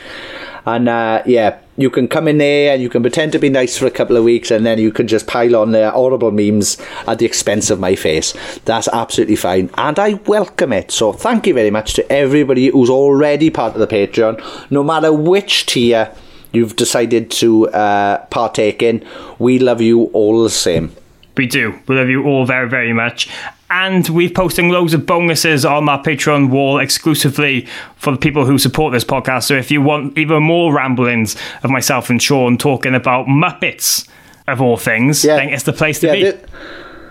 [0.67, 3.79] And uh, yeah, you can come in there and you can pretend to be nice
[3.79, 6.77] for a couple of weeks and then you can just pile on their horrible memes
[7.07, 8.35] at the expense of my face.
[8.65, 9.71] That's absolutely fine.
[9.79, 10.91] And I welcome it.
[10.91, 15.13] So thank you very much to everybody who's already part of the Patreon, no matter
[15.13, 16.15] which tier
[16.53, 19.07] you've decided to uh, partake in.
[19.39, 20.95] We love you all the same.
[21.39, 21.79] We do.
[21.87, 23.31] We love you all very, very much.
[23.71, 27.67] And we're posting loads of bonuses on our Patreon wall exclusively
[27.97, 29.45] for the people who support this podcast.
[29.45, 34.09] So if you want even more ramblings of myself and Sean talking about Muppets
[34.49, 35.37] of all things, Yeah.
[35.37, 36.23] then it's the place to Yeah, be.
[36.33, 36.39] thi-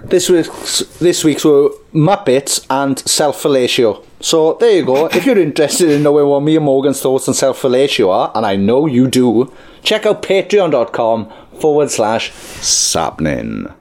[0.05, 4.03] this week's this week's were Muppets and self fellatio.
[4.19, 5.05] So there you go.
[5.07, 8.45] If you're interested in knowing what me and Morgan's thoughts on self fellatio are, and
[8.45, 9.51] I know you do,
[9.83, 11.27] check out patreon.com
[11.59, 13.71] forward slash sappenin.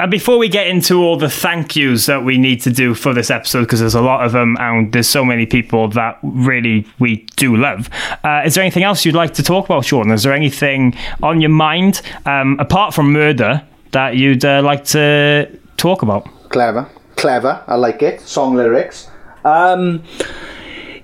[0.00, 3.12] And before we get into all the thank yous that we need to do for
[3.12, 6.86] this episode, because there's a lot of them and there's so many people that really
[7.00, 7.90] we do love,
[8.22, 10.12] uh, is there anything else you'd like to talk about, Sean?
[10.12, 15.50] Is there anything on your mind, um, apart from murder, that you'd uh, like to
[15.76, 16.28] talk about?
[16.50, 17.64] Clever, clever.
[17.66, 18.20] I like it.
[18.20, 19.10] Song lyrics.
[19.44, 20.04] Um,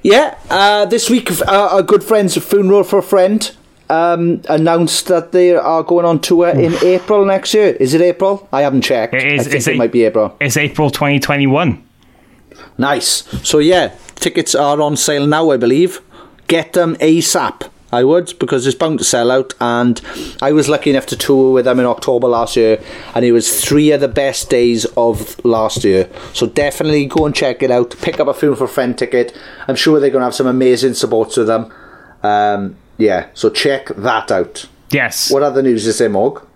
[0.03, 0.39] yeah.
[0.49, 3.57] Uh, this week, uh, our good friends, of Funeral for a Friend,
[3.91, 7.69] um, announced that they are going on tour in April next year.
[7.69, 8.49] Is it April?
[8.53, 9.15] I haven't checked.
[9.15, 9.47] It is.
[9.47, 10.37] I think it a- might be April.
[10.41, 11.83] It's April 2021.
[12.79, 13.09] Nice.
[13.47, 16.01] So yeah, tickets are on sale now, I believe.
[16.49, 17.71] Get them ASAP.
[17.93, 19.55] I would because it's bound to sell out.
[19.61, 20.01] And
[20.43, 22.83] I was lucky enough to tour with them in October last year,
[23.15, 26.11] and it was three of the best days of last year.
[26.33, 27.95] So definitely go and check it out.
[28.03, 29.37] Pick up a Funeral for Friend ticket.
[29.69, 31.73] I'm sure they're going to have some amazing supports with them.
[32.25, 34.67] Um, yeah, so check that out.
[34.91, 35.31] Yes.
[35.31, 36.47] What other news is there, Morg?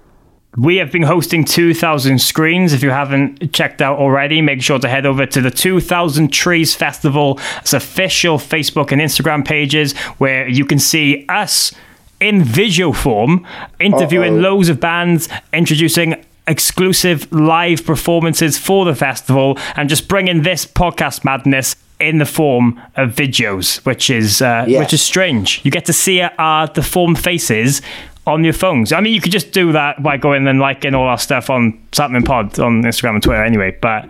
[0.56, 2.72] We have been hosting 2000 screens.
[2.72, 6.74] If you haven't checked out already, make sure to head over to the 2000 Trees
[6.74, 7.40] Festival's
[7.72, 11.72] official Facebook and Instagram pages where you can see us
[12.20, 13.46] in visual form
[13.78, 14.54] interviewing Uh-oh.
[14.54, 21.24] loads of bands, introducing exclusive live performances for the festival, and just bringing this podcast
[21.24, 24.80] madness in the form of videos, which is uh, Yeah.
[24.80, 25.60] which is strange.
[25.64, 27.82] You get to see our deformed faces
[28.26, 28.92] on your phones.
[28.92, 31.72] I mean, you could just do that by going and liking all our stuff on
[31.92, 34.06] Sappenin Pod on Instagram and Twitter anyway, but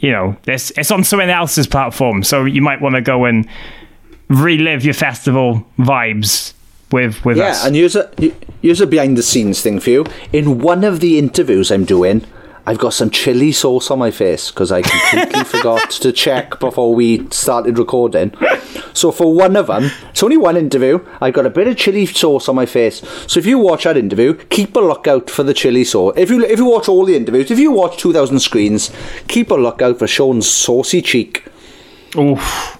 [0.00, 3.48] you know, it's, it's on someone else's platform, so you might want to go and
[4.28, 6.52] relive your festival vibes
[6.92, 7.66] with with Yeah, us.
[7.66, 8.10] and use a
[8.62, 10.06] use a behind the scenes thing for you.
[10.32, 12.24] In one of the interviews I'm doing,
[12.68, 16.94] I've got some chili sauce on my face because I completely forgot to check before
[16.94, 18.34] we started recording.
[18.92, 20.98] So for one of them, it's only one interview.
[21.18, 22.98] I've got a bit of chili sauce on my face.
[23.26, 26.12] So if you watch that interview, keep a lookout for the chili sauce.
[26.18, 28.90] If you if you watch all the interviews, if you watch 2,000 screens,
[29.28, 31.46] keep a lookout for Sean's saucy cheek.
[32.18, 32.78] Oof.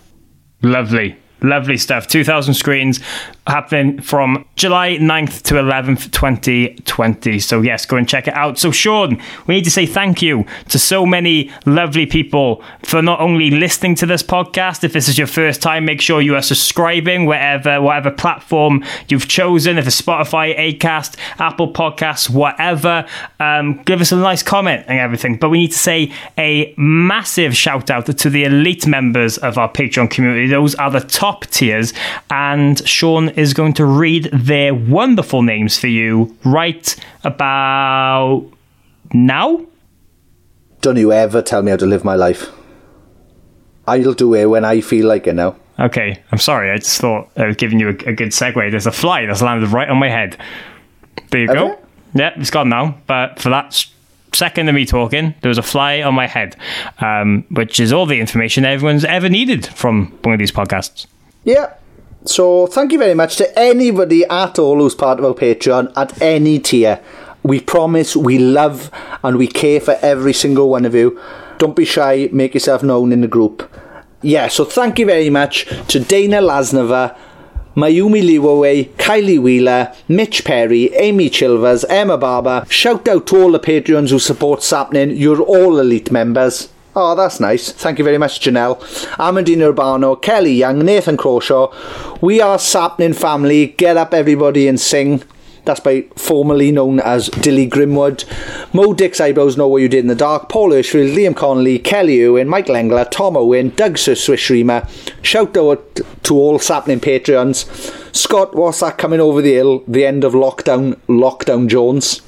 [0.60, 1.16] Lovely.
[1.40, 2.08] Lovely stuff.
[2.08, 3.00] 2,000 screens
[3.46, 7.38] happening from July 9th to 11th, 2020.
[7.38, 8.58] So, yes, go and check it out.
[8.58, 13.20] So, Sean, we need to say thank you to so many lovely people for not
[13.20, 14.82] only listening to this podcast.
[14.82, 19.28] If this is your first time, make sure you are subscribing wherever, whatever platform you've
[19.28, 19.78] chosen.
[19.78, 23.06] If it's Spotify, Acast, Apple Podcasts, whatever,
[23.38, 25.36] um, give us a nice comment and everything.
[25.36, 29.70] But we need to say a massive shout out to the elite members of our
[29.70, 30.48] Patreon community.
[30.48, 31.92] Those are the top tiers,
[32.30, 38.46] and Sean is going to read their wonderful names for you right about
[39.12, 39.64] now.
[40.80, 42.46] Don't you ever tell me how to live my life.
[43.86, 45.56] I'll do it when I feel like it now.
[45.78, 46.70] Okay, I'm sorry.
[46.70, 48.70] I just thought I was giving you a, a good segue.
[48.70, 50.36] There's a fly that's landed right on my head.
[51.30, 51.72] There you Have go.
[51.72, 51.84] it?
[52.14, 52.98] Yeah, it's gone now.
[53.06, 53.86] But for that
[54.32, 56.56] second of me talking, there was a fly on my head,
[57.00, 61.06] um, which is all the information everyone's ever needed from one of these podcasts.
[61.44, 61.74] Yeah.
[62.24, 66.20] So thank you very much to anybody at all who's part of our Patreon at
[66.20, 67.00] any tier.
[67.42, 68.90] We promise we love
[69.22, 71.18] and we care for every single one of you.
[71.58, 73.70] Don't be shy, make yourself known in the group.
[74.20, 77.16] Yeah, so thank you very much to Dana Lasnova,
[77.76, 82.66] Mayumi Liwaway, Kylie Wheeler, Mitch Perry, Amy Chilvers, Emma Barber.
[82.68, 85.16] Shout out to all the Patreons who support Sappenin.
[85.16, 86.68] You're all elite members.
[87.00, 87.70] Oh, that's nice.
[87.70, 88.76] Thank you very much, Janelle.
[89.18, 91.72] Amandine Urbano, Kelly Young, Nathan Crawshaw.
[92.20, 93.68] We are Sappenin family.
[93.68, 95.22] Get up, everybody, and sing.
[95.64, 98.24] That's by formerly known as Dilly Grimwood.
[98.74, 102.24] Mo Dick's Eyebrows Know What You Did in the Dark, Paul Hirschfield, Liam Connolly, Kelly
[102.24, 104.16] Owen, Michael Engler, Tom Owen, Doug Sir.
[104.16, 107.64] Shout out to all Sappenin Patreons.
[108.12, 109.84] Scott, what's that coming over the hill?
[109.86, 112.22] The end of lockdown, Lockdown Jones.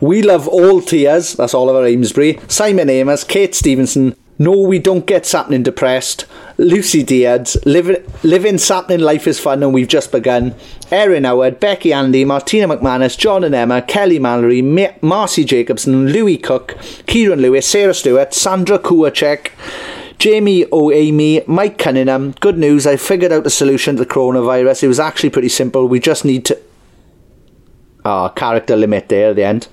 [0.00, 1.34] We love all tiers.
[1.34, 2.38] That's Oliver Amesbury.
[2.48, 4.14] Simon Amos, Kate Stevenson.
[4.38, 6.26] No, we don't get sappenin depressed.
[6.58, 7.56] Lucy Diaz.
[7.64, 10.54] Living, living sappenin life is fun and we've just begun.
[10.90, 16.36] Erin Howard, Becky Andy, Martina McManus, John and Emma, Kelly Mallory, Ma- Marcy Jacobson, Louis
[16.36, 19.52] Cook, Kieran Lewis, Sarah Stewart, Sandra Kuwacek,
[20.18, 20.90] Jamie O.
[20.90, 22.32] Amy, Mike Cunningham.
[22.40, 24.82] Good news, I figured out the solution to the coronavirus.
[24.82, 25.88] It was actually pretty simple.
[25.88, 26.60] We just need to.
[28.04, 29.68] Ah, character limit there at the end.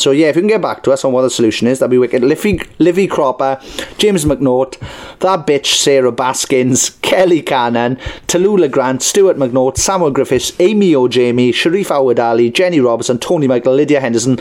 [0.00, 1.90] So yeah, if you can get back to us on what the solution is, that'd
[1.90, 2.22] be wicked.
[2.22, 3.60] Livy, Livy Cropper,
[3.98, 4.78] James McNaught,
[5.18, 7.96] that bitch Sarah Baskins, Kelly Cannon,
[8.26, 11.06] Tallulah Grant, Stuart McNaught, Samuel Griffiths, Amy O.
[11.06, 14.38] Jamie, Sharif Howard Ali, Jenny Robertson, Tony Michael, Lydia Henderson,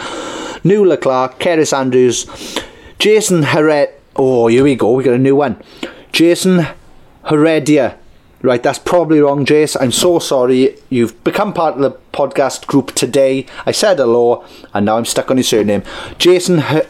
[0.64, 2.26] Nuala Clark, Keris Andrews,
[2.98, 3.90] Jason Heret.
[4.16, 4.94] Oh, here we go.
[4.94, 5.62] We got a new one.
[6.14, 6.68] Jason
[7.26, 7.99] Heredia.
[8.42, 9.76] Right, that's probably wrong, Jace.
[9.80, 10.78] I'm so sorry.
[10.90, 13.46] You've become part of the podcast group today.
[13.66, 15.84] I said hello, and now I'm stuck on your surname.
[16.18, 16.88] Jason Her-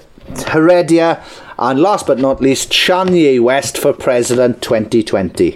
[0.50, 1.24] Heredia,
[1.58, 5.54] and last but not least, Shanye West for President 2020.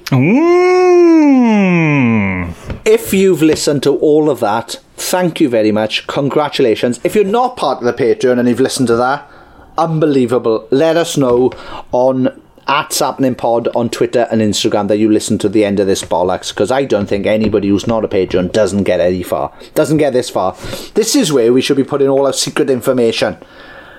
[1.27, 2.53] Mm.
[2.85, 6.07] If you've listened to all of that, thank you very much.
[6.07, 6.99] Congratulations.
[7.03, 9.29] If you're not part of the Patreon and you've listened to that,
[9.77, 10.67] unbelievable.
[10.71, 11.51] Let us know
[11.91, 15.87] on at Sappenin Pod on Twitter and Instagram that you listen to the end of
[15.87, 19.51] this bollocks because I don't think anybody who's not a patron doesn't get any far,
[19.75, 20.55] doesn't get this far.
[20.93, 23.37] This is where we should be putting all our secret information.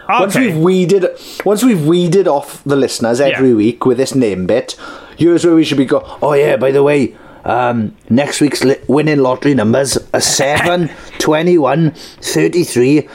[0.09, 1.07] Once we've weeded,
[1.45, 3.55] once we've weeded off the listeners every Yeah.
[3.55, 4.77] week with this name bit,
[5.17, 6.05] here's where we should be going.
[6.23, 11.93] Oh yeah, by the way, um, next week's li- winning lottery numbers are 7, 21,
[12.21, 13.09] 33,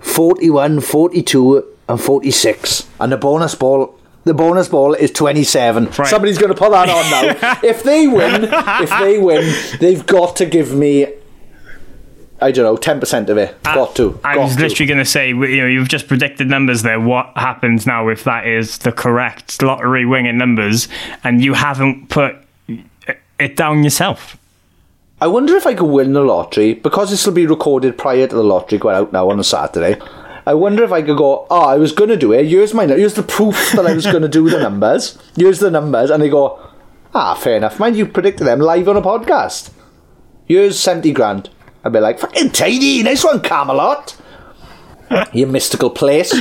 [0.00, 2.86] 41, 42, and 46.
[3.00, 3.94] And the bonus ball.
[4.24, 5.86] The bonus ball is 27.
[5.86, 6.06] Right.
[6.06, 7.58] Somebody's going to put that on now.
[7.64, 11.06] if they win, if they win, they've got to give me,
[12.40, 13.56] I don't know, 10% of it.
[13.64, 14.20] Uh, got to.
[14.22, 14.62] I got was to.
[14.62, 17.00] literally going to say, you know, you've just predicted numbers there.
[17.00, 20.86] What happens now if that is the correct lottery winning numbers
[21.24, 22.36] and you haven't put
[23.40, 24.38] it down yourself?
[25.20, 28.34] I wonder if I could win the lottery because this will be recorded prior to
[28.34, 30.00] the lottery going out now on a Saturday.
[30.46, 31.46] I wonder if I could go.
[31.50, 32.46] Oh, I was going to do it.
[32.46, 32.86] Here's my.
[32.86, 35.18] Here's the proof that I was going to do the numbers.
[35.36, 36.58] Here's the numbers, and they go.
[37.14, 37.78] Ah, fair enough.
[37.78, 39.70] Mind you predicted them live on a podcast.
[40.46, 41.50] Here's seventy grand.
[41.84, 44.16] I'd be like, fucking tidy, nice one, Camelot.
[45.32, 46.32] you mystical place.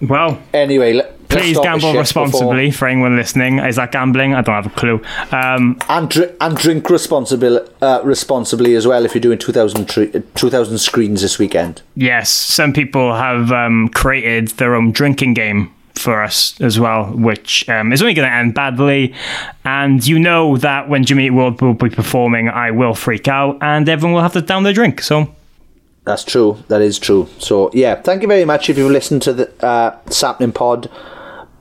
[0.00, 1.00] Well, Anyway,
[1.40, 3.58] please gamble responsibly for anyone listening.
[3.58, 4.34] Is that gambling?
[4.34, 5.02] I don't have a clue.
[5.32, 10.10] Um, and, dr- and drink responsibil- uh, responsibly as well if you're doing 2,000, tre-
[10.34, 11.82] 2,000 screens this weekend.
[11.96, 17.68] yes, some people have um, created their own drinking game for us as well, which
[17.68, 19.14] um, is only going to end badly.
[19.64, 23.88] And you know that when Jimmy World will be performing, I will freak out and
[23.88, 25.00] everyone will have to down their drink.
[25.00, 25.32] So
[26.04, 26.58] That's true.
[26.68, 27.28] That is true.
[27.38, 30.90] So yeah, thank you very much if you've listened to the uh, Sappenin Pod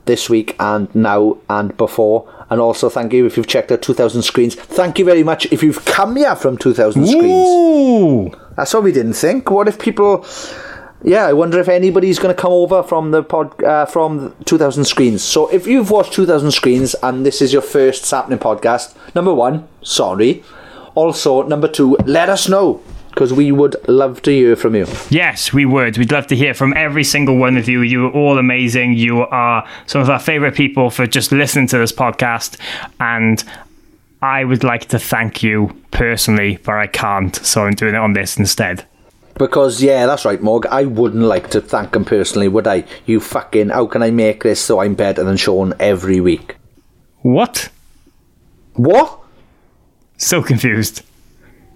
[0.05, 4.21] this week and now and before, and also thank you if you've checked out 2,000
[4.21, 4.55] screens.
[4.55, 7.25] Thank you very much if you've come here from 2,000 screens.
[7.25, 8.31] Ooh.
[8.55, 9.49] That's what we didn't think.
[9.49, 10.25] What if people?
[11.05, 14.85] Yeah, I wonder if anybody's going to come over from the pod uh, from 2,000
[14.85, 15.21] screens.
[15.21, 19.67] So if you've watched 2,000 screens and this is your first Sappenin podcast, number one,
[19.81, 20.43] sorry.
[20.95, 22.81] Also, number two, let us know
[23.13, 24.87] because we would love to hear from you.
[25.09, 25.99] Yes, we would.
[25.99, 27.81] We'd love to hear from every single one of you.
[27.81, 28.93] You are all amazing.
[28.93, 32.57] You are some of our favorite people for just listening to this podcast.
[32.99, 33.43] And
[34.23, 37.35] I would like to thank you personally, but I can't.
[37.35, 38.87] So I'm doing it on this instead.
[39.35, 40.65] Because yeah, that's right, Morg.
[40.67, 42.83] I wouldn't like to thank him personally, would I?
[43.05, 43.69] You fucking.
[43.69, 46.55] How can I make this so I'm better than Sean every week?
[47.21, 47.69] What?
[48.73, 49.19] What?
[50.17, 51.03] So confused.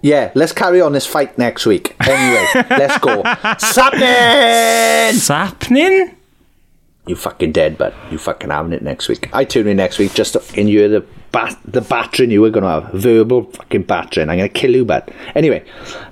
[0.00, 1.96] Yeah, let's carry on this fight next week.
[2.06, 3.22] Anyway, let's go.
[3.58, 5.12] Sappenin!
[5.14, 6.14] Sappenin?
[7.06, 9.28] You fucking dead, but you fucking having it next week.
[9.32, 11.00] I tune in next week just to fucking hear the
[11.32, 12.92] bat- the battering you were gonna have.
[12.92, 14.28] Verbal fucking battering.
[14.28, 15.64] I'm gonna kill you, but anyway,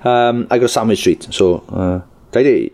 [0.03, 2.01] um, I got a sandwich treat, so uh,
[2.31, 2.73] tidy.